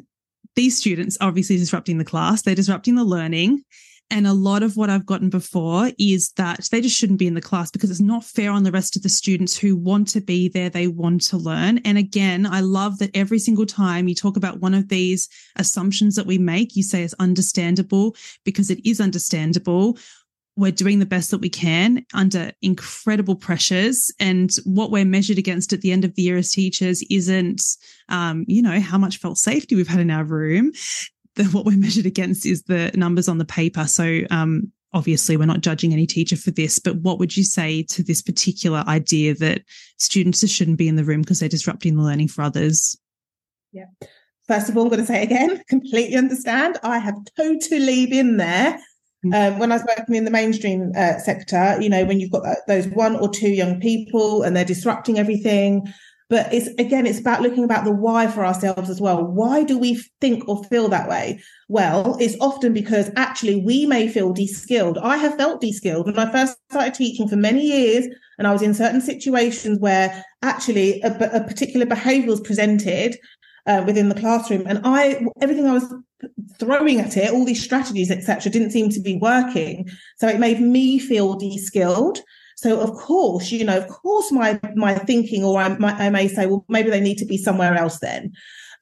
these 0.56 0.76
students 0.76 1.16
obviously 1.20 1.56
disrupting 1.56 1.98
the 1.98 2.04
class, 2.04 2.42
they're 2.42 2.54
disrupting 2.54 2.94
the 2.94 3.04
learning. 3.04 3.62
And 4.10 4.26
a 4.26 4.32
lot 4.32 4.62
of 4.62 4.76
what 4.76 4.88
I've 4.88 5.04
gotten 5.04 5.28
before 5.28 5.90
is 5.98 6.32
that 6.38 6.66
they 6.72 6.80
just 6.80 6.96
shouldn't 6.96 7.18
be 7.18 7.26
in 7.26 7.34
the 7.34 7.42
class 7.42 7.70
because 7.70 7.90
it's 7.90 8.00
not 8.00 8.24
fair 8.24 8.50
on 8.50 8.62
the 8.62 8.72
rest 8.72 8.96
of 8.96 9.02
the 9.02 9.08
students 9.10 9.56
who 9.56 9.76
want 9.76 10.08
to 10.08 10.22
be 10.22 10.48
there. 10.48 10.70
They 10.70 10.88
want 10.88 11.20
to 11.24 11.36
learn. 11.36 11.78
And 11.84 11.98
again, 11.98 12.46
I 12.46 12.60
love 12.60 12.98
that 12.98 13.10
every 13.12 13.38
single 13.38 13.66
time 13.66 14.08
you 14.08 14.14
talk 14.14 14.38
about 14.38 14.60
one 14.60 14.72
of 14.72 14.88
these 14.88 15.28
assumptions 15.56 16.14
that 16.14 16.26
we 16.26 16.38
make, 16.38 16.74
you 16.74 16.82
say 16.82 17.02
it's 17.02 17.14
understandable 17.18 18.16
because 18.44 18.70
it 18.70 18.80
is 18.86 18.98
understandable. 18.98 19.98
We're 20.58 20.72
doing 20.72 20.98
the 20.98 21.06
best 21.06 21.30
that 21.30 21.40
we 21.40 21.48
can 21.48 22.04
under 22.12 22.52
incredible 22.60 23.36
pressures. 23.36 24.12
And 24.18 24.50
what 24.64 24.90
we're 24.90 25.04
measured 25.04 25.38
against 25.38 25.72
at 25.72 25.82
the 25.82 25.92
end 25.92 26.04
of 26.04 26.14
the 26.14 26.22
year 26.22 26.36
as 26.36 26.50
teachers 26.50 27.02
isn't, 27.08 27.62
um, 28.08 28.44
you 28.48 28.60
know, 28.60 28.80
how 28.80 28.98
much 28.98 29.18
felt 29.18 29.38
safety 29.38 29.76
we've 29.76 29.88
had 29.88 30.00
in 30.00 30.10
our 30.10 30.24
room 30.24 30.72
the, 31.38 31.44
what 31.44 31.64
we're 31.64 31.78
measured 31.78 32.04
against 32.04 32.44
is 32.44 32.64
the 32.64 32.90
numbers 32.94 33.28
on 33.28 33.38
the 33.38 33.44
paper. 33.44 33.86
So, 33.86 34.20
um, 34.30 34.70
obviously, 34.92 35.36
we're 35.36 35.46
not 35.46 35.62
judging 35.62 35.92
any 35.92 36.06
teacher 36.06 36.36
for 36.36 36.50
this, 36.50 36.78
but 36.78 36.96
what 36.96 37.18
would 37.18 37.36
you 37.36 37.44
say 37.44 37.84
to 37.84 38.02
this 38.02 38.20
particular 38.20 38.84
idea 38.86 39.34
that 39.36 39.62
students 39.96 40.46
shouldn't 40.48 40.78
be 40.78 40.88
in 40.88 40.96
the 40.96 41.04
room 41.04 41.22
because 41.22 41.40
they're 41.40 41.48
disrupting 41.48 41.96
the 41.96 42.02
learning 42.02 42.28
for 42.28 42.42
others? 42.42 42.98
Yeah. 43.72 43.86
First 44.46 44.68
of 44.68 44.76
all, 44.76 44.84
I'm 44.84 44.88
going 44.88 45.00
to 45.00 45.06
say 45.06 45.22
again, 45.22 45.62
completely 45.68 46.16
understand. 46.16 46.78
I 46.82 46.98
have 46.98 47.16
totally 47.36 48.06
been 48.06 48.38
there. 48.38 48.78
Mm. 49.24 49.34
Um, 49.34 49.58
when 49.58 49.72
I 49.72 49.76
was 49.76 49.86
working 49.96 50.14
in 50.14 50.24
the 50.24 50.30
mainstream 50.30 50.92
uh, 50.96 51.18
sector, 51.18 51.76
you 51.80 51.88
know, 51.88 52.04
when 52.04 52.20
you've 52.20 52.30
got 52.30 52.44
those 52.66 52.86
one 52.88 53.16
or 53.16 53.28
two 53.28 53.50
young 53.50 53.80
people 53.80 54.42
and 54.42 54.56
they're 54.56 54.64
disrupting 54.64 55.18
everything, 55.18 55.92
but 56.30 56.52
it's 56.52 56.68
again, 56.78 57.06
it's 57.06 57.18
about 57.18 57.40
looking 57.40 57.64
about 57.64 57.84
the 57.84 57.90
why 57.90 58.26
for 58.26 58.44
ourselves 58.44 58.90
as 58.90 59.00
well. 59.00 59.24
Why 59.24 59.64
do 59.64 59.78
we 59.78 60.02
think 60.20 60.46
or 60.46 60.62
feel 60.64 60.88
that 60.88 61.08
way? 61.08 61.40
Well, 61.68 62.16
it's 62.20 62.36
often 62.40 62.74
because 62.74 63.10
actually 63.16 63.62
we 63.62 63.86
may 63.86 64.08
feel 64.08 64.32
de-skilled. 64.32 64.98
I 64.98 65.16
have 65.16 65.36
felt 65.36 65.60
de-skilled 65.62 66.06
when 66.06 66.18
I 66.18 66.30
first 66.30 66.56
started 66.70 66.94
teaching 66.94 67.28
for 67.28 67.36
many 67.36 67.62
years, 67.62 68.06
and 68.36 68.46
I 68.46 68.52
was 68.52 68.62
in 68.62 68.74
certain 68.74 69.00
situations 69.00 69.78
where 69.80 70.22
actually 70.42 71.00
a, 71.00 71.16
a 71.32 71.44
particular 71.44 71.86
behaviour 71.86 72.30
was 72.30 72.40
presented 72.40 73.16
uh, 73.68 73.84
within 73.86 74.08
the 74.08 74.14
classroom, 74.14 74.64
and 74.66 74.80
I 74.82 75.24
everything 75.40 75.66
I 75.66 75.74
was 75.74 75.94
throwing 76.58 76.98
at 77.00 77.16
it, 77.16 77.32
all 77.32 77.44
these 77.44 77.62
strategies, 77.62 78.10
etc., 78.10 78.50
didn't 78.50 78.72
seem 78.72 78.88
to 78.90 79.00
be 79.00 79.18
working. 79.18 79.88
So 80.18 80.26
it 80.26 80.40
made 80.40 80.60
me 80.60 80.98
feel 80.98 81.34
de-skilled. 81.34 82.18
So 82.56 82.80
of 82.80 82.92
course, 82.94 83.52
you 83.52 83.64
know, 83.64 83.78
of 83.78 83.88
course, 83.88 84.32
my 84.32 84.58
my 84.74 84.94
thinking, 84.94 85.44
or 85.44 85.60
I, 85.60 85.68
my, 85.78 85.92
I 85.92 86.10
may 86.10 86.26
say, 86.26 86.46
well, 86.46 86.64
maybe 86.68 86.90
they 86.90 87.00
need 87.00 87.18
to 87.18 87.26
be 87.26 87.36
somewhere 87.36 87.74
else 87.74 88.00
then. 88.00 88.32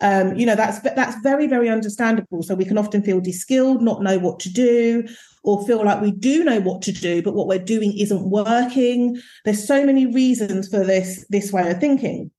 Um, 0.01 0.37
you 0.37 0.47
know, 0.47 0.55
that's 0.55 0.79
that's 0.81 1.21
very 1.23 1.47
very 1.49 1.69
understandable. 1.69 2.43
So 2.43 2.55
we 2.55 2.65
can 2.65 2.79
often 2.79 3.03
feel 3.03 3.21
de-skilled, 3.21 3.83
not 3.83 4.03
know 4.03 4.19
what 4.19 4.39
to 4.41 4.51
do, 4.51 5.05
or 5.43 5.67
feel 5.67 5.85
like 5.85 6.01
we 6.01 6.13
do 6.13 6.45
know 6.45 6.61
what 6.61 6.81
to 6.83 6.93
do, 6.93 7.23
but 7.23 7.35
what 7.35 7.49
we're 7.49 7.59
doing 7.59 7.97
isn't 7.99 8.31
working. 8.31 9.21
There's 9.45 9.67
so 9.67 9.85
many 9.85 10.07
reasons 10.07 10.69
for 10.69 10.85
this 10.85 11.27
this 11.29 11.53
way 11.53 11.71
of 11.71 11.81
thinking. 11.81 12.31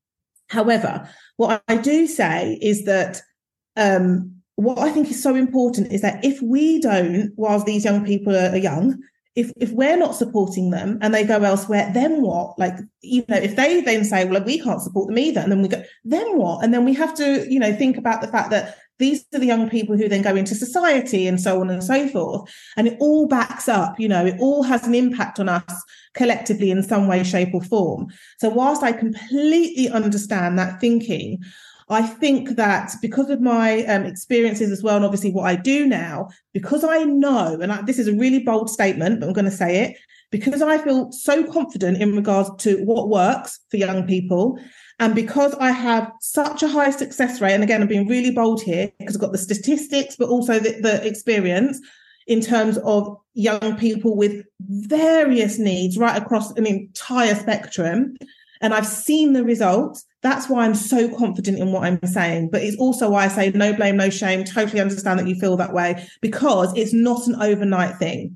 However, 0.50 1.10
what 1.38 1.62
I 1.68 1.78
do 1.78 2.08
say 2.08 2.58
is 2.62 2.86
that 2.86 3.22
um, 3.76 4.34
what 4.56 4.80
I 4.80 4.90
think 4.92 5.10
is 5.10 5.22
so 5.22 5.36
important 5.36 5.92
is 5.92 6.02
that 6.02 6.24
if 6.24 6.42
we 6.42 6.80
don't, 6.80 7.32
whilst 7.36 7.66
these 7.66 7.86
young 7.86 8.06
people 8.06 8.36
are 8.36 8.58
young, 8.58 9.02
if 9.36 9.52
if 9.58 9.72
we're 9.72 9.98
not 9.98 10.16
supporting 10.16 10.72
them 10.72 10.98
and 11.00 11.14
they 11.14 11.24
go 11.24 11.44
elsewhere, 11.44 11.92
then 11.94 12.24
what? 12.24 12.58
Like, 12.58 12.74
you 13.02 13.24
know, 13.30 13.38
if 13.38 13.56
they 13.56 13.82
then 13.82 14.04
say, 14.04 14.26
well, 14.26 14.44
we 14.44 14.60
can't 14.60 14.82
support 14.82 15.10
them 15.10 15.20
either, 15.20 15.42
and 15.42 15.52
then 15.52 15.62
we 15.62 15.68
go, 15.68 15.84
then 16.04 16.38
what? 16.38 16.64
And 16.64 16.74
then 16.74 16.86
we 16.86 16.94
have 16.96 17.14
to, 17.18 17.46
you 17.48 17.60
know, 17.60 17.76
think 17.76 17.98
about 17.98 18.22
the 18.22 18.28
fact 18.28 18.50
that 18.50 18.78
these 19.00 19.26
are 19.34 19.40
the 19.40 19.46
young 19.46 19.70
people 19.70 19.96
who 19.96 20.08
then 20.08 20.22
go 20.22 20.36
into 20.36 20.56
society 20.56 21.28
and 21.28 21.40
so 21.40 21.62
on 21.62 21.70
and 21.70 21.84
so 21.84 22.08
forth. 22.08 22.52
And 22.76 22.88
it 22.88 22.98
all 23.00 23.28
backs 23.28 23.68
up, 23.68 24.00
you 24.00 24.08
know, 24.08 24.26
it 24.26 24.36
all 24.40 24.64
has 24.64 24.86
an 24.88 24.96
impact 24.96 25.40
on 25.40 25.50
us 25.50 25.84
collectively 26.14 26.72
in 26.72 26.82
some 26.84 27.08
way, 27.08 27.24
shape, 27.24 27.54
or 27.54 27.62
form. 27.62 28.08
So 28.40 28.50
whilst 28.50 28.84
I 28.84 28.92
completely 28.92 29.90
understand 29.90 30.58
that 30.58 30.82
thinking, 30.82 31.44
I 31.90 32.02
think 32.02 32.58
that 32.58 32.92
because 33.02 33.30
of 33.30 33.40
my 33.40 33.84
um, 33.86 34.04
experiences 34.04 34.72
as 34.72 34.84
well, 34.84 34.98
and 34.98 35.06
obviously 35.06 35.32
what 35.32 35.46
I 35.46 35.56
do 35.56 35.86
now, 35.86 36.28
because 36.54 36.84
I 36.84 37.04
know, 37.04 37.60
and 37.62 37.72
I, 37.72 37.82
this 37.84 37.98
is 37.98 38.10
a 38.10 38.16
really 38.16 38.40
bold 38.40 38.70
statement, 38.70 39.20
but 39.20 39.28
I'm 39.28 39.34
going 39.34 39.46
to 39.46 39.52
say 39.52 39.84
it, 39.84 39.98
because 40.30 40.62
I 40.62 40.78
feel 40.80 41.12
so 41.14 41.50
confident 41.50 42.02
in 42.02 42.14
regards 42.14 42.50
to 42.64 42.84
what 42.84 43.08
works 43.08 43.60
for 43.72 43.78
young 43.78 44.06
people. 44.06 44.60
And 45.00 45.14
because 45.14 45.54
I 45.56 45.72
have 45.72 46.12
such 46.22 46.64
a 46.64 46.68
high 46.68 46.90
success 46.90 47.40
rate, 47.40 47.54
and 47.54 47.64
again, 47.64 47.82
I'm 47.82 47.88
being 47.88 48.08
really 48.08 48.32
bold 48.32 48.62
here 48.62 48.92
because 48.98 49.16
I've 49.16 49.22
got 49.22 49.32
the 49.32 49.38
statistics, 49.38 50.16
but 50.16 50.30
also 50.30 50.60
the, 50.60 50.80
the 50.82 51.06
experience 51.06 51.80
in 52.26 52.42
terms 52.42 52.78
of 52.80 53.18
young 53.34 53.78
people 53.78 54.16
with 54.16 54.44
various 54.60 55.60
needs 55.60 55.98
right 55.98 56.22
across 56.22 56.52
an 56.52 56.66
entire 56.66 57.36
spectrum. 57.36 58.18
And 58.60 58.74
I've 58.74 58.88
seen 58.88 59.34
the 59.34 59.44
results. 59.44 60.04
That's 60.24 60.50
why 60.50 60.66
I'm 60.66 60.74
so 60.74 61.16
confident 61.16 61.60
in 61.60 61.72
what 61.72 61.84
I'm 61.84 62.04
saying. 62.04 62.50
But 62.50 62.64
it's 62.64 62.78
also 62.78 63.12
why 63.12 63.26
I 63.26 63.28
say 63.28 63.52
no 63.52 63.74
blame, 63.74 63.98
no 63.98 64.10
shame. 64.10 64.44
Totally 64.44 64.82
understand 64.82 65.20
that 65.20 65.28
you 65.28 65.36
feel 65.36 65.58
that 65.58 65.74
way 65.74 66.08
because 66.22 66.76
it's 66.76 66.92
not 66.92 67.28
an 67.28 67.36
overnight 67.40 67.98
thing. 67.98 68.36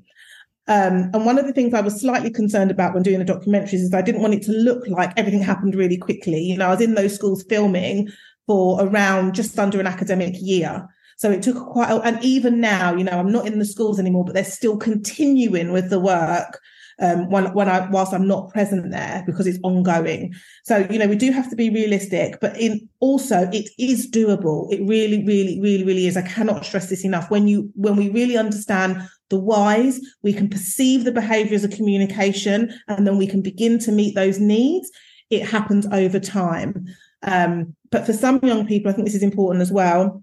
Um, 0.68 1.10
and 1.12 1.26
one 1.26 1.38
of 1.38 1.46
the 1.46 1.52
things 1.52 1.74
I 1.74 1.80
was 1.80 2.00
slightly 2.00 2.30
concerned 2.30 2.70
about 2.70 2.94
when 2.94 3.02
doing 3.02 3.18
the 3.18 3.24
documentaries 3.24 3.74
is 3.74 3.92
I 3.92 4.02
didn't 4.02 4.22
want 4.22 4.34
it 4.34 4.42
to 4.42 4.52
look 4.52 4.86
like 4.86 5.12
everything 5.16 5.42
happened 5.42 5.74
really 5.74 5.96
quickly. 5.96 6.40
You 6.40 6.56
know, 6.56 6.68
I 6.68 6.70
was 6.70 6.80
in 6.80 6.94
those 6.94 7.14
schools 7.14 7.44
filming 7.48 8.08
for 8.46 8.80
around 8.80 9.34
just 9.34 9.58
under 9.58 9.80
an 9.80 9.86
academic 9.86 10.34
year. 10.38 10.88
So 11.16 11.30
it 11.30 11.42
took 11.42 11.56
quite, 11.66 11.90
and 12.04 12.22
even 12.24 12.60
now, 12.60 12.94
you 12.94 13.04
know, 13.04 13.12
I'm 13.12 13.30
not 13.30 13.46
in 13.46 13.58
the 13.58 13.64
schools 13.64 13.98
anymore, 13.98 14.24
but 14.24 14.34
they're 14.34 14.44
still 14.44 14.76
continuing 14.76 15.72
with 15.72 15.90
the 15.90 16.00
work 16.00 16.60
um, 17.00 17.30
when, 17.30 17.52
when 17.54 17.68
I, 17.68 17.88
whilst 17.90 18.12
I'm 18.12 18.26
not 18.26 18.50
present 18.52 18.90
there 18.90 19.22
because 19.26 19.46
it's 19.46 19.58
ongoing. 19.62 20.34
So, 20.64 20.86
you 20.90 20.98
know, 20.98 21.06
we 21.06 21.16
do 21.16 21.30
have 21.32 21.48
to 21.50 21.56
be 21.56 21.70
realistic, 21.70 22.38
but 22.40 22.58
in 22.60 22.88
also 23.00 23.48
it 23.52 23.68
is 23.78 24.10
doable. 24.10 24.72
It 24.72 24.80
really, 24.86 25.24
really, 25.24 25.60
really, 25.60 25.84
really 25.84 26.06
is. 26.06 26.16
I 26.16 26.22
cannot 26.22 26.64
stress 26.64 26.88
this 26.88 27.04
enough. 27.04 27.30
When 27.30 27.48
you, 27.48 27.70
when 27.74 27.96
we 27.96 28.10
really 28.10 28.36
understand 28.36 29.02
the 29.32 29.38
whys, 29.38 30.00
we 30.22 30.32
can 30.32 30.48
perceive 30.48 31.02
the 31.02 31.10
behaviors 31.10 31.64
of 31.64 31.72
communication 31.72 32.72
and 32.86 33.06
then 33.06 33.18
we 33.18 33.26
can 33.26 33.42
begin 33.42 33.78
to 33.80 33.90
meet 33.90 34.14
those 34.14 34.38
needs. 34.38 34.88
It 35.30 35.44
happens 35.44 35.86
over 35.90 36.20
time. 36.20 36.86
Um, 37.22 37.74
but 37.90 38.06
for 38.06 38.12
some 38.12 38.38
young 38.42 38.66
people, 38.66 38.90
I 38.90 38.94
think 38.94 39.06
this 39.06 39.16
is 39.16 39.22
important 39.22 39.62
as 39.62 39.72
well 39.72 40.22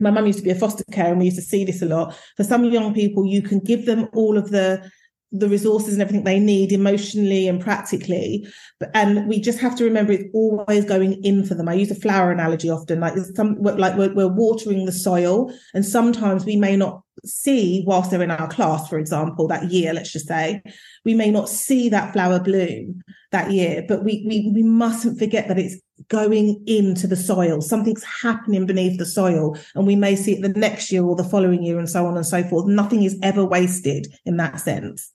my 0.00 0.10
mum 0.10 0.26
used 0.26 0.38
to 0.38 0.44
be 0.44 0.50
a 0.50 0.54
foster 0.54 0.84
care 0.90 1.10
and 1.10 1.18
we 1.18 1.26
used 1.26 1.36
to 1.36 1.42
see 1.42 1.64
this 1.64 1.82
a 1.82 1.86
lot. 1.86 2.18
For 2.36 2.42
some 2.42 2.64
young 2.64 2.94
people, 2.94 3.26
you 3.26 3.42
can 3.42 3.60
give 3.60 3.86
them 3.86 4.08
all 4.14 4.36
of 4.36 4.50
the 4.50 4.90
the 5.32 5.48
resources 5.48 5.92
and 5.92 6.02
everything 6.02 6.24
they 6.24 6.40
need 6.40 6.72
emotionally 6.72 7.46
and 7.46 7.60
practically. 7.60 8.44
But, 8.80 8.90
and 8.94 9.28
we 9.28 9.40
just 9.40 9.60
have 9.60 9.76
to 9.76 9.84
remember 9.84 10.12
it's 10.12 10.28
always 10.34 10.84
going 10.84 11.22
in 11.22 11.46
for 11.46 11.54
them. 11.54 11.68
I 11.68 11.74
use 11.74 11.90
a 11.90 11.94
flower 11.94 12.32
analogy 12.32 12.68
often, 12.68 12.98
like 12.98 13.14
some, 13.36 13.62
like 13.62 13.96
we're, 13.96 14.12
we're 14.12 14.26
watering 14.26 14.86
the 14.86 14.92
soil 14.92 15.52
and 15.72 15.86
sometimes 15.86 16.44
we 16.44 16.56
may 16.56 16.76
not 16.76 17.02
see 17.24 17.84
whilst 17.86 18.10
they're 18.10 18.22
in 18.22 18.30
our 18.30 18.48
class, 18.48 18.88
for 18.88 18.98
example, 18.98 19.46
that 19.48 19.70
year, 19.70 19.92
let's 19.92 20.12
just 20.12 20.28
say, 20.28 20.62
we 21.04 21.14
may 21.14 21.30
not 21.30 21.48
see 21.48 21.88
that 21.88 22.12
flower 22.12 22.40
bloom 22.40 23.02
that 23.32 23.50
year, 23.50 23.84
but 23.86 24.04
we, 24.04 24.24
we, 24.26 24.50
we 24.54 24.62
mustn't 24.62 25.18
forget 25.18 25.48
that 25.48 25.58
it's 25.58 25.80
going 26.08 26.62
into 26.66 27.06
the 27.06 27.16
soil. 27.16 27.60
Something's 27.60 28.04
happening 28.04 28.66
beneath 28.66 28.98
the 28.98 29.06
soil 29.06 29.56
and 29.74 29.86
we 29.86 29.96
may 29.96 30.16
see 30.16 30.32
it 30.32 30.42
the 30.42 30.48
next 30.48 30.90
year 30.90 31.04
or 31.04 31.16
the 31.16 31.24
following 31.24 31.62
year 31.62 31.78
and 31.78 31.88
so 31.88 32.06
on 32.06 32.16
and 32.16 32.26
so 32.26 32.42
forth. 32.44 32.66
Nothing 32.66 33.04
is 33.04 33.18
ever 33.22 33.44
wasted 33.44 34.06
in 34.24 34.36
that 34.38 34.60
sense. 34.60 35.12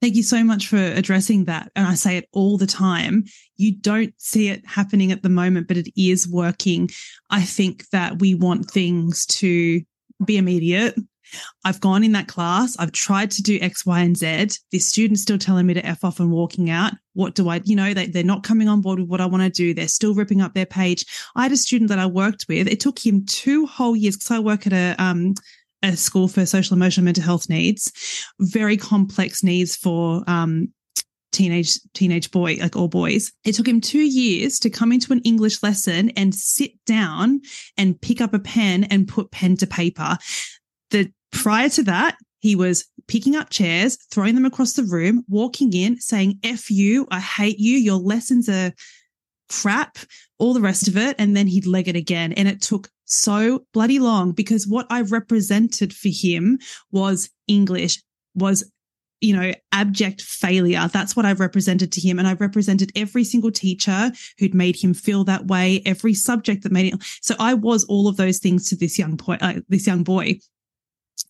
Thank 0.00 0.14
you 0.14 0.22
so 0.22 0.44
much 0.44 0.68
for 0.68 0.76
addressing 0.76 1.46
that. 1.46 1.72
And 1.74 1.86
I 1.86 1.94
say 1.94 2.16
it 2.16 2.28
all 2.32 2.56
the 2.56 2.68
time. 2.68 3.24
You 3.56 3.74
don't 3.74 4.14
see 4.18 4.48
it 4.48 4.64
happening 4.64 5.10
at 5.10 5.24
the 5.24 5.28
moment, 5.28 5.66
but 5.66 5.76
it 5.76 5.88
is 6.00 6.28
working. 6.28 6.88
I 7.30 7.42
think 7.42 7.88
that 7.90 8.20
we 8.20 8.34
want 8.34 8.70
things 8.70 9.26
to 9.26 9.82
be 10.24 10.36
immediate. 10.36 10.94
I've 11.64 11.80
gone 11.80 12.04
in 12.04 12.12
that 12.12 12.28
class. 12.28 12.76
I've 12.78 12.92
tried 12.92 13.30
to 13.32 13.42
do 13.42 13.58
X, 13.60 13.84
Y, 13.84 14.00
and 14.00 14.16
Z. 14.16 14.48
This 14.72 14.86
student's 14.86 15.22
still 15.22 15.38
telling 15.38 15.66
me 15.66 15.74
to 15.74 15.86
F 15.86 16.04
off 16.04 16.20
and 16.20 16.30
walking 16.30 16.70
out. 16.70 16.92
What 17.14 17.34
do 17.34 17.48
I, 17.48 17.60
you 17.64 17.76
know, 17.76 17.94
they, 17.94 18.06
they're 18.06 18.22
not 18.22 18.44
coming 18.44 18.68
on 18.68 18.80
board 18.80 19.00
with 19.00 19.08
what 19.08 19.20
I 19.20 19.26
want 19.26 19.42
to 19.42 19.50
do. 19.50 19.74
They're 19.74 19.88
still 19.88 20.14
ripping 20.14 20.40
up 20.40 20.54
their 20.54 20.66
page. 20.66 21.04
I 21.34 21.42
had 21.42 21.52
a 21.52 21.56
student 21.56 21.90
that 21.90 21.98
I 21.98 22.06
worked 22.06 22.46
with. 22.48 22.68
It 22.68 22.80
took 22.80 23.04
him 23.04 23.24
two 23.26 23.66
whole 23.66 23.96
years 23.96 24.16
because 24.16 24.30
I 24.30 24.38
work 24.38 24.66
at 24.66 24.72
a, 24.72 24.94
um, 25.02 25.34
a 25.82 25.96
school 25.96 26.28
for 26.28 26.44
social 26.46 26.76
emotional 26.76 27.04
mental 27.04 27.24
health 27.24 27.48
needs, 27.48 27.92
very 28.40 28.76
complex 28.76 29.42
needs 29.42 29.76
for 29.76 30.24
um, 30.26 30.72
teenage 31.30 31.78
teenage 31.92 32.30
boy 32.30 32.56
like 32.56 32.74
all 32.74 32.88
boys 32.88 33.32
it 33.44 33.54
took 33.54 33.68
him 33.68 33.80
2 33.80 33.98
years 33.98 34.58
to 34.58 34.70
come 34.70 34.92
into 34.92 35.12
an 35.12 35.20
english 35.20 35.62
lesson 35.62 36.10
and 36.16 36.34
sit 36.34 36.72
down 36.86 37.40
and 37.76 38.00
pick 38.00 38.20
up 38.20 38.32
a 38.32 38.38
pen 38.38 38.84
and 38.84 39.06
put 39.06 39.30
pen 39.30 39.56
to 39.56 39.66
paper 39.66 40.16
prior 41.32 41.68
to 41.68 41.82
that 41.82 42.16
he 42.40 42.54
was 42.54 42.84
picking 43.06 43.36
up 43.36 43.50
chairs 43.50 43.96
throwing 44.10 44.34
them 44.34 44.44
across 44.44 44.74
the 44.74 44.84
room 44.84 45.24
walking 45.28 45.72
in 45.72 46.00
saying 46.00 46.38
f 46.42 46.70
you 46.70 47.06
i 47.10 47.20
hate 47.20 47.58
you 47.58 47.76
your 47.78 47.98
lessons 47.98 48.48
are 48.48 48.72
crap 49.48 49.98
all 50.38 50.52
the 50.52 50.60
rest 50.60 50.88
of 50.88 50.96
it 50.96 51.16
and 51.18 51.36
then 51.36 51.46
he'd 51.46 51.66
leg 51.66 51.88
it 51.88 51.96
again 51.96 52.32
and 52.32 52.48
it 52.48 52.60
took 52.60 52.90
so 53.08 53.64
bloody 53.72 53.98
long 53.98 54.32
because 54.32 54.66
what 54.66 54.86
I 54.90 55.00
represented 55.00 55.92
for 55.92 56.10
him 56.10 56.58
was 56.92 57.30
English, 57.46 58.02
was 58.34 58.70
you 59.20 59.34
know, 59.34 59.52
abject 59.72 60.22
failure. 60.22 60.88
That's 60.92 61.16
what 61.16 61.26
I've 61.26 61.40
represented 61.40 61.90
to 61.90 62.00
him. 62.00 62.20
And 62.20 62.28
I've 62.28 62.40
represented 62.40 62.92
every 62.94 63.24
single 63.24 63.50
teacher 63.50 64.12
who'd 64.38 64.54
made 64.54 64.76
him 64.76 64.94
feel 64.94 65.24
that 65.24 65.46
way, 65.46 65.82
every 65.84 66.14
subject 66.14 66.62
that 66.62 66.70
made 66.70 66.94
it. 66.94 67.02
So 67.20 67.34
I 67.40 67.54
was 67.54 67.82
all 67.86 68.06
of 68.06 68.16
those 68.16 68.38
things 68.38 68.68
to 68.68 68.76
this 68.76 68.96
young 68.96 69.16
boy, 69.16 69.36
uh, 69.40 69.54
this 69.68 69.88
young 69.88 70.04
boy. 70.04 70.38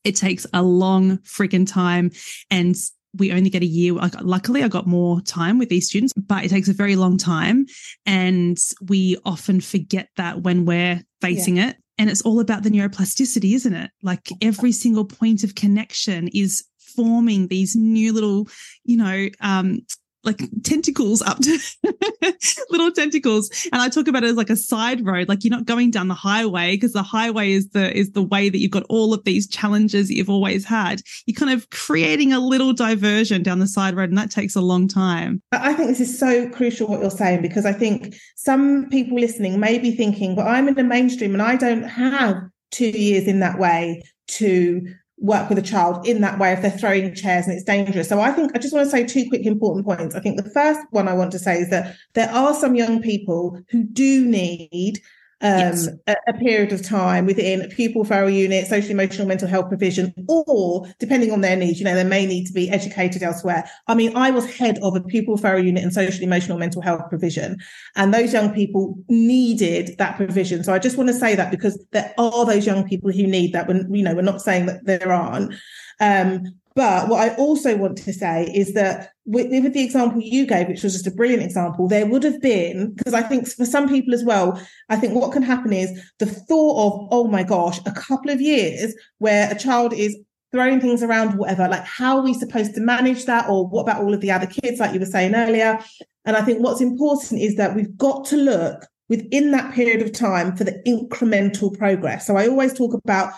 It 0.04 0.16
takes 0.16 0.46
a 0.52 0.62
long 0.62 1.18
freaking 1.18 1.70
time. 1.70 2.10
And 2.50 2.76
we 3.16 3.32
only 3.32 3.50
get 3.50 3.62
a 3.62 3.66
year. 3.66 3.94
Luckily, 4.20 4.62
I 4.62 4.68
got 4.68 4.86
more 4.86 5.20
time 5.22 5.58
with 5.58 5.68
these 5.68 5.86
students, 5.86 6.12
but 6.14 6.44
it 6.44 6.48
takes 6.48 6.68
a 6.68 6.74
very 6.74 6.96
long 6.96 7.16
time. 7.16 7.66
And 8.06 8.58
we 8.88 9.16
often 9.24 9.60
forget 9.60 10.08
that 10.16 10.42
when 10.42 10.64
we're 10.64 11.02
facing 11.20 11.56
yeah. 11.56 11.70
it. 11.70 11.76
And 11.98 12.08
it's 12.08 12.22
all 12.22 12.38
about 12.38 12.62
the 12.62 12.70
neuroplasticity, 12.70 13.54
isn't 13.54 13.74
it? 13.74 13.90
Like 14.02 14.28
every 14.40 14.72
single 14.72 15.04
point 15.04 15.42
of 15.42 15.54
connection 15.54 16.28
is 16.28 16.64
forming 16.78 17.48
these 17.48 17.74
new 17.74 18.12
little, 18.12 18.46
you 18.84 18.96
know, 18.96 19.28
um, 19.40 19.80
like 20.28 20.42
tentacles 20.62 21.22
up 21.22 21.38
to 21.40 21.58
little 22.70 22.92
tentacles. 22.92 23.50
And 23.72 23.82
i 23.82 23.88
talk 23.88 24.08
about 24.08 24.24
it 24.24 24.30
as 24.30 24.36
like 24.36 24.50
a 24.50 24.56
side 24.56 25.04
road 25.06 25.28
like 25.28 25.44
you're 25.44 25.50
not 25.50 25.64
going 25.64 25.90
down 25.90 26.08
the 26.08 26.14
highway 26.14 26.76
because 26.76 26.92
the 26.92 27.02
highway 27.02 27.52
is 27.52 27.70
the 27.70 27.96
is 27.96 28.12
the 28.12 28.22
way 28.22 28.48
that 28.48 28.58
you've 28.58 28.70
got 28.70 28.84
all 28.88 29.14
of 29.14 29.24
these 29.24 29.48
challenges 29.48 30.08
that 30.08 30.14
you've 30.14 30.30
always 30.30 30.64
had. 30.64 31.00
You're 31.26 31.34
kind 31.38 31.52
of 31.52 31.68
creating 31.70 32.32
a 32.32 32.40
little 32.40 32.72
diversion 32.72 33.42
down 33.42 33.58
the 33.58 33.66
side 33.66 33.96
road 33.96 34.10
and 34.10 34.18
that 34.18 34.30
takes 34.30 34.56
a 34.56 34.60
long 34.60 34.88
time. 34.88 35.42
I 35.52 35.72
think 35.74 35.88
this 35.88 36.00
is 36.00 36.18
so 36.18 36.48
crucial 36.50 36.88
what 36.88 37.00
you're 37.00 37.10
saying 37.10 37.42
because 37.42 37.64
i 37.64 37.72
think 37.72 38.16
some 38.36 38.88
people 38.90 39.18
listening 39.18 39.60
may 39.60 39.78
be 39.78 39.90
thinking 39.90 40.34
but 40.34 40.46
i'm 40.46 40.68
in 40.68 40.74
the 40.74 40.84
mainstream 40.84 41.32
and 41.32 41.42
i 41.42 41.56
don't 41.56 41.84
have 41.84 42.42
two 42.70 42.90
years 42.90 43.26
in 43.26 43.40
that 43.40 43.58
way 43.58 44.02
to 44.26 44.82
work 45.20 45.48
with 45.48 45.58
a 45.58 45.62
child 45.62 46.06
in 46.06 46.20
that 46.20 46.38
way 46.38 46.52
if 46.52 46.62
they're 46.62 46.70
throwing 46.70 47.14
chairs 47.14 47.46
and 47.46 47.54
it's 47.54 47.64
dangerous. 47.64 48.08
So 48.08 48.20
I 48.20 48.30
think 48.30 48.52
I 48.54 48.58
just 48.58 48.74
want 48.74 48.86
to 48.86 48.90
say 48.90 49.04
two 49.04 49.28
quick 49.28 49.44
important 49.44 49.84
points. 49.84 50.14
I 50.14 50.20
think 50.20 50.36
the 50.36 50.50
first 50.50 50.80
one 50.90 51.08
I 51.08 51.14
want 51.14 51.32
to 51.32 51.38
say 51.38 51.60
is 51.60 51.70
that 51.70 51.96
there 52.14 52.30
are 52.30 52.54
some 52.54 52.74
young 52.74 53.02
people 53.02 53.60
who 53.70 53.82
do 53.82 54.24
need 54.24 55.00
um, 55.40 55.58
yes. 55.58 55.88
a, 56.08 56.16
a, 56.26 56.32
period 56.34 56.72
of 56.72 56.82
time 56.82 57.24
within 57.24 57.68
pupil 57.68 58.04
referral 58.04 58.34
unit, 58.34 58.66
social 58.66 58.90
emotional 58.90 59.28
mental 59.28 59.46
health 59.46 59.68
provision, 59.68 60.12
or 60.26 60.88
depending 60.98 61.30
on 61.30 61.42
their 61.42 61.54
needs, 61.54 61.78
you 61.78 61.84
know, 61.84 61.94
they 61.94 62.02
may 62.02 62.26
need 62.26 62.46
to 62.46 62.52
be 62.52 62.68
educated 62.68 63.22
elsewhere. 63.22 63.68
I 63.86 63.94
mean, 63.94 64.16
I 64.16 64.32
was 64.32 64.52
head 64.52 64.78
of 64.82 64.96
a 64.96 65.00
pupil 65.00 65.36
referral 65.36 65.64
unit 65.64 65.84
and 65.84 65.94
social 65.94 66.24
emotional 66.24 66.58
mental 66.58 66.82
health 66.82 67.02
provision, 67.08 67.58
and 67.94 68.12
those 68.12 68.32
young 68.32 68.52
people 68.52 68.98
needed 69.08 69.96
that 69.98 70.16
provision. 70.16 70.64
So 70.64 70.72
I 70.72 70.80
just 70.80 70.96
want 70.96 71.08
to 71.08 71.14
say 71.14 71.36
that 71.36 71.52
because 71.52 71.84
there 71.92 72.12
are 72.18 72.44
those 72.44 72.66
young 72.66 72.88
people 72.88 73.12
who 73.12 73.24
need 73.24 73.52
that. 73.52 73.68
When 73.68 73.94
you 73.94 74.02
know, 74.02 74.16
we're 74.16 74.22
not 74.22 74.42
saying 74.42 74.66
that 74.66 74.86
there 74.86 75.12
aren't. 75.12 75.54
Um, 76.00 76.58
but 76.78 77.08
what 77.08 77.18
I 77.18 77.34
also 77.34 77.76
want 77.76 77.98
to 77.98 78.12
say 78.12 78.48
is 78.54 78.72
that 78.74 79.10
with, 79.24 79.50
with, 79.50 79.72
the 79.72 79.82
example 79.82 80.20
you 80.20 80.46
gave, 80.46 80.68
which 80.68 80.84
was 80.84 80.92
just 80.92 81.08
a 81.08 81.10
brilliant 81.10 81.42
example, 81.42 81.88
there 81.88 82.06
would 82.06 82.22
have 82.22 82.40
been, 82.40 82.92
because 82.92 83.14
I 83.14 83.22
think 83.22 83.48
for 83.48 83.64
some 83.64 83.88
people 83.88 84.14
as 84.14 84.22
well, 84.22 84.62
I 84.88 84.94
think 84.94 85.12
what 85.12 85.32
can 85.32 85.42
happen 85.42 85.72
is 85.72 86.00
the 86.20 86.26
thought 86.26 86.86
of, 86.86 87.08
oh 87.10 87.26
my 87.26 87.42
gosh, 87.42 87.80
a 87.84 87.90
couple 87.90 88.30
of 88.30 88.40
years 88.40 88.94
where 89.18 89.50
a 89.50 89.58
child 89.58 89.92
is 89.92 90.16
throwing 90.52 90.80
things 90.80 91.02
around, 91.02 91.36
whatever, 91.36 91.66
like 91.66 91.82
how 91.82 92.18
are 92.18 92.22
we 92.22 92.32
supposed 92.32 92.76
to 92.76 92.80
manage 92.80 93.24
that? 93.24 93.48
Or 93.48 93.66
what 93.66 93.82
about 93.82 94.00
all 94.00 94.14
of 94.14 94.20
the 94.20 94.30
other 94.30 94.46
kids, 94.46 94.78
like 94.78 94.94
you 94.94 95.00
were 95.00 95.06
saying 95.06 95.34
earlier? 95.34 95.80
And 96.26 96.36
I 96.36 96.42
think 96.42 96.62
what's 96.62 96.80
important 96.80 97.40
is 97.42 97.56
that 97.56 97.74
we've 97.74 97.96
got 97.96 98.24
to 98.26 98.36
look 98.36 98.86
within 99.08 99.50
that 99.50 99.74
period 99.74 100.00
of 100.00 100.12
time 100.12 100.54
for 100.54 100.62
the 100.62 100.80
incremental 100.86 101.76
progress. 101.76 102.24
So 102.24 102.36
I 102.36 102.46
always 102.46 102.72
talk 102.72 102.94
about 102.94 103.32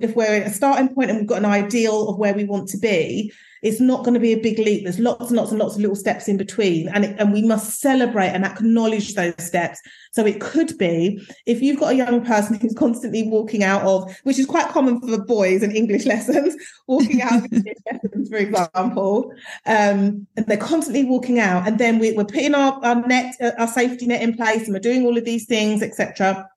if 0.00 0.14
we're 0.16 0.42
at 0.42 0.46
a 0.46 0.50
starting 0.50 0.94
point 0.94 1.10
and 1.10 1.20
we've 1.20 1.28
got 1.28 1.38
an 1.38 1.46
ideal 1.46 2.08
of 2.08 2.18
where 2.18 2.34
we 2.34 2.44
want 2.44 2.68
to 2.70 2.78
be, 2.78 3.32
it's 3.62 3.80
not 3.80 4.04
going 4.04 4.14
to 4.14 4.20
be 4.20 4.32
a 4.32 4.40
big 4.40 4.58
leap. 4.58 4.84
There's 4.84 4.98
lots 4.98 5.28
and 5.28 5.36
lots 5.36 5.50
and 5.50 5.58
lots 5.58 5.74
of 5.74 5.82
little 5.82 5.96
steps 5.96 6.28
in 6.28 6.36
between, 6.36 6.88
and 6.88 7.04
it, 7.04 7.16
and 7.18 7.32
we 7.32 7.42
must 7.42 7.80
celebrate 7.80 8.28
and 8.28 8.44
acknowledge 8.44 9.14
those 9.14 9.34
steps. 9.38 9.80
So 10.12 10.24
it 10.24 10.40
could 10.40 10.78
be 10.78 11.26
if 11.46 11.60
you've 11.60 11.78
got 11.78 11.92
a 11.92 11.96
young 11.96 12.24
person 12.24 12.58
who's 12.58 12.74
constantly 12.74 13.28
walking 13.28 13.62
out 13.62 13.82
of, 13.82 14.18
which 14.22 14.38
is 14.38 14.46
quite 14.46 14.68
common 14.68 15.00
for 15.00 15.22
boys 15.22 15.62
in 15.62 15.72
English 15.72 16.06
lessons, 16.06 16.56
walking 16.86 17.20
out 17.22 17.44
of 17.44 17.52
English 17.52 17.76
lessons, 17.90 18.28
for 18.28 18.36
example, 18.36 19.32
um, 19.66 20.26
and 20.36 20.46
they're 20.46 20.56
constantly 20.56 21.04
walking 21.04 21.38
out, 21.38 21.66
and 21.66 21.78
then 21.78 21.98
we, 21.98 22.16
are 22.16 22.24
putting 22.24 22.54
our, 22.54 22.82
our 22.84 23.06
net, 23.06 23.34
our 23.58 23.68
safety 23.68 24.06
net 24.06 24.22
in 24.22 24.34
place, 24.34 24.64
and 24.64 24.72
we're 24.72 24.80
doing 24.80 25.04
all 25.04 25.18
of 25.18 25.24
these 25.24 25.46
things, 25.46 25.82
etc 25.82 26.48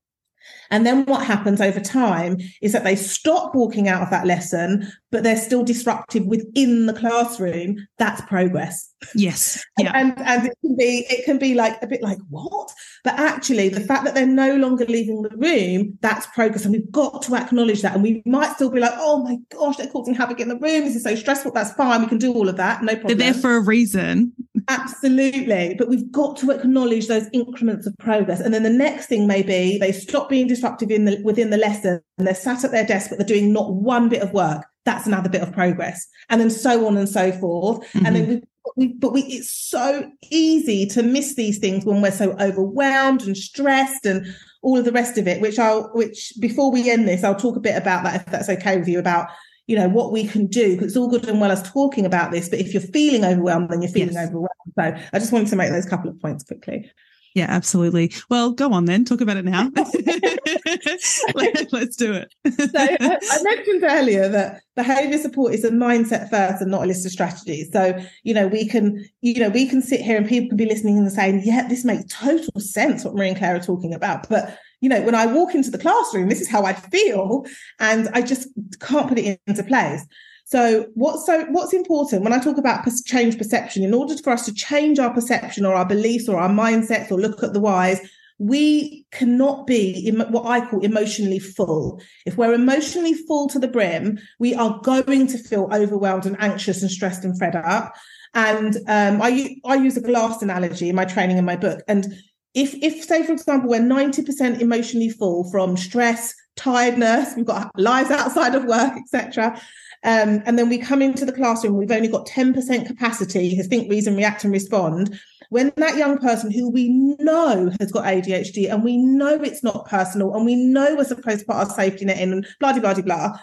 and 0.74 0.88
then 0.88 1.05
what 1.05 1.24
happens 1.24 1.61
over 1.61 1.80
time 1.80 2.38
is 2.63 2.71
that 2.71 2.84
they 2.84 2.95
stop 2.95 3.53
walking 3.53 3.88
out 3.88 4.01
of 4.01 4.09
that 4.09 4.26
lesson, 4.26 4.91
but 5.11 5.21
they're 5.21 5.38
still 5.38 5.63
disruptive 5.63 6.26
within 6.26 6.88
the 6.88 6.93
classroom. 6.93 7.78
That's 7.99 8.21
progress. 8.21 8.91
Yes. 9.13 9.63
Yeah. 9.78 9.91
And 9.93 10.17
and 10.17 10.47
it 10.47 10.57
can 10.61 10.76
be 10.76 11.05
it 11.11 11.26
can 11.26 11.38
be 11.38 11.53
like 11.53 11.78
a 11.84 11.88
bit 11.88 12.01
like 12.01 12.17
what? 12.32 12.71
But 13.03 13.19
actually 13.19 13.69
the 13.69 13.82
fact 13.82 14.03
that 14.05 14.15
they're 14.15 14.26
no 14.26 14.55
longer 14.55 14.86
leaving 14.86 15.21
the 15.21 15.30
room, 15.38 15.99
that's 16.01 16.26
progress. 16.28 16.65
And 16.65 16.74
we've 16.74 16.91
got 16.91 17.21
to 17.24 17.36
acknowledge 17.36 17.84
that. 17.84 17.93
And 17.93 18.01
we 18.01 18.24
might 18.26 18.55
still 18.55 18.71
be 18.71 18.80
like, 18.80 18.93
oh 18.95 19.24
my 19.24 19.38
gosh, 19.51 19.78
they're 19.78 19.86
causing 19.88 20.15
havoc 20.15 20.39
in 20.39 20.47
the 20.47 20.55
room. 20.55 20.86
This 20.86 20.95
is 20.95 21.03
so 21.03 21.13
stressful. 21.13 21.51
That's 21.51 21.74
fine. 21.74 22.01
We 22.01 22.07
can 22.07 22.17
do 22.17 22.34
all 22.34 22.49
of 22.49 22.57
that. 22.57 22.82
No 22.82 22.95
problem. 22.95 23.15
They're 23.15 23.32
there 23.32 23.39
for 23.39 23.57
a 23.57 23.61
reason. 23.61 24.34
Absolutely. 24.68 25.76
But 25.78 25.89
we've 25.89 26.11
got 26.11 26.38
to 26.38 26.51
acknowledge 26.51 27.07
those 27.07 27.28
increments 27.34 27.88
of 27.88 27.95
progress. 27.97 28.39
And 28.39 28.53
then 28.53 28.64
the 28.64 28.70
next 28.70 29.07
thing 29.07 29.28
may 29.28 29.41
be 29.43 29.78
they 29.78 29.91
stop 29.91 30.30
being 30.30 30.47
disruptive 30.47 30.91
in 30.91 31.05
the 31.05 31.22
within 31.24 31.49
the 31.49 31.57
lesson 31.57 32.01
and 32.18 32.28
they're 32.28 32.36
sat 32.36 32.64
at 32.64 32.72
their 32.72 32.86
desk, 32.86 33.09
but 33.09 33.18
they're 33.18 33.28
doing 33.28 33.51
not 33.51 33.74
one 33.74 34.09
bit 34.09 34.22
of 34.22 34.34
work. 34.34 34.66
That's 34.86 35.07
another 35.07 35.30
bit 35.30 35.41
of 35.41 35.53
progress. 35.53 36.07
And 36.30 36.41
then 36.41 36.49
so 36.49 36.88
on 36.88 36.97
and 36.97 37.07
so 37.07 37.32
forth. 37.32 37.80
Mm-hmm. 37.93 38.05
And 38.05 38.16
then 38.16 38.28
we 38.28 38.41
we, 38.76 38.88
but 38.93 39.14
we, 39.14 39.22
it's 39.24 39.49
so 39.49 40.09
easy 40.32 40.86
to 40.88 41.03
miss 41.03 41.36
these 41.36 41.59
things 41.59 41.86
when 41.86 42.01
we're 42.01 42.11
so 42.11 42.32
overwhelmed 42.39 43.24
and 43.24 43.38
stressed 43.38 44.05
and 44.05 44.26
all 44.61 44.78
of 44.80 44.86
the 44.86 44.91
rest 44.91 45.18
of 45.18 45.28
it, 45.28 45.41
which 45.41 45.59
I'll, 45.59 45.89
which 45.93 46.34
before 46.39 46.72
we 46.72 46.89
end 46.89 47.07
this, 47.07 47.24
I'll 47.24 47.36
talk 47.36 47.57
a 47.57 47.61
bit 47.61 47.76
about 47.76 48.03
that 48.03 48.22
if 48.22 48.26
that's 48.28 48.49
okay 48.49 48.78
with 48.78 48.88
you 48.88 48.99
about 48.99 49.28
you 49.68 49.76
know 49.76 49.88
what 49.88 50.11
we 50.11 50.26
can 50.28 50.47
do 50.47 50.74
because 50.74 50.88
it's 50.88 50.97
all 50.97 51.09
good 51.09 51.28
and 51.28 51.39
well 51.39 51.51
us 51.51 51.70
talking 51.72 52.05
about 52.05 52.32
this 52.32 52.49
but 52.49 52.59
if 52.59 52.74
you're 52.74 52.82
feeling 52.82 53.24
overwhelmed 53.24 53.70
then 53.70 53.82
you're 53.82 53.91
feeling 53.91 54.14
yes. 54.14 54.28
overwhelmed. 54.28 54.49
So 54.78 54.95
i 55.14 55.20
just 55.20 55.32
wanted 55.32 55.49
to 55.49 55.55
make 55.55 55.72
those 55.72 55.86
couple 55.86 56.09
of 56.09 56.20
points 56.20 56.43
quickly. 56.43 56.89
Yeah 57.36 57.47
absolutely. 57.49 58.14
Well 58.30 58.51
go 58.51 58.74
on 58.74 58.86
then 58.86 59.05
talk 59.05 59.22
about 59.22 59.38
it 59.38 59.45
now. 59.45 59.72
Let, 61.36 61.74
us 61.74 61.95
do 61.95 62.14
it. 62.14 62.34
So 62.45 62.64
uh, 62.76 63.20
I, 63.32 63.43
mentioned 63.43 63.84
earlier 63.84 64.30
that 64.30 64.61
behavior 64.76 65.18
support 65.18 65.53
is 65.53 65.64
a 65.64 65.72
mindset 65.72 66.30
first 66.30 66.61
and 66.61 66.70
not 66.70 66.84
a 66.84 66.86
list 66.86 67.05
of 67.05 67.11
strategies. 67.11 67.72
So 67.72 67.97
you 68.24 68.34
know 68.34 68.47
we 68.47 68.68
can 68.68 69.03
you 69.22 69.39
know 69.39 69.49
we 69.49 69.68
can 69.68 69.82
sit 69.82 70.01
here 70.01 70.18
and 70.18 70.28
people 70.28 70.49
can 70.49 70.57
be 70.57 70.66
listening 70.66 70.97
and 70.97 71.11
saying 71.11 71.41
yeah 71.45 71.68
this 71.68 71.86
makes 71.86 72.14
total 72.14 72.59
sense 72.59 73.03
what 73.03 73.16
marie 73.16 73.30
and 73.30 73.38
claire 73.38 73.55
are 73.55 73.59
talking 73.59 73.93
about 73.93 74.30
but 74.30 74.57
you 74.84 74.90
know, 74.90 75.02
when 75.02 75.16
I 75.16 75.26
walk 75.26 75.56
into 75.56 75.72
the 75.72 75.78
classroom, 75.78 76.28
this 76.28 76.42
is 76.42 76.50
how 76.50 76.66
I 76.66 76.74
feel, 76.74 77.46
and 77.80 78.10
I 78.14 78.22
just 78.22 78.50
can't 78.82 79.08
put 79.08 79.18
it 79.18 79.40
into 79.48 79.64
place. 79.64 80.06
So 80.44 80.88
what's 80.94 81.26
so 81.26 81.46
what's 81.46 81.74
important 81.74 82.22
when 82.22 82.34
I 82.34 82.40
talk 82.40 82.58
about 82.58 82.86
change 83.06 83.38
perception? 83.38 83.86
In 83.86 83.94
order 83.94 84.18
for 84.18 84.32
us 84.32 84.46
to 84.46 84.54
change 84.54 85.00
our 85.00 85.14
perception 85.14 85.66
or 85.66 85.74
our 85.74 85.86
beliefs 85.86 86.28
or 86.28 86.38
our 86.38 86.50
mindsets 86.50 87.10
or 87.10 87.18
look 87.18 87.42
at 87.44 87.54
the 87.54 87.62
whys, 87.62 88.02
we 88.40 89.06
cannot 89.12 89.68
be 89.68 90.12
what 90.30 90.46
I 90.46 90.68
call 90.68 90.82
emotionally 90.82 91.40
full. 91.40 92.02
If 92.26 92.36
we're 92.38 92.54
emotionally 92.54 93.14
full 93.14 93.48
to 93.52 93.60
the 93.60 93.70
brim, 93.70 94.20
we 94.40 94.54
are 94.54 94.82
going 94.84 95.28
to 95.28 95.38
feel 95.38 95.70
overwhelmed 95.72 96.26
and 96.26 96.36
anxious 96.42 96.82
and 96.82 96.92
stressed 96.92 97.24
and 97.24 97.40
fed 97.40 97.56
up. 97.56 97.94
And 98.34 98.76
um, 98.90 99.22
I 99.22 99.56
I 99.64 99.76
use 99.76 99.96
a 99.96 100.02
glass 100.02 100.42
analogy 100.42 100.90
in 100.90 100.96
my 100.96 101.06
training 101.06 101.38
in 101.38 101.46
my 101.46 101.56
book, 101.56 101.80
and 101.88 102.14
if 102.54 102.74
if 102.76 103.04
say 103.04 103.26
for 103.26 103.32
example 103.32 103.70
we're 103.70 103.80
90% 103.80 104.62
emotionally 104.62 105.10
full 105.10 105.49
from 105.51 105.76
stress 105.76 106.34
tiredness 106.56 107.36
we've 107.36 107.45
got 107.45 107.72
lives 107.80 108.12
outside 108.12 108.56
of 108.56 108.66
work 108.66 108.93
etc 108.97 109.60
um, 110.06 110.43
and 110.45 110.60
then 110.60 110.68
we 110.68 110.78
come 110.78 111.01
into 111.01 111.26
the 111.26 111.32
classroom 111.32 111.78
we've 111.78 111.91
only 111.91 112.08
got 112.08 112.28
10% 112.28 112.86
capacity 112.86 113.56
to 113.56 113.64
think 113.64 113.89
reason 113.89 114.16
react 114.16 114.43
and 114.43 114.54
respond 114.54 115.20
when 115.49 115.72
that 115.78 115.97
young 115.97 116.18
person 116.18 116.51
who 116.51 116.70
we 116.70 116.89
know 117.20 117.72
has 117.80 117.91
got 117.91 118.06
adhd 118.06 118.72
and 118.72 118.84
we 118.84 118.97
know 118.97 119.41
it's 119.41 119.64
not 119.64 119.88
personal 119.88 120.36
and 120.36 120.45
we 120.45 120.56
know 120.56 120.95
we're 120.95 121.04
supposed 121.04 121.39
to 121.39 121.45
put 121.45 121.56
our 121.56 121.70
safety 121.70 122.06
net 122.06 122.20
in 122.20 122.34
and 122.34 122.47
blah 122.60 122.78
blah 122.78 122.93
blah 122.93 123.04
blah 123.04 123.38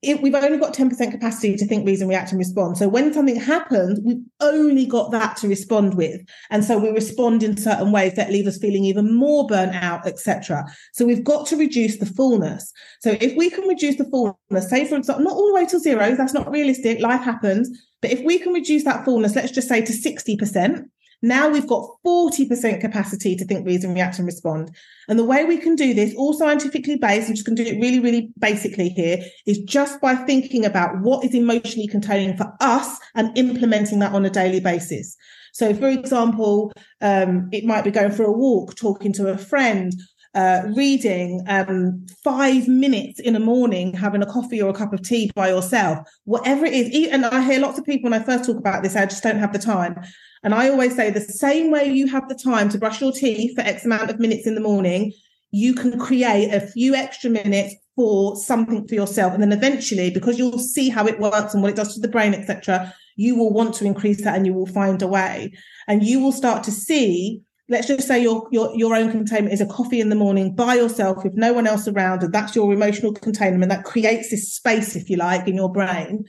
it, 0.00 0.22
we've 0.22 0.34
only 0.34 0.58
got 0.58 0.74
10% 0.74 1.10
capacity 1.10 1.56
to 1.56 1.66
think, 1.66 1.84
reason, 1.84 2.06
react, 2.06 2.30
and 2.30 2.38
respond. 2.38 2.78
So 2.78 2.88
when 2.88 3.12
something 3.12 3.34
happens, 3.34 3.98
we've 4.04 4.22
only 4.40 4.86
got 4.86 5.10
that 5.10 5.36
to 5.38 5.48
respond 5.48 5.94
with. 5.94 6.20
And 6.50 6.64
so 6.64 6.78
we 6.78 6.90
respond 6.90 7.42
in 7.42 7.56
certain 7.56 7.90
ways 7.90 8.14
that 8.14 8.30
leave 8.30 8.46
us 8.46 8.58
feeling 8.58 8.84
even 8.84 9.12
more 9.12 9.48
burnt 9.48 9.74
out, 9.74 10.06
etc. 10.06 10.64
So 10.92 11.04
we've 11.04 11.24
got 11.24 11.48
to 11.48 11.56
reduce 11.56 11.98
the 11.98 12.06
fullness. 12.06 12.72
So 13.00 13.16
if 13.20 13.36
we 13.36 13.50
can 13.50 13.66
reduce 13.66 13.96
the 13.96 14.04
fullness, 14.04 14.70
say 14.70 14.86
for 14.86 14.96
example, 14.96 15.24
not 15.24 15.34
all 15.34 15.48
the 15.48 15.54
way 15.54 15.66
to 15.66 15.80
zero, 15.80 16.14
that's 16.14 16.34
not 16.34 16.48
realistic, 16.48 17.00
life 17.00 17.22
happens. 17.22 17.68
But 18.00 18.12
if 18.12 18.20
we 18.20 18.38
can 18.38 18.52
reduce 18.52 18.84
that 18.84 19.04
fullness, 19.04 19.34
let's 19.34 19.50
just 19.50 19.68
say 19.68 19.80
to 19.80 19.92
60%, 19.92 20.84
Now 21.20 21.48
we've 21.48 21.66
got 21.66 21.88
40% 22.06 22.80
capacity 22.80 23.34
to 23.36 23.44
think, 23.44 23.66
reason, 23.66 23.94
react, 23.94 24.18
and 24.18 24.26
respond. 24.26 24.74
And 25.08 25.18
the 25.18 25.24
way 25.24 25.44
we 25.44 25.58
can 25.58 25.74
do 25.74 25.92
this, 25.92 26.14
all 26.14 26.32
scientifically 26.32 26.96
based, 26.96 27.28
I'm 27.28 27.34
just 27.34 27.46
going 27.46 27.56
to 27.56 27.64
do 27.64 27.70
it 27.70 27.80
really, 27.80 27.98
really 27.98 28.30
basically 28.38 28.90
here, 28.90 29.18
is 29.46 29.58
just 29.58 30.00
by 30.00 30.14
thinking 30.14 30.64
about 30.64 31.00
what 31.00 31.24
is 31.24 31.34
emotionally 31.34 31.88
containing 31.88 32.36
for 32.36 32.52
us 32.60 32.98
and 33.14 33.36
implementing 33.36 33.98
that 33.98 34.12
on 34.12 34.24
a 34.24 34.30
daily 34.30 34.60
basis. 34.60 35.16
So, 35.52 35.74
for 35.74 35.88
example, 35.88 36.72
um, 37.00 37.48
it 37.52 37.64
might 37.64 37.82
be 37.82 37.90
going 37.90 38.12
for 38.12 38.24
a 38.24 38.32
walk, 38.32 38.76
talking 38.76 39.12
to 39.14 39.28
a 39.28 39.38
friend, 39.38 39.92
uh, 40.34 40.62
reading 40.76 41.42
um, 41.48 42.06
five 42.22 42.68
minutes 42.68 43.18
in 43.18 43.34
the 43.34 43.40
morning, 43.40 43.92
having 43.92 44.22
a 44.22 44.26
coffee 44.26 44.62
or 44.62 44.70
a 44.70 44.74
cup 44.74 44.92
of 44.92 45.02
tea 45.02 45.32
by 45.34 45.48
yourself, 45.48 45.98
whatever 46.24 46.64
it 46.64 46.74
is. 46.74 47.08
And 47.08 47.26
I 47.26 47.42
hear 47.42 47.58
lots 47.58 47.78
of 47.78 47.84
people 47.84 48.08
when 48.08 48.20
I 48.20 48.24
first 48.24 48.44
talk 48.44 48.56
about 48.56 48.84
this, 48.84 48.94
I 48.94 49.06
just 49.06 49.22
don't 49.22 49.38
have 49.38 49.52
the 49.52 49.58
time. 49.58 49.96
And 50.42 50.54
I 50.54 50.68
always 50.68 50.94
say 50.94 51.10
the 51.10 51.20
same 51.20 51.70
way 51.70 51.90
you 51.90 52.06
have 52.08 52.28
the 52.28 52.34
time 52.34 52.68
to 52.70 52.78
brush 52.78 53.00
your 53.00 53.12
teeth 53.12 53.54
for 53.54 53.62
X 53.62 53.84
amount 53.84 54.10
of 54.10 54.20
minutes 54.20 54.46
in 54.46 54.54
the 54.54 54.60
morning, 54.60 55.12
you 55.50 55.74
can 55.74 55.98
create 55.98 56.52
a 56.52 56.60
few 56.60 56.94
extra 56.94 57.30
minutes 57.30 57.74
for 57.96 58.36
something 58.36 58.86
for 58.86 58.94
yourself. 58.94 59.34
And 59.34 59.42
then 59.42 59.52
eventually, 59.52 60.10
because 60.10 60.38
you'll 60.38 60.58
see 60.58 60.88
how 60.88 61.06
it 61.06 61.18
works 61.18 61.54
and 61.54 61.62
what 61.62 61.70
it 61.70 61.76
does 61.76 61.94
to 61.94 62.00
the 62.00 62.08
brain, 62.08 62.34
etc., 62.34 62.94
you 63.16 63.34
will 63.34 63.52
want 63.52 63.74
to 63.74 63.84
increase 63.84 64.22
that 64.22 64.36
and 64.36 64.46
you 64.46 64.54
will 64.54 64.66
find 64.66 65.02
a 65.02 65.08
way. 65.08 65.52
And 65.88 66.04
you 66.04 66.20
will 66.20 66.32
start 66.32 66.62
to 66.64 66.70
see 66.70 67.42
let's 67.68 67.86
just 67.86 68.08
say 68.08 68.22
your, 68.22 68.48
your 68.50 68.74
your 68.74 68.96
own 68.96 69.10
containment 69.10 69.52
is 69.52 69.60
a 69.60 69.66
coffee 69.66 70.00
in 70.00 70.08
the 70.08 70.16
morning 70.16 70.54
by 70.54 70.74
yourself 70.74 71.22
with 71.22 71.34
no 71.34 71.52
one 71.52 71.66
else 71.66 71.86
around 71.86 72.22
and 72.22 72.32
that's 72.32 72.56
your 72.56 72.72
emotional 72.72 73.12
containment 73.12 73.70
that 73.70 73.84
creates 73.84 74.30
this 74.30 74.52
space 74.52 74.96
if 74.96 75.10
you 75.10 75.16
like 75.16 75.46
in 75.46 75.54
your 75.54 75.70
brain 75.70 76.24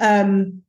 um, 0.00 0.62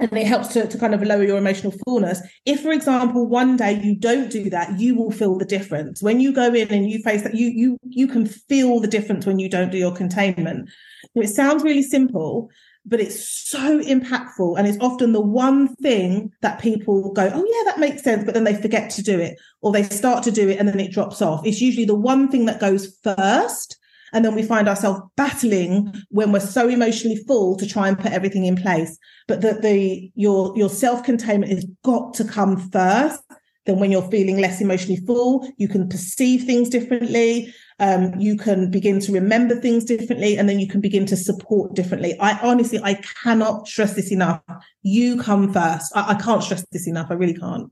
and 0.00 0.12
it 0.16 0.26
helps 0.26 0.48
to, 0.48 0.66
to 0.66 0.78
kind 0.78 0.94
of 0.94 1.02
lower 1.02 1.24
your 1.24 1.38
emotional 1.38 1.74
fullness. 1.84 2.20
If 2.44 2.62
for 2.62 2.72
example 2.72 3.26
one 3.26 3.56
day 3.56 3.80
you 3.82 3.96
don't 3.96 4.30
do 4.30 4.48
that 4.50 4.78
you 4.78 4.94
will 4.94 5.10
feel 5.10 5.36
the 5.36 5.44
difference. 5.44 6.02
When 6.02 6.20
you 6.20 6.32
go 6.32 6.52
in 6.54 6.68
and 6.68 6.90
you 6.90 7.02
face 7.02 7.22
that 7.22 7.34
you 7.34 7.48
you 7.48 7.78
you 7.82 8.06
can 8.06 8.26
feel 8.26 8.80
the 8.80 8.88
difference 8.88 9.26
when 9.26 9.38
you 9.38 9.48
don't 9.48 9.70
do 9.70 9.78
your 9.78 9.94
containment. 9.94 10.70
It 11.14 11.28
sounds 11.28 11.62
really 11.62 11.82
simple 11.82 12.50
but 12.86 13.00
it's 13.00 13.28
so 13.50 13.80
impactful 13.80 14.56
and 14.56 14.66
it's 14.66 14.78
often 14.80 15.12
the 15.12 15.20
one 15.20 15.74
thing 15.76 16.32
that 16.40 16.60
people 16.60 17.12
go 17.12 17.30
oh 17.34 17.44
yeah 17.46 17.70
that 17.70 17.78
makes 17.78 18.02
sense 18.02 18.24
but 18.24 18.32
then 18.32 18.44
they 18.44 18.54
forget 18.54 18.88
to 18.88 19.02
do 19.02 19.18
it 19.18 19.38
or 19.60 19.72
they 19.72 19.82
start 19.82 20.24
to 20.24 20.30
do 20.30 20.48
it 20.48 20.58
and 20.58 20.68
then 20.68 20.80
it 20.80 20.92
drops 20.92 21.20
off. 21.20 21.44
It's 21.44 21.60
usually 21.60 21.84
the 21.84 21.94
one 21.94 22.30
thing 22.30 22.46
that 22.46 22.60
goes 22.60 22.98
first 23.02 23.76
and 24.12 24.24
then 24.24 24.34
we 24.34 24.42
find 24.42 24.68
ourselves 24.68 25.00
battling 25.16 25.92
when 26.10 26.32
we're 26.32 26.40
so 26.40 26.68
emotionally 26.68 27.22
full 27.26 27.56
to 27.56 27.66
try 27.66 27.88
and 27.88 27.98
put 27.98 28.12
everything 28.12 28.44
in 28.44 28.56
place. 28.56 28.98
But 29.26 29.40
that 29.42 29.62
the 29.62 30.10
your 30.14 30.56
your 30.56 30.68
self-containment 30.68 31.52
has 31.52 31.66
got 31.84 32.14
to 32.14 32.24
come 32.24 32.70
first. 32.70 33.22
Then 33.66 33.78
when 33.78 33.90
you're 33.90 34.10
feeling 34.10 34.38
less 34.38 34.62
emotionally 34.62 35.00
full 35.06 35.46
you 35.58 35.68
can 35.68 35.88
perceive 35.88 36.44
things 36.44 36.70
differently. 36.70 37.52
Um, 37.80 38.18
you 38.18 38.36
can 38.36 38.70
begin 38.70 38.98
to 39.00 39.12
remember 39.12 39.54
things 39.54 39.84
differently 39.84 40.36
and 40.36 40.48
then 40.48 40.58
you 40.58 40.66
can 40.66 40.80
begin 40.80 41.06
to 41.06 41.16
support 41.16 41.74
differently. 41.74 42.18
I 42.18 42.38
honestly 42.40 42.80
i 42.82 42.94
cannot 43.22 43.68
stress 43.68 43.94
this 43.94 44.10
enough. 44.10 44.40
You 44.82 45.20
come 45.22 45.52
first. 45.52 45.92
I, 45.94 46.12
I 46.12 46.14
can't 46.14 46.42
stress 46.42 46.64
this 46.72 46.88
enough. 46.88 47.08
I 47.10 47.14
really 47.14 47.34
can't. 47.34 47.70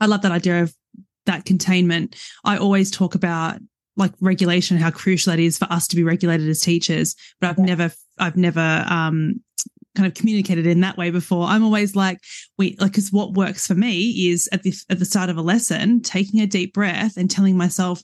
I 0.00 0.06
love 0.06 0.22
that 0.22 0.32
idea 0.32 0.62
of 0.62 0.74
that 1.26 1.44
containment. 1.44 2.16
I 2.44 2.58
always 2.58 2.90
talk 2.90 3.14
about 3.14 3.60
like 3.96 4.12
regulation 4.20 4.76
how 4.76 4.90
crucial 4.90 5.30
that 5.30 5.38
is 5.38 5.58
for 5.58 5.66
us 5.66 5.86
to 5.86 5.96
be 5.96 6.02
regulated 6.02 6.48
as 6.48 6.60
teachers 6.60 7.14
but 7.40 7.50
i've 7.50 7.58
yeah. 7.58 7.64
never 7.64 7.92
i've 8.18 8.36
never 8.36 8.84
um 8.88 9.40
kind 9.94 10.06
of 10.06 10.14
communicated 10.14 10.66
in 10.66 10.80
that 10.80 10.96
way 10.96 11.10
before. 11.10 11.46
I'm 11.46 11.64
always 11.64 11.94
like, 11.94 12.18
we 12.58 12.76
like, 12.80 12.92
because 12.92 13.12
what 13.12 13.34
works 13.34 13.66
for 13.66 13.74
me 13.74 14.28
is 14.28 14.48
at 14.52 14.62
the 14.62 14.74
at 14.90 14.98
the 14.98 15.04
start 15.04 15.30
of 15.30 15.36
a 15.36 15.42
lesson, 15.42 16.00
taking 16.00 16.40
a 16.40 16.46
deep 16.46 16.74
breath 16.74 17.16
and 17.16 17.30
telling 17.30 17.56
myself, 17.56 18.02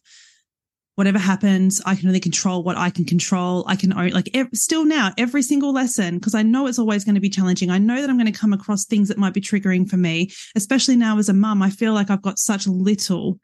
whatever 0.95 1.19
happens, 1.19 1.81
I 1.87 1.95
can 1.95 2.09
only 2.09 2.21
control 2.21 2.63
what 2.63 2.77
I 2.77 2.91
can 2.91 3.05
control. 3.05 3.65
I 3.67 3.77
can 3.77 3.93
own, 3.93 4.11
like 4.11 4.31
ev- 4.35 4.51
still 4.53 4.85
now 4.85 5.13
every 5.19 5.43
single 5.43 5.73
lesson 5.73 6.19
because 6.19 6.35
I 6.35 6.43
know 6.43 6.67
it's 6.67 6.79
always 6.79 7.05
going 7.05 7.15
to 7.15 7.21
be 7.21 7.31
challenging. 7.31 7.71
I 7.71 7.79
know 7.79 8.01
that 8.01 8.11
I'm 8.11 8.19
going 8.19 8.33
to 8.33 8.39
come 8.39 8.53
across 8.53 8.85
things 8.85 9.09
that 9.09 9.19
might 9.19 9.35
be 9.35 9.41
triggering 9.41 9.89
for 9.89 9.97
me, 9.97 10.31
especially 10.55 10.97
now 10.97 11.19
as 11.19 11.29
a 11.29 11.35
mum. 11.35 11.63
I 11.63 11.71
feel 11.71 11.95
like 11.95 12.11
I've 12.11 12.23
got 12.23 12.39
such 12.39 12.67
little 12.67 13.41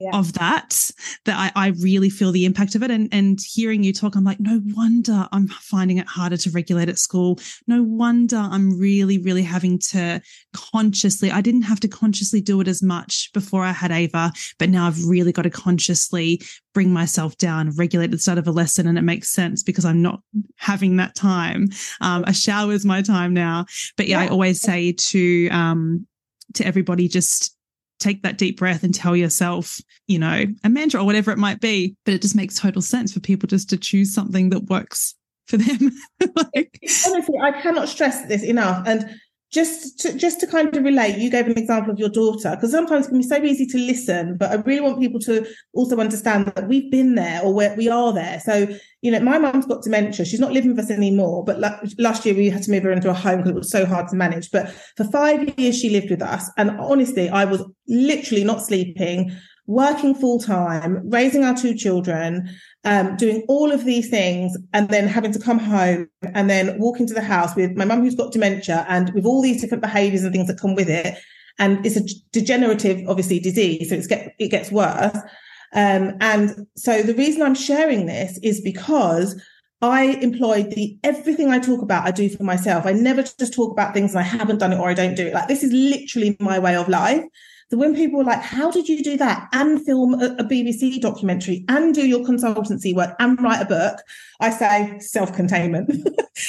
yeah. 0.00 0.10
of 0.12 0.32
that 0.34 0.90
that 1.24 1.52
I, 1.56 1.66
I 1.66 1.68
really 1.80 2.10
feel 2.10 2.32
the 2.32 2.44
impact 2.44 2.74
of 2.74 2.82
it. 2.82 2.90
And 2.90 3.08
and 3.12 3.38
hearing 3.40 3.82
you 3.82 3.92
talk 3.92 4.14
i'm 4.16 4.24
like 4.24 4.40
no 4.40 4.60
wonder 4.76 5.28
i'm 5.32 5.48
finding 5.48 5.98
it 5.98 6.06
harder 6.06 6.36
to 6.36 6.50
regulate 6.50 6.88
at 6.88 6.98
school. 6.98 7.38
No 7.66 7.82
wonder 7.82 8.36
i'm 8.36 8.78
really 8.78 9.18
really 9.18 9.42
having 9.42 9.78
to 9.90 10.20
consciously 10.54 11.30
i 11.30 11.40
didn't 11.40 11.62
have 11.62 11.80
to 11.80 11.88
consciously 11.88 12.40
do 12.40 12.60
it 12.60 12.68
as 12.68 12.82
much 12.82 13.30
before 13.32 13.64
i 13.64 13.72
had 13.72 13.90
ava 13.90 14.32
but 14.58 14.68
now 14.68 14.86
i've 14.86 15.04
really 15.04 15.32
got 15.32 15.42
to 15.42 15.50
consciously 15.50 16.40
bring 16.78 16.92
myself 16.92 17.36
down 17.38 17.70
regulate 17.70 18.04
at 18.04 18.10
the 18.12 18.18
start 18.18 18.38
of 18.38 18.46
a 18.46 18.52
lesson. 18.52 18.86
And 18.86 18.96
it 18.96 19.02
makes 19.02 19.30
sense 19.30 19.64
because 19.64 19.84
i'm 19.84 20.00
not 20.00 20.22
having 20.56 20.96
that 20.96 21.16
time. 21.16 21.68
Um, 22.00 22.22
a 22.24 22.32
shower 22.32 22.72
is 22.72 22.84
my 22.84 23.02
time 23.02 23.34
now. 23.34 23.66
But 23.96 24.06
yeah, 24.06 24.22
yeah. 24.22 24.26
i 24.26 24.28
always 24.28 24.60
say 24.60 24.92
to 24.92 25.48
um 25.48 26.06
to 26.54 26.64
everybody 26.64 27.08
just 27.08 27.57
take 27.98 28.22
that 28.22 28.38
deep 28.38 28.58
breath 28.58 28.82
and 28.82 28.94
tell 28.94 29.16
yourself, 29.16 29.80
you 30.06 30.18
know, 30.18 30.44
a 30.64 30.68
mantra 30.68 31.00
or 31.00 31.04
whatever 31.04 31.30
it 31.30 31.38
might 31.38 31.60
be. 31.60 31.96
But 32.04 32.14
it 32.14 32.22
just 32.22 32.36
makes 32.36 32.58
total 32.58 32.82
sense 32.82 33.12
for 33.12 33.20
people 33.20 33.46
just 33.46 33.68
to 33.70 33.76
choose 33.76 34.14
something 34.14 34.50
that 34.50 34.64
works 34.64 35.14
for 35.46 35.56
them. 35.56 35.92
like, 36.36 36.80
Honestly, 37.06 37.38
I 37.42 37.52
cannot 37.60 37.88
stress 37.88 38.26
this 38.26 38.42
enough. 38.42 38.86
And 38.86 39.10
just 39.50 39.98
to, 40.00 40.12
just 40.12 40.40
to 40.40 40.46
kind 40.46 40.76
of 40.76 40.84
relate, 40.84 41.16
you 41.16 41.30
gave 41.30 41.46
an 41.46 41.56
example 41.56 41.92
of 41.92 41.98
your 41.98 42.10
daughter 42.10 42.50
because 42.50 42.70
sometimes 42.70 43.06
it 43.06 43.10
can 43.10 43.18
be 43.18 43.24
so 43.24 43.42
easy 43.42 43.64
to 43.66 43.78
listen, 43.78 44.36
but 44.36 44.50
I 44.50 44.56
really 44.56 44.80
want 44.80 45.00
people 45.00 45.20
to 45.20 45.46
also 45.72 45.96
understand 45.98 46.46
that 46.46 46.68
we've 46.68 46.90
been 46.90 47.14
there 47.14 47.40
or 47.42 47.54
where 47.54 47.74
we 47.74 47.88
are 47.88 48.12
there. 48.12 48.40
So, 48.40 48.68
you 49.00 49.10
know, 49.10 49.20
my 49.20 49.38
mum's 49.38 49.64
got 49.64 49.82
dementia. 49.82 50.26
She's 50.26 50.40
not 50.40 50.52
living 50.52 50.70
with 50.70 50.84
us 50.84 50.90
anymore, 50.90 51.44
but 51.44 51.58
last 51.98 52.26
year 52.26 52.34
we 52.34 52.50
had 52.50 52.62
to 52.64 52.70
move 52.70 52.82
her 52.82 52.92
into 52.92 53.08
a 53.08 53.14
home 53.14 53.38
because 53.38 53.50
it 53.50 53.54
was 53.54 53.70
so 53.70 53.86
hard 53.86 54.08
to 54.08 54.16
manage. 54.16 54.50
But 54.50 54.70
for 54.96 55.04
five 55.04 55.58
years, 55.58 55.78
she 55.78 55.88
lived 55.88 56.10
with 56.10 56.20
us. 56.20 56.50
And 56.58 56.72
honestly, 56.72 57.30
I 57.30 57.46
was 57.46 57.64
literally 57.86 58.44
not 58.44 58.60
sleeping 58.62 59.34
working 59.68 60.14
full 60.14 60.40
time, 60.40 61.08
raising 61.10 61.44
our 61.44 61.54
two 61.54 61.74
children, 61.74 62.48
um, 62.88 63.16
doing 63.16 63.44
all 63.48 63.70
of 63.70 63.84
these 63.84 64.08
things, 64.08 64.56
and 64.72 64.88
then 64.88 65.06
having 65.06 65.32
to 65.32 65.38
come 65.38 65.58
home 65.58 66.08
and 66.34 66.48
then 66.48 66.78
walk 66.78 67.00
into 67.00 67.12
the 67.12 67.20
house 67.20 67.54
with 67.54 67.76
my 67.76 67.84
mum 67.84 68.00
who's 68.00 68.14
got 68.14 68.32
dementia 68.32 68.86
and 68.88 69.12
with 69.12 69.26
all 69.26 69.42
these 69.42 69.60
different 69.60 69.82
behaviors 69.82 70.24
and 70.24 70.32
things 70.32 70.48
that 70.48 70.58
come 70.58 70.74
with 70.74 70.88
it. 70.88 71.18
And 71.58 71.84
it's 71.84 71.96
a 71.96 72.04
degenerative, 72.32 73.06
obviously, 73.06 73.40
disease, 73.40 73.90
so 73.90 73.96
it's 73.96 74.06
get, 74.06 74.34
it 74.38 74.48
gets 74.48 74.72
worse. 74.72 75.16
Um, 75.74 76.14
and 76.20 76.66
so 76.76 77.02
the 77.02 77.14
reason 77.14 77.42
I'm 77.42 77.54
sharing 77.54 78.06
this 78.06 78.38
is 78.42 78.62
because 78.62 79.38
I 79.82 80.04
employed 80.22 80.70
the 80.70 80.98
everything 81.04 81.50
I 81.50 81.58
talk 81.58 81.82
about, 81.82 82.06
I 82.06 82.10
do 82.10 82.30
for 82.30 82.42
myself. 82.42 82.86
I 82.86 82.92
never 82.92 83.22
just 83.22 83.52
talk 83.52 83.70
about 83.70 83.92
things 83.92 84.12
and 84.12 84.20
I 84.20 84.22
haven't 84.22 84.58
done 84.58 84.72
it 84.72 84.78
or 84.78 84.88
I 84.88 84.94
don't 84.94 85.14
do 85.14 85.26
it. 85.26 85.34
Like 85.34 85.48
this 85.48 85.62
is 85.62 85.72
literally 85.72 86.38
my 86.40 86.58
way 86.58 86.74
of 86.74 86.88
life. 86.88 87.22
So 87.70 87.76
when 87.76 87.94
people 87.94 88.20
are 88.20 88.24
like, 88.24 88.40
how 88.40 88.70
did 88.70 88.88
you 88.88 89.02
do 89.02 89.18
that 89.18 89.48
and 89.52 89.84
film 89.84 90.14
a, 90.14 90.36
a 90.38 90.44
BBC 90.44 91.00
documentary 91.00 91.66
and 91.68 91.94
do 91.94 92.06
your 92.06 92.20
consultancy 92.20 92.94
work 92.94 93.14
and 93.18 93.40
write 93.42 93.60
a 93.60 93.66
book? 93.66 93.98
I 94.40 94.50
say 94.50 94.98
self 95.00 95.34
containment 95.34 95.90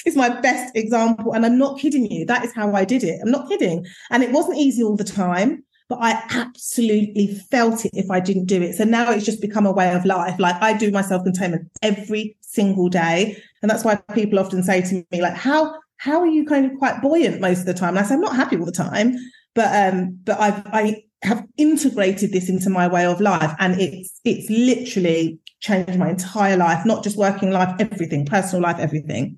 is 0.05 0.15
my 0.15 0.29
best 0.39 0.75
example. 0.75 1.33
And 1.33 1.45
I'm 1.45 1.57
not 1.57 1.77
kidding 1.77 2.09
you. 2.09 2.25
That 2.25 2.45
is 2.45 2.53
how 2.53 2.73
I 2.73 2.85
did 2.85 3.03
it. 3.03 3.19
I'm 3.21 3.31
not 3.31 3.49
kidding. 3.49 3.85
And 4.11 4.23
it 4.23 4.31
wasn't 4.31 4.59
easy 4.59 4.81
all 4.81 4.95
the 4.95 5.03
time 5.03 5.63
but 5.89 5.97
I 6.01 6.23
absolutely 6.29 7.27
felt 7.49 7.83
it 7.83 7.91
if 7.95 8.11
I 8.11 8.19
didn't 8.19 8.45
do 8.45 8.61
it. 8.61 8.75
So 8.75 8.83
now 8.83 9.11
it's 9.11 9.25
just 9.25 9.41
become 9.41 9.65
a 9.65 9.71
way 9.71 9.91
of 9.91 10.05
life. 10.05 10.39
Like 10.39 10.55
I 10.61 10.77
do 10.77 10.91
my 10.91 11.01
self 11.01 11.23
containment 11.23 11.67
every 11.81 12.37
single 12.41 12.89
day. 12.89 13.41
And 13.63 13.69
that's 13.69 13.83
why 13.83 13.95
people 14.13 14.37
often 14.37 14.61
say 14.61 14.81
to 14.81 15.03
me, 15.11 15.21
like, 15.21 15.33
how, 15.33 15.73
how 15.97 16.19
are 16.19 16.27
you 16.27 16.45
kind 16.45 16.71
of 16.71 16.77
quite 16.77 17.01
buoyant 17.01 17.41
most 17.41 17.61
of 17.61 17.65
the 17.65 17.73
time? 17.73 17.97
And 17.97 17.99
I 17.99 18.03
say, 18.03 18.13
I'm 18.13 18.21
not 18.21 18.35
happy 18.35 18.57
all 18.57 18.65
the 18.65 18.71
time, 18.71 19.17
but, 19.55 19.93
um, 19.93 20.19
but 20.23 20.39
I've, 20.39 20.61
I 20.67 21.03
have 21.21 21.45
integrated 21.57 22.31
this 22.31 22.49
into 22.49 22.69
my 22.69 22.87
way 22.87 23.05
of 23.05 23.19
life 23.19 23.53
and 23.59 23.79
it's 23.79 24.19
it's 24.23 24.49
literally 24.49 25.37
changed 25.59 25.97
my 25.99 26.09
entire 26.09 26.55
life 26.55 26.85
not 26.85 27.03
just 27.03 27.17
working 27.17 27.51
life 27.51 27.75
everything 27.79 28.25
personal 28.25 28.61
life 28.63 28.77
everything. 28.79 29.37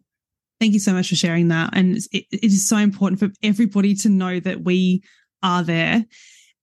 Thank 0.59 0.73
you 0.73 0.79
so 0.79 0.93
much 0.93 1.09
for 1.09 1.15
sharing 1.15 1.47
that. 1.47 1.71
And 1.73 1.97
it, 2.11 2.25
it 2.31 2.43
is 2.43 2.67
so 2.67 2.77
important 2.77 3.19
for 3.19 3.31
everybody 3.41 3.95
to 3.95 4.09
know 4.09 4.39
that 4.41 4.63
we 4.63 5.01
are 5.41 5.63
there 5.63 6.05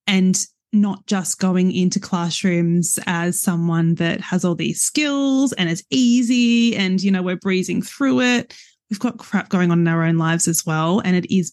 and 0.06 0.46
not 0.72 1.04
just 1.06 1.40
going 1.40 1.72
into 1.72 1.98
classrooms 1.98 3.00
as 3.06 3.40
someone 3.40 3.96
that 3.96 4.20
has 4.20 4.44
all 4.44 4.54
these 4.54 4.80
skills 4.80 5.52
and 5.54 5.68
it's 5.68 5.82
easy 5.90 6.76
and 6.76 7.02
you 7.02 7.10
know 7.10 7.22
we're 7.22 7.36
breezing 7.36 7.82
through 7.82 8.20
it. 8.20 8.56
We've 8.88 9.00
got 9.00 9.18
crap 9.18 9.48
going 9.48 9.72
on 9.72 9.80
in 9.80 9.88
our 9.88 10.04
own 10.04 10.16
lives 10.16 10.46
as 10.46 10.64
well 10.64 11.00
and 11.00 11.16
it 11.16 11.26
is 11.34 11.52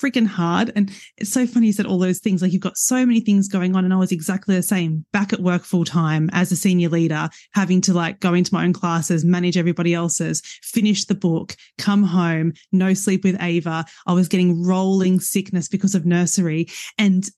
freaking 0.00 0.26
hard. 0.26 0.72
And 0.74 0.90
it's 1.16 1.32
so 1.32 1.46
funny 1.46 1.66
you 1.66 1.72
said 1.72 1.86
all 1.86 1.98
those 1.98 2.18
things. 2.18 2.42
Like 2.42 2.52
you've 2.52 2.62
got 2.62 2.76
so 2.76 3.04
many 3.06 3.20
things 3.20 3.48
going 3.48 3.76
on. 3.76 3.84
And 3.84 3.92
I 3.92 3.96
was 3.96 4.12
exactly 4.12 4.54
the 4.54 4.62
same 4.62 5.04
back 5.12 5.32
at 5.32 5.40
work 5.40 5.64
full 5.64 5.84
time 5.84 6.30
as 6.32 6.52
a 6.52 6.56
senior 6.56 6.88
leader, 6.88 7.28
having 7.54 7.80
to 7.82 7.94
like 7.94 8.20
go 8.20 8.34
into 8.34 8.54
my 8.54 8.64
own 8.64 8.72
classes, 8.72 9.24
manage 9.24 9.56
everybody 9.56 9.94
else's, 9.94 10.40
finish 10.62 11.04
the 11.04 11.14
book, 11.14 11.56
come 11.78 12.02
home, 12.02 12.52
no 12.72 12.94
sleep 12.94 13.24
with 13.24 13.40
Ava. 13.40 13.84
I 14.06 14.12
was 14.12 14.28
getting 14.28 14.64
rolling 14.64 15.20
sickness 15.20 15.68
because 15.68 15.94
of 15.94 16.06
nursery. 16.06 16.68
And 16.98 17.28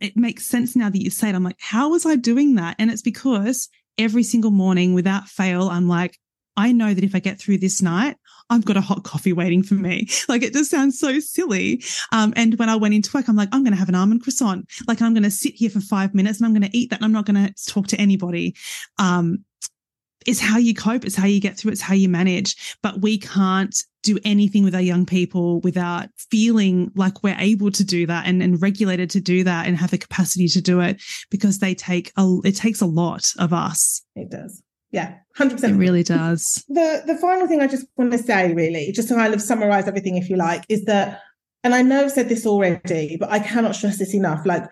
it 0.00 0.16
makes 0.16 0.46
sense 0.46 0.76
now 0.76 0.90
that 0.90 1.02
you 1.02 1.10
say 1.10 1.28
it. 1.28 1.34
I'm 1.34 1.44
like, 1.44 1.60
how 1.60 1.90
was 1.90 2.04
I 2.04 2.16
doing 2.16 2.56
that? 2.56 2.76
And 2.78 2.90
it's 2.90 3.02
because 3.02 3.68
every 3.98 4.22
single 4.22 4.50
morning 4.50 4.94
without 4.94 5.28
fail, 5.28 5.68
I'm 5.68 5.88
like, 5.88 6.18
I 6.56 6.72
know 6.72 6.92
that 6.94 7.04
if 7.04 7.14
I 7.14 7.18
get 7.18 7.38
through 7.38 7.58
this 7.58 7.80
night, 7.80 8.16
I've 8.50 8.64
got 8.64 8.76
a 8.76 8.82
hot 8.82 9.04
coffee 9.04 9.32
waiting 9.32 9.62
for 9.62 9.74
me. 9.74 10.08
Like 10.28 10.42
it 10.42 10.52
just 10.52 10.70
sounds 10.70 10.98
so 10.98 11.20
silly. 11.20 11.82
Um, 12.10 12.32
and 12.36 12.58
when 12.58 12.68
I 12.68 12.76
went 12.76 12.94
into 12.94 13.10
work, 13.12 13.28
I'm 13.28 13.36
like, 13.36 13.48
I'm 13.52 13.64
going 13.64 13.72
to 13.72 13.78
have 13.78 13.88
an 13.88 13.94
almond 13.94 14.22
croissant. 14.22 14.66
Like 14.86 15.02
I'm 15.02 15.12
going 15.12 15.24
to 15.24 15.30
sit 15.30 15.54
here 15.54 15.68
for 15.68 15.80
five 15.80 16.14
minutes 16.14 16.38
and 16.38 16.46
I'm 16.46 16.52
going 16.52 16.70
to 16.70 16.76
eat 16.76 16.90
that 16.90 17.00
and 17.00 17.04
I'm 17.04 17.12
not 17.12 17.26
going 17.26 17.46
to 17.46 17.52
talk 17.66 17.88
to 17.88 18.00
anybody. 18.00 18.54
Um, 18.98 19.44
it's 20.26 20.40
how 20.40 20.58
you 20.58 20.74
cope. 20.74 21.04
It's 21.04 21.16
how 21.16 21.26
you 21.26 21.40
get 21.40 21.56
through. 21.56 21.72
It's 21.72 21.80
how 21.80 21.94
you 21.94 22.08
manage. 22.08 22.76
But 22.82 23.00
we 23.00 23.18
can't 23.18 23.76
do 24.02 24.18
anything 24.24 24.64
with 24.64 24.74
our 24.74 24.80
young 24.80 25.06
people 25.06 25.60
without 25.60 26.08
feeling 26.16 26.90
like 26.94 27.22
we're 27.22 27.36
able 27.38 27.70
to 27.72 27.84
do 27.84 28.06
that 28.06 28.26
and, 28.26 28.42
and 28.42 28.60
regulated 28.62 29.10
to 29.10 29.20
do 29.20 29.44
that 29.44 29.66
and 29.66 29.76
have 29.76 29.90
the 29.90 29.98
capacity 29.98 30.48
to 30.48 30.60
do 30.60 30.80
it 30.80 31.02
because 31.30 31.58
they 31.58 31.74
take 31.74 32.12
a, 32.16 32.38
it 32.44 32.56
takes 32.56 32.80
a 32.80 32.86
lot 32.86 33.32
of 33.38 33.52
us. 33.52 34.02
It 34.16 34.30
does. 34.30 34.62
Yeah, 34.92 35.14
hundred 35.36 35.54
percent. 35.54 35.74
It 35.74 35.78
really 35.78 36.02
does. 36.02 36.64
The 36.68 37.02
the 37.06 37.16
final 37.16 37.48
thing 37.48 37.60
I 37.60 37.66
just 37.66 37.86
want 37.96 38.12
to 38.12 38.18
say, 38.18 38.52
really, 38.52 38.92
just 38.92 39.08
to 39.08 39.14
kind 39.14 39.34
of 39.34 39.42
summarize 39.42 39.88
everything, 39.88 40.16
if 40.16 40.28
you 40.28 40.36
like, 40.36 40.64
is 40.68 40.84
that, 40.84 41.20
and 41.64 41.74
I 41.74 41.82
know 41.82 42.04
I've 42.04 42.12
said 42.12 42.28
this 42.28 42.46
already, 42.46 43.16
but 43.16 43.30
I 43.30 43.40
cannot 43.40 43.74
stress 43.74 43.98
this 43.98 44.14
enough. 44.14 44.44
Like, 44.44 44.64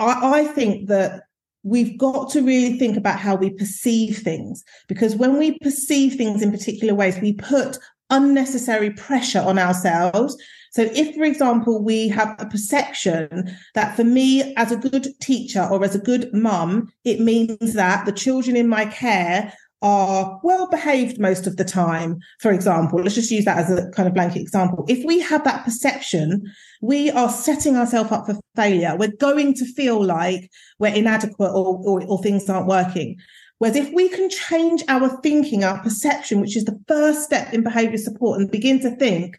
I, 0.00 0.40
I 0.40 0.44
think 0.44 0.88
that 0.88 1.22
we've 1.62 1.96
got 1.98 2.30
to 2.30 2.42
really 2.42 2.78
think 2.78 2.96
about 2.96 3.20
how 3.20 3.36
we 3.36 3.50
perceive 3.50 4.18
things 4.18 4.64
because 4.88 5.14
when 5.14 5.38
we 5.38 5.58
perceive 5.58 6.14
things 6.14 6.42
in 6.42 6.50
particular 6.50 6.94
ways, 6.94 7.18
we 7.20 7.34
put 7.34 7.78
unnecessary 8.08 8.90
pressure 8.90 9.40
on 9.40 9.58
ourselves. 9.58 10.36
So, 10.70 10.82
if, 10.82 11.16
for 11.16 11.24
example, 11.24 11.82
we 11.82 12.08
have 12.08 12.36
a 12.38 12.46
perception 12.46 13.56
that 13.74 13.96
for 13.96 14.04
me, 14.04 14.54
as 14.54 14.70
a 14.70 14.76
good 14.76 15.08
teacher 15.20 15.66
or 15.70 15.84
as 15.84 15.94
a 15.94 16.00
good 16.00 16.32
mum, 16.32 16.92
it 17.04 17.20
means 17.20 17.74
that 17.74 18.06
the 18.06 18.12
children 18.12 18.56
in 18.56 18.68
my 18.68 18.86
care 18.86 19.52
are 19.82 20.38
well 20.42 20.68
behaved 20.68 21.18
most 21.18 21.46
of 21.46 21.56
the 21.56 21.64
time, 21.64 22.18
for 22.38 22.52
example, 22.52 23.00
let's 23.00 23.14
just 23.14 23.30
use 23.30 23.46
that 23.46 23.58
as 23.58 23.70
a 23.70 23.90
kind 23.90 24.06
of 24.06 24.14
blanket 24.14 24.40
example. 24.40 24.84
If 24.88 25.04
we 25.06 25.20
have 25.20 25.42
that 25.44 25.64
perception, 25.64 26.42
we 26.82 27.10
are 27.10 27.30
setting 27.30 27.76
ourselves 27.76 28.12
up 28.12 28.26
for 28.26 28.38
failure. 28.54 28.94
We're 28.96 29.16
going 29.18 29.54
to 29.54 29.64
feel 29.64 30.04
like 30.04 30.50
we're 30.78 30.94
inadequate 30.94 31.50
or, 31.50 31.80
or, 31.82 32.04
or 32.04 32.22
things 32.22 32.48
aren't 32.48 32.66
working. 32.66 33.16
Whereas 33.58 33.76
if 33.76 33.92
we 33.92 34.08
can 34.08 34.28
change 34.30 34.82
our 34.88 35.20
thinking, 35.22 35.64
our 35.64 35.82
perception, 35.82 36.40
which 36.40 36.56
is 36.56 36.64
the 36.64 36.78
first 36.86 37.22
step 37.22 37.52
in 37.52 37.62
behavior 37.62 37.98
support, 37.98 38.40
and 38.40 38.50
begin 38.50 38.80
to 38.80 38.90
think, 38.96 39.38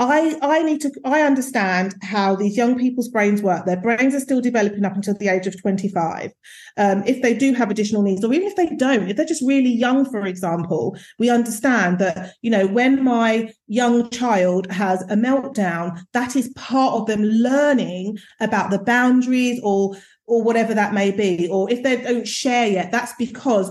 I, 0.00 0.36
I 0.42 0.62
need 0.64 0.80
to 0.80 0.90
I 1.04 1.22
understand 1.22 1.94
how 2.02 2.34
these 2.34 2.56
young 2.56 2.76
people's 2.76 3.08
brains 3.08 3.42
work. 3.42 3.64
Their 3.64 3.80
brains 3.80 4.12
are 4.14 4.20
still 4.20 4.40
developing 4.40 4.84
up 4.84 4.96
until 4.96 5.14
the 5.14 5.28
age 5.28 5.46
of 5.46 5.60
25. 5.60 6.32
Um, 6.76 7.04
if 7.06 7.22
they 7.22 7.32
do 7.32 7.54
have 7.54 7.70
additional 7.70 8.02
needs, 8.02 8.24
or 8.24 8.32
even 8.32 8.48
if 8.48 8.56
they 8.56 8.74
don't, 8.74 9.08
if 9.08 9.16
they're 9.16 9.24
just 9.24 9.46
really 9.46 9.70
young, 9.70 10.04
for 10.04 10.26
example, 10.26 10.96
we 11.20 11.30
understand 11.30 12.00
that, 12.00 12.32
you 12.42 12.50
know, 12.50 12.66
when 12.66 13.04
my 13.04 13.52
young 13.68 14.10
child 14.10 14.68
has 14.72 15.02
a 15.02 15.14
meltdown, 15.14 16.02
that 16.12 16.34
is 16.34 16.52
part 16.56 16.94
of 16.94 17.06
them 17.06 17.22
learning 17.22 18.18
about 18.40 18.70
the 18.70 18.80
boundaries 18.80 19.60
or 19.62 19.96
or 20.26 20.42
whatever 20.42 20.74
that 20.74 20.94
may 20.94 21.12
be. 21.12 21.48
Or 21.48 21.70
if 21.70 21.82
they 21.82 22.00
don't 22.00 22.26
share 22.26 22.66
yet, 22.66 22.90
that's 22.90 23.12
because 23.16 23.70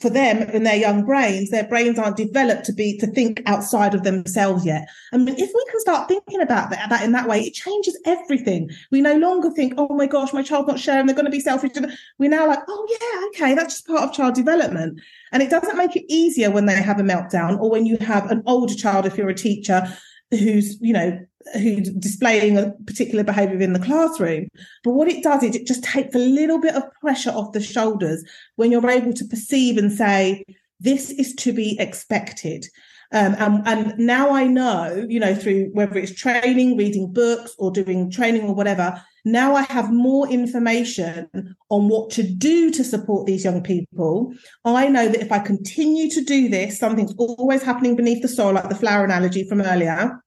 for 0.00 0.08
them 0.08 0.42
in 0.50 0.62
their 0.62 0.76
young 0.76 1.04
brains, 1.04 1.50
their 1.50 1.68
brains 1.68 1.98
aren't 1.98 2.16
developed 2.16 2.64
to 2.64 2.72
be 2.72 2.96
to 2.98 3.06
think 3.06 3.42
outside 3.44 3.94
of 3.94 4.04
themselves 4.04 4.64
yet. 4.64 4.88
I 5.12 5.18
mean, 5.18 5.34
if 5.36 5.50
we 5.54 5.66
can 5.70 5.80
start 5.80 6.08
thinking 6.08 6.40
about 6.40 6.70
that, 6.70 6.88
that 6.88 7.04
in 7.04 7.12
that 7.12 7.28
way, 7.28 7.42
it 7.42 7.52
changes 7.52 7.98
everything. 8.06 8.70
We 8.90 9.02
no 9.02 9.16
longer 9.16 9.50
think, 9.50 9.74
oh 9.76 9.94
my 9.94 10.06
gosh, 10.06 10.32
my 10.32 10.42
child's 10.42 10.68
not 10.68 10.80
sharing, 10.80 11.04
they're 11.04 11.14
going 11.14 11.26
to 11.26 11.30
be 11.30 11.40
selfish. 11.40 11.72
We're 12.18 12.30
now 12.30 12.46
like, 12.46 12.60
oh 12.66 12.86
yeah, 12.88 13.46
okay, 13.46 13.54
that's 13.54 13.74
just 13.74 13.86
part 13.86 14.02
of 14.02 14.14
child 14.14 14.34
development. 14.34 15.00
And 15.32 15.42
it 15.42 15.50
doesn't 15.50 15.76
make 15.76 15.94
it 15.94 16.10
easier 16.10 16.50
when 16.50 16.64
they 16.64 16.80
have 16.80 16.98
a 16.98 17.02
meltdown 17.02 17.60
or 17.60 17.70
when 17.70 17.84
you 17.84 17.98
have 17.98 18.30
an 18.30 18.42
older 18.46 18.74
child, 18.74 19.04
if 19.04 19.18
you're 19.18 19.28
a 19.28 19.34
teacher 19.34 19.82
who's, 20.30 20.80
you 20.80 20.94
know, 20.94 21.18
who's 21.54 21.90
displaying 21.90 22.58
a 22.58 22.72
particular 22.86 23.24
behavior 23.24 23.60
in 23.60 23.72
the 23.72 23.78
classroom. 23.78 24.48
But 24.84 24.92
what 24.92 25.08
it 25.08 25.22
does 25.22 25.42
is 25.42 25.54
it 25.54 25.66
just 25.66 25.84
takes 25.84 26.14
a 26.14 26.18
little 26.18 26.60
bit 26.60 26.74
of 26.74 26.82
pressure 27.00 27.30
off 27.30 27.52
the 27.52 27.62
shoulders 27.62 28.24
when 28.56 28.72
you're 28.72 28.88
able 28.90 29.12
to 29.12 29.24
perceive 29.24 29.78
and 29.78 29.92
say, 29.92 30.44
this 30.80 31.10
is 31.10 31.34
to 31.36 31.52
be 31.52 31.78
expected. 31.80 32.66
Um, 33.12 33.36
and, 33.38 33.66
and 33.68 33.98
now 33.98 34.30
I 34.30 34.46
know, 34.46 35.06
you 35.08 35.20
know, 35.20 35.34
through 35.34 35.70
whether 35.72 35.96
it's 35.96 36.12
training, 36.12 36.76
reading 36.76 37.12
books, 37.12 37.54
or 37.58 37.70
doing 37.70 38.10
training 38.10 38.42
or 38.42 38.54
whatever, 38.54 39.00
now 39.24 39.54
I 39.54 39.62
have 39.62 39.92
more 39.92 40.28
information 40.28 41.28
on 41.70 41.88
what 41.88 42.10
to 42.10 42.22
do 42.22 42.70
to 42.72 42.84
support 42.84 43.26
these 43.26 43.44
young 43.44 43.62
people. 43.62 44.34
I 44.64 44.88
know 44.88 45.08
that 45.08 45.20
if 45.20 45.32
I 45.32 45.38
continue 45.38 46.10
to 46.10 46.20
do 46.20 46.48
this, 46.48 46.78
something's 46.78 47.14
always 47.16 47.62
happening 47.62 47.96
beneath 47.96 48.22
the 48.22 48.28
soil, 48.28 48.54
like 48.54 48.68
the 48.68 48.74
flower 48.74 49.04
analogy 49.04 49.48
from 49.48 49.62
earlier. 49.62 50.20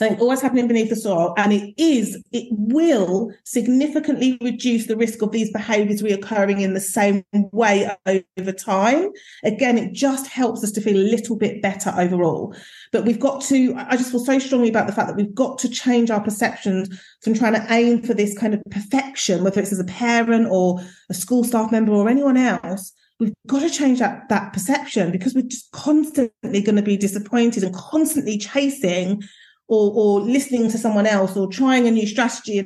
Something 0.00 0.18
oh, 0.18 0.22
always 0.22 0.40
happening 0.40 0.66
beneath 0.66 0.88
the 0.88 0.96
soil. 0.96 1.34
And 1.36 1.52
it 1.52 1.74
is, 1.76 2.16
it 2.32 2.48
will 2.52 3.30
significantly 3.44 4.38
reduce 4.40 4.86
the 4.86 4.96
risk 4.96 5.20
of 5.20 5.30
these 5.30 5.52
behaviors 5.52 6.00
reoccurring 6.00 6.62
in 6.62 6.72
the 6.72 6.80
same 6.80 7.22
way 7.52 7.94
over 8.38 8.52
time. 8.52 9.10
Again, 9.44 9.76
it 9.76 9.92
just 9.92 10.26
helps 10.26 10.64
us 10.64 10.72
to 10.72 10.80
feel 10.80 10.96
a 10.96 11.04
little 11.10 11.36
bit 11.36 11.60
better 11.60 11.92
overall. 11.94 12.56
But 12.92 13.04
we've 13.04 13.20
got 13.20 13.42
to, 13.42 13.74
I 13.76 13.98
just 13.98 14.10
feel 14.10 14.24
so 14.24 14.38
strongly 14.38 14.70
about 14.70 14.86
the 14.86 14.94
fact 14.94 15.08
that 15.08 15.16
we've 15.16 15.34
got 15.34 15.58
to 15.58 15.68
change 15.68 16.10
our 16.10 16.22
perceptions 16.22 16.88
from 17.22 17.34
trying 17.34 17.52
to 17.52 17.66
aim 17.68 18.00
for 18.00 18.14
this 18.14 18.34
kind 18.38 18.54
of 18.54 18.62
perfection, 18.70 19.44
whether 19.44 19.60
it's 19.60 19.70
as 19.70 19.80
a 19.80 19.84
parent 19.84 20.48
or 20.50 20.80
a 21.10 21.14
school 21.14 21.44
staff 21.44 21.70
member 21.70 21.92
or 21.92 22.08
anyone 22.08 22.38
else 22.38 22.94
we've 23.18 23.34
got 23.46 23.60
to 23.60 23.68
change 23.68 23.98
that 23.98 24.26
that 24.30 24.50
perception 24.54 25.12
because 25.12 25.34
we're 25.34 25.42
just 25.42 25.70
constantly 25.72 26.62
going 26.62 26.76
to 26.76 26.80
be 26.80 26.96
disappointed 26.96 27.62
and 27.62 27.74
constantly 27.74 28.38
chasing 28.38 29.22
or, 29.70 29.92
or 29.94 30.20
listening 30.20 30.68
to 30.68 30.76
someone 30.76 31.06
else 31.06 31.36
or 31.36 31.46
trying 31.46 31.86
a 31.86 31.90
new 31.90 32.06
strategy. 32.06 32.58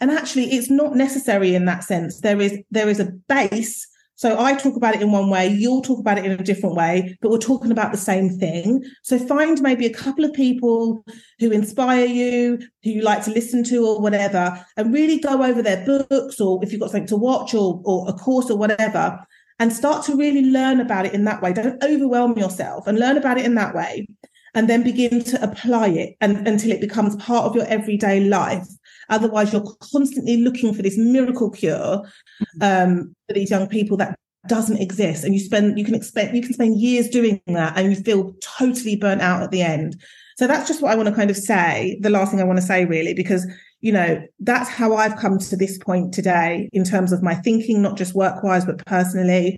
And, 0.00 0.10
actually 0.10 0.52
it's 0.52 0.70
not 0.70 0.94
necessary 0.94 1.54
in 1.54 1.64
that 1.64 1.82
sense. 1.82 2.20
There 2.20 2.40
is, 2.40 2.58
there 2.70 2.88
is 2.88 3.00
a 3.00 3.10
base. 3.28 3.88
So 4.16 4.38
I 4.38 4.54
talk 4.54 4.76
about 4.76 4.94
it 4.94 5.02
in 5.02 5.10
one 5.10 5.30
way, 5.30 5.48
you'll 5.48 5.82
talk 5.82 5.98
about 5.98 6.18
it 6.18 6.26
in 6.26 6.32
a 6.32 6.44
different 6.44 6.76
way, 6.76 7.18
but 7.20 7.30
we're 7.30 7.38
talking 7.38 7.72
about 7.72 7.90
the 7.90 7.98
same 7.98 8.28
thing. 8.28 8.84
So 9.02 9.18
find 9.18 9.60
maybe 9.60 9.86
a 9.86 9.92
couple 9.92 10.24
of 10.24 10.32
people 10.34 11.04
who 11.40 11.50
inspire 11.50 12.04
you, 12.04 12.58
who 12.84 12.90
you 12.90 13.02
like 13.02 13.24
to 13.24 13.32
listen 13.32 13.64
to 13.64 13.86
or 13.86 14.00
whatever, 14.00 14.64
and 14.76 14.92
really 14.92 15.18
go 15.18 15.42
over 15.42 15.62
their 15.62 15.84
books 15.84 16.40
or 16.40 16.62
if 16.62 16.70
you've 16.70 16.80
got 16.80 16.90
something 16.90 17.08
to 17.08 17.16
watch 17.16 17.54
or, 17.54 17.80
or 17.84 18.08
a 18.08 18.12
course 18.12 18.50
or 18.50 18.58
whatever, 18.58 19.18
and 19.58 19.72
start 19.72 20.04
to 20.04 20.16
really 20.16 20.44
learn 20.44 20.80
about 20.80 21.06
it 21.06 21.14
in 21.14 21.24
that 21.24 21.40
way. 21.42 21.52
Don't 21.52 21.82
overwhelm 21.82 22.38
yourself 22.38 22.86
and 22.86 22.98
learn 22.98 23.16
about 23.16 23.38
it 23.38 23.46
in 23.46 23.54
that 23.54 23.74
way 23.74 24.06
and 24.54 24.68
then 24.68 24.82
begin 24.82 25.22
to 25.24 25.42
apply 25.42 25.88
it 25.88 26.16
and, 26.20 26.46
until 26.46 26.70
it 26.70 26.80
becomes 26.80 27.16
part 27.16 27.44
of 27.44 27.56
your 27.56 27.66
everyday 27.66 28.20
life. 28.20 28.66
Otherwise, 29.08 29.52
you're 29.52 29.74
constantly 29.92 30.38
looking 30.38 30.72
for 30.72 30.82
this 30.82 30.96
miracle 30.96 31.50
cure 31.50 32.02
um, 32.60 33.14
for 33.26 33.34
these 33.34 33.50
young 33.50 33.68
people 33.68 33.96
that 33.96 34.18
doesn't 34.46 34.78
exist. 34.78 35.24
And 35.24 35.34
you 35.34 35.40
spend, 35.40 35.78
you 35.78 35.84
can 35.84 35.94
expect, 35.94 36.34
you 36.34 36.42
can 36.42 36.52
spend 36.52 36.80
years 36.80 37.08
doing 37.08 37.40
that 37.46 37.76
and 37.76 37.90
you 37.90 38.02
feel 38.02 38.34
totally 38.40 38.96
burnt 38.96 39.20
out 39.20 39.42
at 39.42 39.50
the 39.50 39.62
end. 39.62 40.00
So 40.36 40.46
that's 40.46 40.66
just 40.66 40.82
what 40.82 40.92
I 40.92 40.96
want 40.96 41.08
to 41.08 41.14
kind 41.14 41.30
of 41.30 41.36
say. 41.36 41.98
The 42.00 42.10
last 42.10 42.30
thing 42.30 42.40
I 42.40 42.44
want 42.44 42.58
to 42.58 42.64
say, 42.64 42.84
really, 42.84 43.14
because, 43.14 43.46
you 43.80 43.92
know, 43.92 44.20
that's 44.40 44.68
how 44.68 44.96
I've 44.96 45.16
come 45.16 45.38
to 45.38 45.56
this 45.56 45.78
point 45.78 46.12
today 46.12 46.68
in 46.72 46.84
terms 46.84 47.12
of 47.12 47.22
my 47.22 47.34
thinking, 47.34 47.82
not 47.82 47.96
just 47.96 48.14
work 48.14 48.42
wise, 48.42 48.64
but 48.64 48.84
personally. 48.86 49.56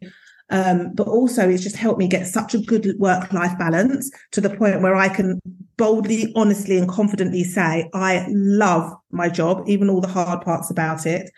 Um, 0.48 0.92
but 0.94 1.08
also 1.08 1.48
it's 1.48 1.62
just 1.62 1.76
helped 1.76 1.98
me 1.98 2.06
get 2.06 2.26
such 2.26 2.54
a 2.54 2.58
good 2.58 2.94
work 2.98 3.32
life 3.32 3.58
balance 3.58 4.10
to 4.30 4.40
the 4.40 4.50
point 4.50 4.80
where 4.80 4.94
I 4.94 5.08
can 5.08 5.40
boldly, 5.76 6.32
honestly, 6.36 6.78
and 6.78 6.88
confidently 6.88 7.44
say, 7.44 7.90
I 7.92 8.26
love 8.30 8.92
my 9.10 9.28
job, 9.28 9.64
even 9.66 9.90
all 9.90 10.00
the 10.00 10.08
hard 10.08 10.42
parts 10.42 10.70
about 10.70 11.04
it. 11.04 11.30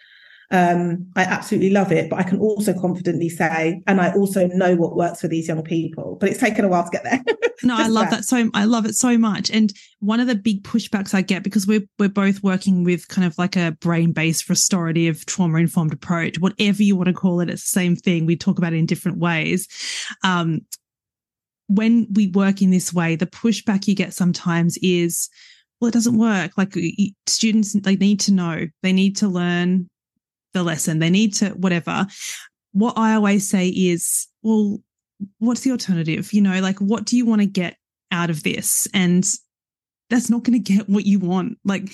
Um, 0.51 1.11
I 1.15 1.25
absolutely 1.25 1.71
love 1.71 1.93
it, 1.93 2.09
but 2.09 2.19
I 2.19 2.23
can 2.23 2.39
also 2.39 2.73
confidently 2.73 3.29
say, 3.29 3.83
and 3.87 4.01
I 4.01 4.13
also 4.15 4.47
know 4.49 4.77
what 4.77 4.97
works 4.97 5.21
for 5.21 5.29
these 5.29 5.47
young 5.47 5.63
people. 5.63 6.17
But 6.19 6.31
it's 6.31 6.41
taken 6.41 6.65
a 6.65 6.69
while 6.69 6.85
to 6.85 6.91
get 6.91 7.05
there. 7.05 7.23
no, 7.63 7.77
I 7.77 7.89
love 7.89 8.09
that. 8.11 8.25
so. 8.25 8.51
I 8.55 8.65
love 8.65 8.87
it 8.87 8.95
so 8.95 9.19
much. 9.19 9.51
And 9.51 9.73
one 10.01 10.21
of 10.21 10.27
the 10.27 10.35
big 10.35 10.63
pushbacks 10.63 11.13
I 11.13 11.21
get 11.21 11.43
because 11.43 11.67
we're 11.67 11.87
we're 11.99 12.09
both 12.09 12.43
working 12.43 12.83
with 12.83 13.09
kind 13.09 13.27
of 13.27 13.37
like 13.37 13.57
a 13.57 13.73
brain 13.81 14.13
based 14.13 14.49
restorative 14.49 15.27
trauma 15.27 15.59
informed 15.59 15.93
approach, 15.93 16.39
whatever 16.39 16.83
you 16.83 16.97
want 16.97 17.09
to 17.09 17.15
call 17.15 17.41
it. 17.41 17.51
It's 17.51 17.71
the 17.71 17.81
same 17.81 17.95
thing. 17.95 18.25
We 18.25 18.37
talk 18.37 18.57
about 18.57 18.73
it 18.73 18.79
in 18.79 18.87
different 18.87 19.19
ways. 19.19 19.69
Um, 20.25 20.63
when 21.67 22.07
we 22.11 22.29
work 22.29 22.63
in 22.63 22.71
this 22.71 22.93
way, 22.93 23.17
the 23.17 23.27
pushback 23.27 23.87
you 23.87 23.95
get 23.95 24.15
sometimes 24.15 24.79
is, 24.79 25.29
well, 25.79 25.91
it 25.91 25.93
doesn't 25.93 26.17
work. 26.17 26.53
Like 26.57 26.75
students, 27.27 27.75
they 27.75 27.97
need 27.97 28.21
to 28.21 28.33
know, 28.33 28.67
they 28.83 28.95
need 28.95 29.17
to 29.19 29.29
learn 29.29 29.89
the 30.55 30.63
lesson. 30.63 30.99
They 30.99 31.11
need 31.11 31.35
to, 31.35 31.51
whatever. 31.51 32.07
What 32.73 32.97
I 32.97 33.15
always 33.15 33.49
say 33.49 33.69
is, 33.69 34.27
well, 34.43 34.79
what's 35.39 35.63
the 35.63 35.73
alternative? 35.73 36.33
You 36.33 36.43
know, 36.43 36.61
like, 36.61 36.79
what 36.79 37.05
do 37.05 37.17
you 37.17 37.27
want 37.27 37.41
to 37.41 37.47
get 37.47 37.77
out 38.11 38.31
of 38.31 38.43
this? 38.43 38.87
And 38.95 39.27
that's 40.11 40.31
not 40.31 40.45
going 40.45 40.63
to 40.63 40.73
get 40.73 40.89
what 40.89 41.07
you 41.07 41.19
want. 41.19 41.59
Like, 41.65 41.91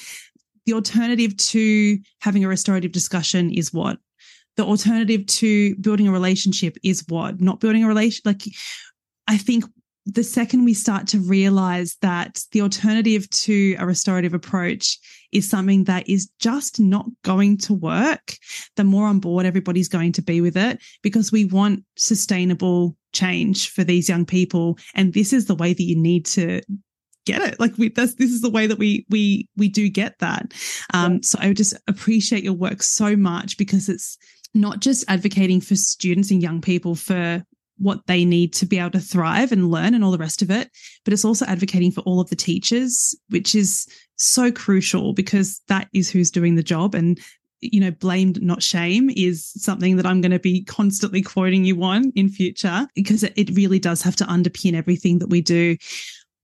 the 0.66 0.72
alternative 0.72 1.36
to 1.36 1.98
having 2.20 2.44
a 2.44 2.48
restorative 2.48 2.92
discussion 2.92 3.52
is 3.52 3.72
what? 3.72 3.98
The 4.56 4.64
alternative 4.64 5.26
to 5.26 5.74
building 5.76 6.08
a 6.08 6.12
relationship 6.12 6.76
is 6.82 7.04
what? 7.08 7.40
Not 7.40 7.60
building 7.60 7.84
a 7.84 7.88
relation. 7.88 8.22
Like, 8.24 8.42
I 9.26 9.36
think 9.36 9.64
the 10.06 10.24
second 10.24 10.64
we 10.64 10.74
start 10.74 11.06
to 11.08 11.18
realize 11.18 11.96
that 12.02 12.42
the 12.52 12.60
alternative 12.60 13.28
to 13.30 13.74
a 13.78 13.86
restorative 13.86 14.34
approach 14.34 14.98
is 15.34 15.50
something 15.50 15.84
that 15.84 16.08
is 16.08 16.30
just 16.38 16.80
not 16.80 17.06
going 17.22 17.58
to 17.58 17.74
work, 17.74 18.36
the 18.76 18.84
more 18.84 19.06
on 19.06 19.18
board 19.18 19.44
everybody's 19.44 19.88
going 19.88 20.12
to 20.12 20.22
be 20.22 20.40
with 20.40 20.56
it 20.56 20.80
because 21.02 21.32
we 21.32 21.44
want 21.44 21.84
sustainable 21.96 22.96
change 23.12 23.70
for 23.70 23.84
these 23.84 24.08
young 24.08 24.24
people. 24.24 24.78
And 24.94 25.12
this 25.12 25.32
is 25.32 25.46
the 25.46 25.54
way 25.54 25.74
that 25.74 25.82
you 25.82 25.96
need 25.96 26.24
to 26.26 26.62
get 27.26 27.42
it. 27.42 27.58
Like 27.58 27.76
we, 27.76 27.88
this, 27.88 28.14
this 28.14 28.30
is 28.30 28.42
the 28.42 28.50
way 28.50 28.66
that 28.66 28.78
we, 28.78 29.06
we, 29.10 29.48
we 29.56 29.68
do 29.68 29.88
get 29.88 30.18
that. 30.20 30.52
Um, 30.92 31.14
yeah. 31.14 31.18
so 31.22 31.38
I 31.40 31.52
just 31.52 31.74
appreciate 31.88 32.44
your 32.44 32.52
work 32.52 32.82
so 32.82 33.16
much 33.16 33.58
because 33.58 33.88
it's 33.88 34.16
not 34.54 34.80
just 34.80 35.04
advocating 35.08 35.60
for 35.60 35.74
students 35.74 36.30
and 36.30 36.42
young 36.42 36.60
people 36.60 36.94
for 36.94 37.42
what 37.78 38.06
they 38.06 38.24
need 38.24 38.52
to 38.52 38.66
be 38.66 38.78
able 38.78 38.90
to 38.90 39.00
thrive 39.00 39.50
and 39.50 39.70
learn 39.70 39.94
and 39.94 40.04
all 40.04 40.12
the 40.12 40.18
rest 40.18 40.42
of 40.42 40.50
it. 40.50 40.70
But 41.04 41.12
it's 41.12 41.24
also 41.24 41.44
advocating 41.46 41.90
for 41.90 42.02
all 42.02 42.20
of 42.20 42.30
the 42.30 42.36
teachers, 42.36 43.16
which 43.30 43.54
is 43.54 43.86
so 44.16 44.50
crucial 44.50 45.12
because 45.12 45.60
that 45.68 45.88
is 45.92 46.10
who's 46.10 46.30
doing 46.30 46.54
the 46.54 46.62
job. 46.62 46.94
And, 46.94 47.20
you 47.60 47.80
know, 47.80 47.90
blamed, 47.90 48.42
not 48.42 48.62
shame 48.62 49.10
is 49.10 49.52
something 49.56 49.96
that 49.96 50.06
I'm 50.06 50.20
going 50.20 50.32
to 50.32 50.38
be 50.38 50.64
constantly 50.64 51.22
quoting 51.22 51.64
you 51.64 51.82
on 51.82 52.12
in 52.14 52.28
future 52.28 52.86
because 52.94 53.22
it 53.22 53.50
really 53.54 53.78
does 53.78 54.02
have 54.02 54.16
to 54.16 54.24
underpin 54.24 54.74
everything 54.74 55.18
that 55.18 55.28
we 55.28 55.40
do. 55.40 55.76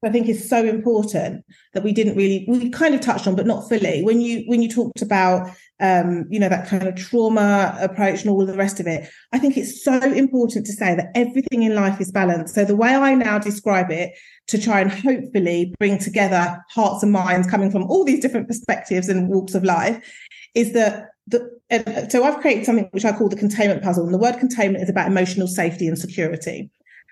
I 0.02 0.08
think 0.08 0.28
is 0.28 0.48
so 0.48 0.64
important 0.64 1.44
that 1.74 1.84
we 1.84 1.92
didn't 1.92 2.16
really 2.16 2.46
we 2.48 2.70
kind 2.70 2.94
of 2.94 3.02
touched 3.02 3.26
on, 3.26 3.36
but 3.36 3.46
not 3.46 3.68
fully. 3.68 4.02
When 4.02 4.22
you 4.22 4.44
when 4.46 4.62
you 4.62 4.70
talked 4.70 5.02
about 5.02 5.50
um, 5.80 6.26
you 6.30 6.38
know, 6.38 6.48
that 6.48 6.68
kind 6.68 6.86
of 6.86 6.94
trauma 6.94 7.76
approach 7.80 8.22
and 8.22 8.30
all 8.30 8.44
the 8.44 8.54
rest 8.54 8.80
of 8.80 8.86
it, 8.86 9.08
I 9.32 9.38
think 9.38 9.56
it's 9.56 9.82
so 9.82 9.98
important 9.98 10.66
to 10.66 10.72
say 10.72 10.94
that 10.94 11.10
everything 11.14 11.62
in 11.62 11.74
life 11.74 12.00
is 12.00 12.12
balanced. 12.12 12.54
So 12.54 12.64
the 12.64 12.76
way 12.76 12.94
I 12.94 13.14
now 13.14 13.38
describe 13.38 13.90
it 13.90 14.12
to 14.48 14.60
try 14.60 14.80
and 14.80 14.90
hopefully 14.90 15.74
bring 15.78 15.98
together 15.98 16.62
hearts 16.70 17.02
and 17.02 17.12
minds 17.12 17.48
coming 17.48 17.70
from 17.70 17.84
all 17.84 18.04
these 18.04 18.20
different 18.20 18.48
perspectives 18.48 19.08
and 19.08 19.28
walks 19.28 19.54
of 19.54 19.64
life 19.64 20.04
is 20.54 20.72
that 20.74 21.06
the, 21.26 21.48
so 22.10 22.24
I've 22.24 22.40
created 22.40 22.66
something 22.66 22.88
which 22.90 23.04
I 23.04 23.12
call 23.12 23.28
the 23.28 23.36
containment 23.36 23.82
puzzle. 23.82 24.04
And 24.04 24.12
the 24.12 24.18
word 24.18 24.38
containment 24.38 24.82
is 24.82 24.90
about 24.90 25.06
emotional 25.06 25.46
safety 25.46 25.86
and 25.86 25.98
security. 25.98 26.70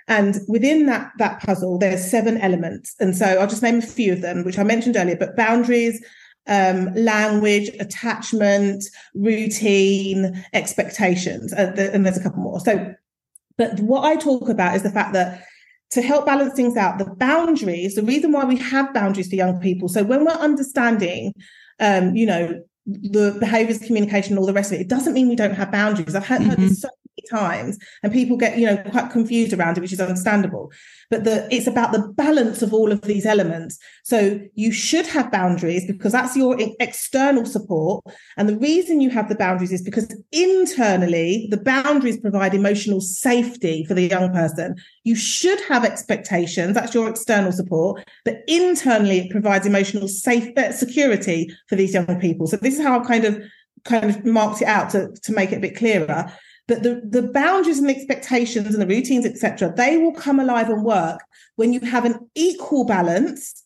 And 0.08 0.38
within 0.48 0.86
that, 0.86 1.12
that 1.18 1.40
puzzle, 1.42 1.78
there's 1.78 2.10
seven 2.10 2.38
elements. 2.38 2.94
And 2.98 3.14
so 3.14 3.26
I'll 3.26 3.46
just 3.46 3.62
name 3.62 3.78
a 3.78 3.82
few 3.82 4.12
of 4.12 4.22
them, 4.22 4.42
which 4.42 4.58
I 4.58 4.64
mentioned 4.64 4.96
earlier, 4.96 5.16
but 5.16 5.36
boundaries, 5.36 6.02
um, 6.48 6.94
language, 6.94 7.70
attachment, 7.78 8.84
routine, 9.14 10.44
expectations. 10.52 11.52
Uh, 11.52 11.72
the, 11.76 11.92
and 11.92 12.04
there's 12.04 12.16
a 12.16 12.22
couple 12.22 12.42
more. 12.42 12.60
So, 12.60 12.94
but 13.56 13.78
what 13.80 14.04
I 14.04 14.16
talk 14.16 14.48
about 14.48 14.76
is 14.76 14.82
the 14.82 14.90
fact 14.90 15.12
that 15.12 15.44
to 15.90 16.02
help 16.02 16.26
balance 16.26 16.54
things 16.54 16.76
out, 16.76 16.98
the 16.98 17.06
boundaries, 17.16 17.94
the 17.94 18.02
reason 18.02 18.32
why 18.32 18.44
we 18.44 18.56
have 18.56 18.92
boundaries 18.92 19.28
for 19.28 19.36
young 19.36 19.58
people. 19.60 19.88
So 19.88 20.02
when 20.02 20.24
we're 20.24 20.32
understanding, 20.32 21.32
um, 21.80 22.14
you 22.14 22.26
know, 22.26 22.62
the 22.86 23.36
behaviors, 23.38 23.78
communication, 23.78 24.38
all 24.38 24.46
the 24.46 24.52
rest 24.52 24.72
of 24.72 24.78
it, 24.78 24.82
it 24.82 24.88
doesn't 24.88 25.14
mean 25.14 25.28
we 25.28 25.36
don't 25.36 25.54
have 25.54 25.70
boundaries. 25.70 26.14
I've 26.14 26.26
heard, 26.26 26.40
mm-hmm. 26.40 26.50
heard 26.50 26.58
this 26.58 26.80
so 26.80 26.88
times 27.30 27.78
and 28.02 28.12
people 28.12 28.36
get 28.36 28.58
you 28.58 28.66
know 28.66 28.76
quite 28.90 29.10
confused 29.10 29.52
around 29.52 29.76
it 29.76 29.80
which 29.80 29.92
is 29.92 30.00
understandable. 30.00 30.72
But 31.10 31.24
the 31.24 31.48
it's 31.50 31.66
about 31.66 31.92
the 31.92 32.06
balance 32.08 32.62
of 32.62 32.72
all 32.74 32.92
of 32.92 33.02
these 33.02 33.26
elements. 33.26 33.78
So 34.04 34.40
you 34.54 34.72
should 34.72 35.06
have 35.06 35.30
boundaries 35.30 35.86
because 35.86 36.12
that's 36.12 36.36
your 36.36 36.56
external 36.80 37.44
support. 37.44 38.04
And 38.36 38.48
the 38.48 38.58
reason 38.58 39.00
you 39.00 39.10
have 39.10 39.28
the 39.28 39.34
boundaries 39.34 39.72
is 39.72 39.82
because 39.82 40.14
internally 40.32 41.48
the 41.50 41.56
boundaries 41.56 42.20
provide 42.20 42.54
emotional 42.54 43.00
safety 43.00 43.84
for 43.84 43.94
the 43.94 44.08
young 44.08 44.32
person. 44.32 44.76
You 45.04 45.14
should 45.14 45.60
have 45.62 45.84
expectations 45.84 46.74
that's 46.74 46.94
your 46.94 47.08
external 47.08 47.52
support 47.52 48.04
but 48.24 48.42
internally 48.46 49.20
it 49.20 49.30
provides 49.30 49.66
emotional 49.66 50.08
safe 50.08 50.56
uh, 50.56 50.72
security 50.72 51.50
for 51.68 51.76
these 51.76 51.94
young 51.94 52.20
people. 52.20 52.46
So 52.46 52.56
this 52.56 52.78
is 52.78 52.84
how 52.84 52.98
i've 52.98 53.06
kind 53.06 53.24
of 53.24 53.42
kind 53.84 54.10
of 54.10 54.24
marked 54.24 54.62
it 54.62 54.68
out 54.68 54.90
to, 54.90 55.14
to 55.22 55.32
make 55.32 55.52
it 55.52 55.56
a 55.56 55.60
bit 55.60 55.76
clearer 55.76 56.32
but 56.68 56.82
the, 56.82 57.00
the 57.02 57.22
boundaries 57.22 57.78
and 57.78 57.90
expectations 57.90 58.74
and 58.74 58.82
the 58.82 58.86
routines, 58.86 59.26
etc., 59.26 59.72
they 59.74 59.96
will 59.96 60.12
come 60.12 60.38
alive 60.38 60.68
and 60.68 60.84
work 60.84 61.20
when 61.56 61.72
you 61.72 61.80
have 61.80 62.04
an 62.04 62.30
equal 62.34 62.84
balance, 62.84 63.64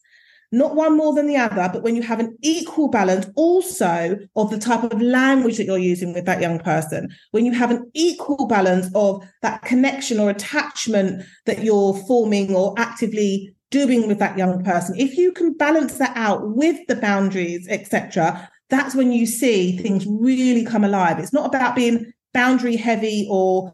not 0.53 0.77
one 0.77 0.97
more 0.97 1.13
than 1.13 1.27
the 1.27 1.37
other, 1.37 1.69
but 1.73 1.83
when 1.83 1.97
you 1.97 2.03
have 2.03 2.21
an 2.21 2.39
equal 2.43 2.89
balance 2.89 3.27
also 3.35 4.17
of 4.37 4.51
the 4.51 4.59
type 4.59 4.85
of 4.85 5.03
language 5.03 5.57
that 5.57 5.65
you're 5.65 5.79
using 5.79 6.15
with 6.15 6.25
that 6.27 6.41
young 6.41 6.61
person, 6.61 7.11
when 7.33 7.45
you 7.45 7.53
have 7.53 7.73
an 7.73 7.91
equal 7.93 8.47
balance 8.47 8.89
of 8.95 9.27
that 9.43 9.63
connection 9.63 10.21
or 10.21 10.31
attachment 10.31 11.25
that 11.47 11.65
you're 11.65 11.95
forming 12.07 12.55
or 12.55 12.73
actively 12.79 13.55
doing 13.71 14.07
with 14.07 14.21
that 14.21 14.39
young 14.39 14.63
person. 14.63 14.95
If 14.97 15.17
you 15.17 15.33
can 15.33 15.55
balance 15.55 15.99
that 15.99 16.15
out 16.15 16.55
with 16.55 16.77
the 16.87 16.95
boundaries, 16.95 17.67
etc., 17.69 18.49
that's 18.71 18.95
when 18.95 19.11
you 19.11 19.27
see 19.27 19.77
things 19.77 20.07
really 20.07 20.65
come 20.65 20.85
alive. 20.85 21.19
It's 21.19 21.33
not 21.33 21.47
about 21.47 21.75
being 21.75 22.13
boundary 22.35 22.77
heavy 22.77 23.27
or 23.31 23.73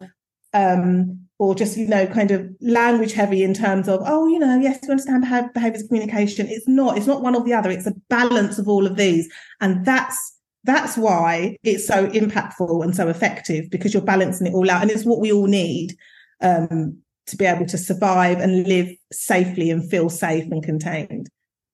um, 0.55 1.29
or 1.39 1.55
just 1.55 1.77
you 1.77 1.87
know 1.87 2.07
kind 2.07 2.31
of 2.31 2.49
language 2.61 3.13
heavy 3.13 3.43
in 3.43 3.55
terms 3.55 3.89
of 3.89 4.01
oh 4.05 4.27
you 4.27 4.39
know 4.39 4.59
yes 4.59 4.81
we 4.83 4.91
understand 4.91 5.53
behaviors 5.55 5.87
communication. 5.87 6.47
It's 6.49 6.67
not 6.69 6.97
it's 6.97 7.07
not 7.07 7.23
one 7.23 7.35
or 7.35 7.45
the 7.45 7.55
other. 7.55 7.71
It's 7.71 7.87
a 7.87 7.95
balance 8.09 8.59
of 8.59 8.69
all 8.69 8.87
of 8.87 8.97
these. 8.97 9.29
And 9.61 9.85
that's 9.85 10.37
that's 10.65 10.97
why 10.97 11.57
it's 11.63 11.87
so 11.87 12.09
impactful 12.09 12.83
and 12.85 12.95
so 12.95 13.09
effective 13.09 13.71
because 13.71 13.95
you're 13.95 14.03
balancing 14.03 14.49
it 14.49 14.55
all 14.55 14.71
out. 14.71 14.83
And 14.83 14.91
it's 14.91 15.05
what 15.05 15.21
we 15.21 15.33
all 15.33 15.47
need 15.47 15.97
um, 16.43 16.99
to 17.27 17.37
be 17.37 17.45
able 17.45 17.67
to 17.67 17.79
survive 17.79 18.39
and 18.39 18.67
live 18.67 18.89
safely 19.13 19.71
and 19.71 19.89
feel 19.89 20.11
safe 20.11 20.45
and 20.51 20.63
contained. 20.63 21.29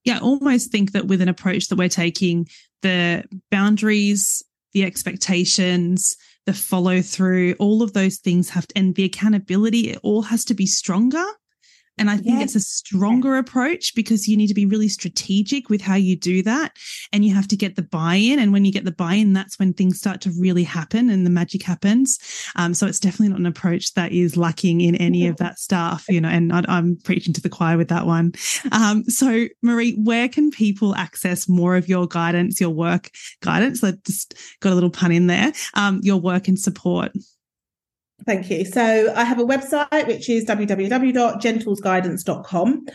Yeah 0.04 0.16
I 0.16 0.20
almost 0.20 0.70
think 0.70 0.92
that 0.92 1.06
with 1.06 1.22
an 1.22 1.28
approach 1.28 1.68
that 1.68 1.76
we're 1.76 1.88
taking 1.88 2.46
the 2.82 3.24
boundaries 3.50 4.42
the 4.74 4.84
expectations 4.84 6.16
the 6.46 6.52
follow 6.52 7.00
through, 7.00 7.54
all 7.58 7.82
of 7.82 7.92
those 7.92 8.18
things 8.18 8.50
have 8.50 8.66
to, 8.68 8.78
and 8.78 8.94
the 8.94 9.04
accountability, 9.04 9.90
it 9.90 9.98
all 10.02 10.22
has 10.22 10.44
to 10.46 10.54
be 10.54 10.66
stronger 10.66 11.24
and 11.96 12.10
I 12.10 12.16
think 12.16 12.42
it's 12.42 12.56
a 12.56 12.60
stronger 12.60 13.36
approach 13.36 13.94
because 13.94 14.26
you 14.26 14.36
need 14.36 14.48
to 14.48 14.54
be 14.54 14.66
really 14.66 14.88
strategic 14.88 15.68
with 15.68 15.80
how 15.80 15.94
you 15.94 16.16
do 16.16 16.42
that. 16.42 16.72
And 17.12 17.24
you 17.24 17.32
have 17.34 17.46
to 17.48 17.56
get 17.56 17.76
the 17.76 17.82
buy 17.82 18.16
in. 18.16 18.40
And 18.40 18.52
when 18.52 18.64
you 18.64 18.72
get 18.72 18.84
the 18.84 18.92
buy 18.92 19.14
in, 19.14 19.32
that's 19.32 19.58
when 19.58 19.72
things 19.72 19.98
start 19.98 20.20
to 20.22 20.32
really 20.38 20.64
happen 20.64 21.08
and 21.08 21.24
the 21.24 21.30
magic 21.30 21.62
happens. 21.62 22.18
Um, 22.56 22.74
so 22.74 22.86
it's 22.86 22.98
definitely 22.98 23.28
not 23.28 23.38
an 23.38 23.46
approach 23.46 23.94
that 23.94 24.12
is 24.12 24.36
lacking 24.36 24.80
in 24.80 24.96
any 24.96 25.26
of 25.28 25.36
that 25.36 25.58
stuff, 25.58 26.04
you 26.08 26.20
know, 26.20 26.28
and 26.28 26.52
I, 26.52 26.64
am 26.68 26.98
preaching 27.04 27.32
to 27.34 27.40
the 27.40 27.48
choir 27.48 27.76
with 27.76 27.88
that 27.88 28.06
one. 28.06 28.32
Um, 28.72 29.04
so, 29.04 29.46
Marie, 29.62 29.92
where 29.92 30.28
can 30.28 30.50
people 30.50 30.96
access 30.96 31.48
more 31.48 31.76
of 31.76 31.88
your 31.88 32.08
guidance, 32.08 32.60
your 32.60 32.70
work 32.70 33.10
guidance? 33.40 33.84
I 33.84 33.92
just 34.04 34.34
got 34.60 34.72
a 34.72 34.74
little 34.74 34.90
pun 34.90 35.12
in 35.12 35.28
there, 35.28 35.52
um, 35.74 36.00
your 36.02 36.16
work 36.16 36.48
and 36.48 36.58
support. 36.58 37.12
Thank 38.26 38.50
you. 38.50 38.64
So 38.64 39.12
I 39.14 39.24
have 39.24 39.38
a 39.38 39.44
website 39.44 40.06
which 40.06 40.30
is 40.30 40.46
www.gentlesguidance.com. 40.46 42.86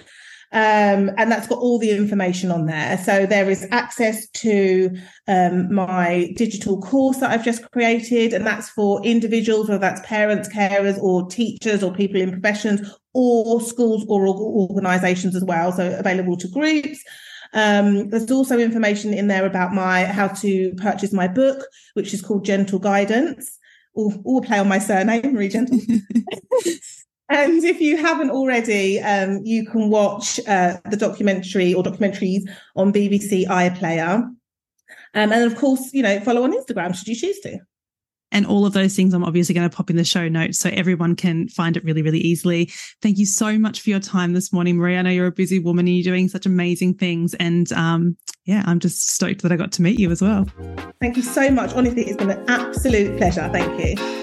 Um, 0.52 1.12
and 1.18 1.32
that's 1.32 1.48
got 1.48 1.60
all 1.60 1.78
the 1.78 1.92
information 1.92 2.50
on 2.50 2.66
there. 2.66 2.98
So 2.98 3.28
there 3.28 3.52
is 3.52 3.68
access 3.70 4.28
to 4.30 4.90
um, 5.28 5.72
my 5.72 6.34
digital 6.36 6.82
course 6.82 7.18
that 7.18 7.30
I've 7.30 7.46
just 7.46 7.70
created, 7.72 8.34
and 8.34 8.48
that's 8.48 8.68
for 8.70 9.00
individuals, 9.04 9.70
whether 9.70 9.80
that's 9.80 10.02
parents, 10.08 10.50
carers, 10.50 10.98
or 10.98 11.30
teachers, 11.30 11.84
or 11.84 11.94
people 11.94 12.20
in 12.20 12.32
professions, 12.32 12.82
or 13.14 13.62
schools 13.62 14.04
or 14.10 14.28
organisations 14.28 15.36
as 15.36 15.44
well. 15.44 15.72
So 15.72 15.96
available 15.96 16.36
to 16.38 16.48
groups. 16.48 17.04
Um, 17.54 18.10
there's 18.10 18.32
also 18.32 18.58
information 18.58 19.14
in 19.14 19.28
there 19.28 19.46
about 19.46 19.72
my 19.74 20.06
how 20.06 20.30
to 20.30 20.74
purchase 20.78 21.14
my 21.14 21.28
book, 21.28 21.64
which 21.94 22.12
is 22.12 22.24
called 22.24 22.44
Gentle 22.44 22.80
Guidance 22.80 23.59
all, 24.00 24.14
all 24.26 24.42
play 24.42 24.58
on 24.58 24.68
my 24.68 24.80
surname, 24.80 25.34
Marie 25.34 25.50
Gentles. 25.50 25.86
and 27.30 27.64
if 27.64 27.82
you 27.82 27.98
haven't 27.98 28.32
already, 28.32 29.00
um, 29.02 29.42
you 29.44 29.66
can 29.66 29.90
watch 29.90 30.40
uh, 30.48 30.78
the 30.90 30.98
documentary 30.98 31.74
or 31.74 31.84
documentaries 31.84 32.44
on 32.76 32.94
BBC 32.94 33.46
iPlayer. 33.46 34.24
Um, 35.14 35.32
and 35.32 35.52
of 35.52 35.58
course, 35.58 35.94
you 35.94 36.04
know, 36.04 36.20
follow 36.22 36.44
on 36.44 36.54
Instagram 36.54 36.96
should 36.96 37.08
you 37.08 37.16
choose 37.16 37.40
to. 37.42 37.60
And 38.32 38.46
all 38.46 38.66
of 38.66 38.74
those 38.74 38.96
things 38.96 39.14
I'm 39.14 39.24
obviously 39.24 39.56
going 39.56 39.70
to 39.70 39.76
pop 39.76 39.90
in 39.90 39.96
the 39.96 40.04
show 40.04 40.28
notes 40.28 40.60
so 40.60 40.70
everyone 40.70 41.16
can 41.16 41.48
find 41.50 41.76
it 41.76 41.84
really, 41.84 42.02
really 42.02 42.20
easily. 42.20 42.72
Thank 43.02 43.18
you 43.18 43.26
so 43.26 43.58
much 43.58 43.82
for 43.82 43.90
your 43.90 44.00
time 44.00 44.34
this 44.34 44.54
morning, 44.54 44.78
Marie. 44.78 44.98
I 44.98 45.02
know 45.02 45.10
you're 45.10 45.28
a 45.28 45.32
busy 45.32 45.60
woman 45.60 45.88
and 45.88 45.96
you're 45.96 46.04
doing 46.14 46.28
such 46.28 46.46
amazing 46.46 46.96
things. 46.96 47.34
And 47.36 47.72
um, 47.74 48.18
yeah, 48.46 48.64
I'm 48.66 48.80
just 48.80 49.10
stoked 49.10 49.42
that 49.42 49.52
I 49.52 49.56
got 49.56 49.72
to 49.74 49.82
meet 49.82 50.00
you 50.00 50.12
as 50.12 50.22
well. 50.22 50.48
Thank 51.02 51.18
you 51.18 51.24
so 51.24 51.50
much. 51.50 51.74
Honestly, 51.74 52.04
it's 52.04 52.18
been 52.18 52.32
an 52.32 52.50
absolute 52.50 53.18
pleasure. 53.18 53.50
Thank 53.52 53.98
you. 53.98 54.20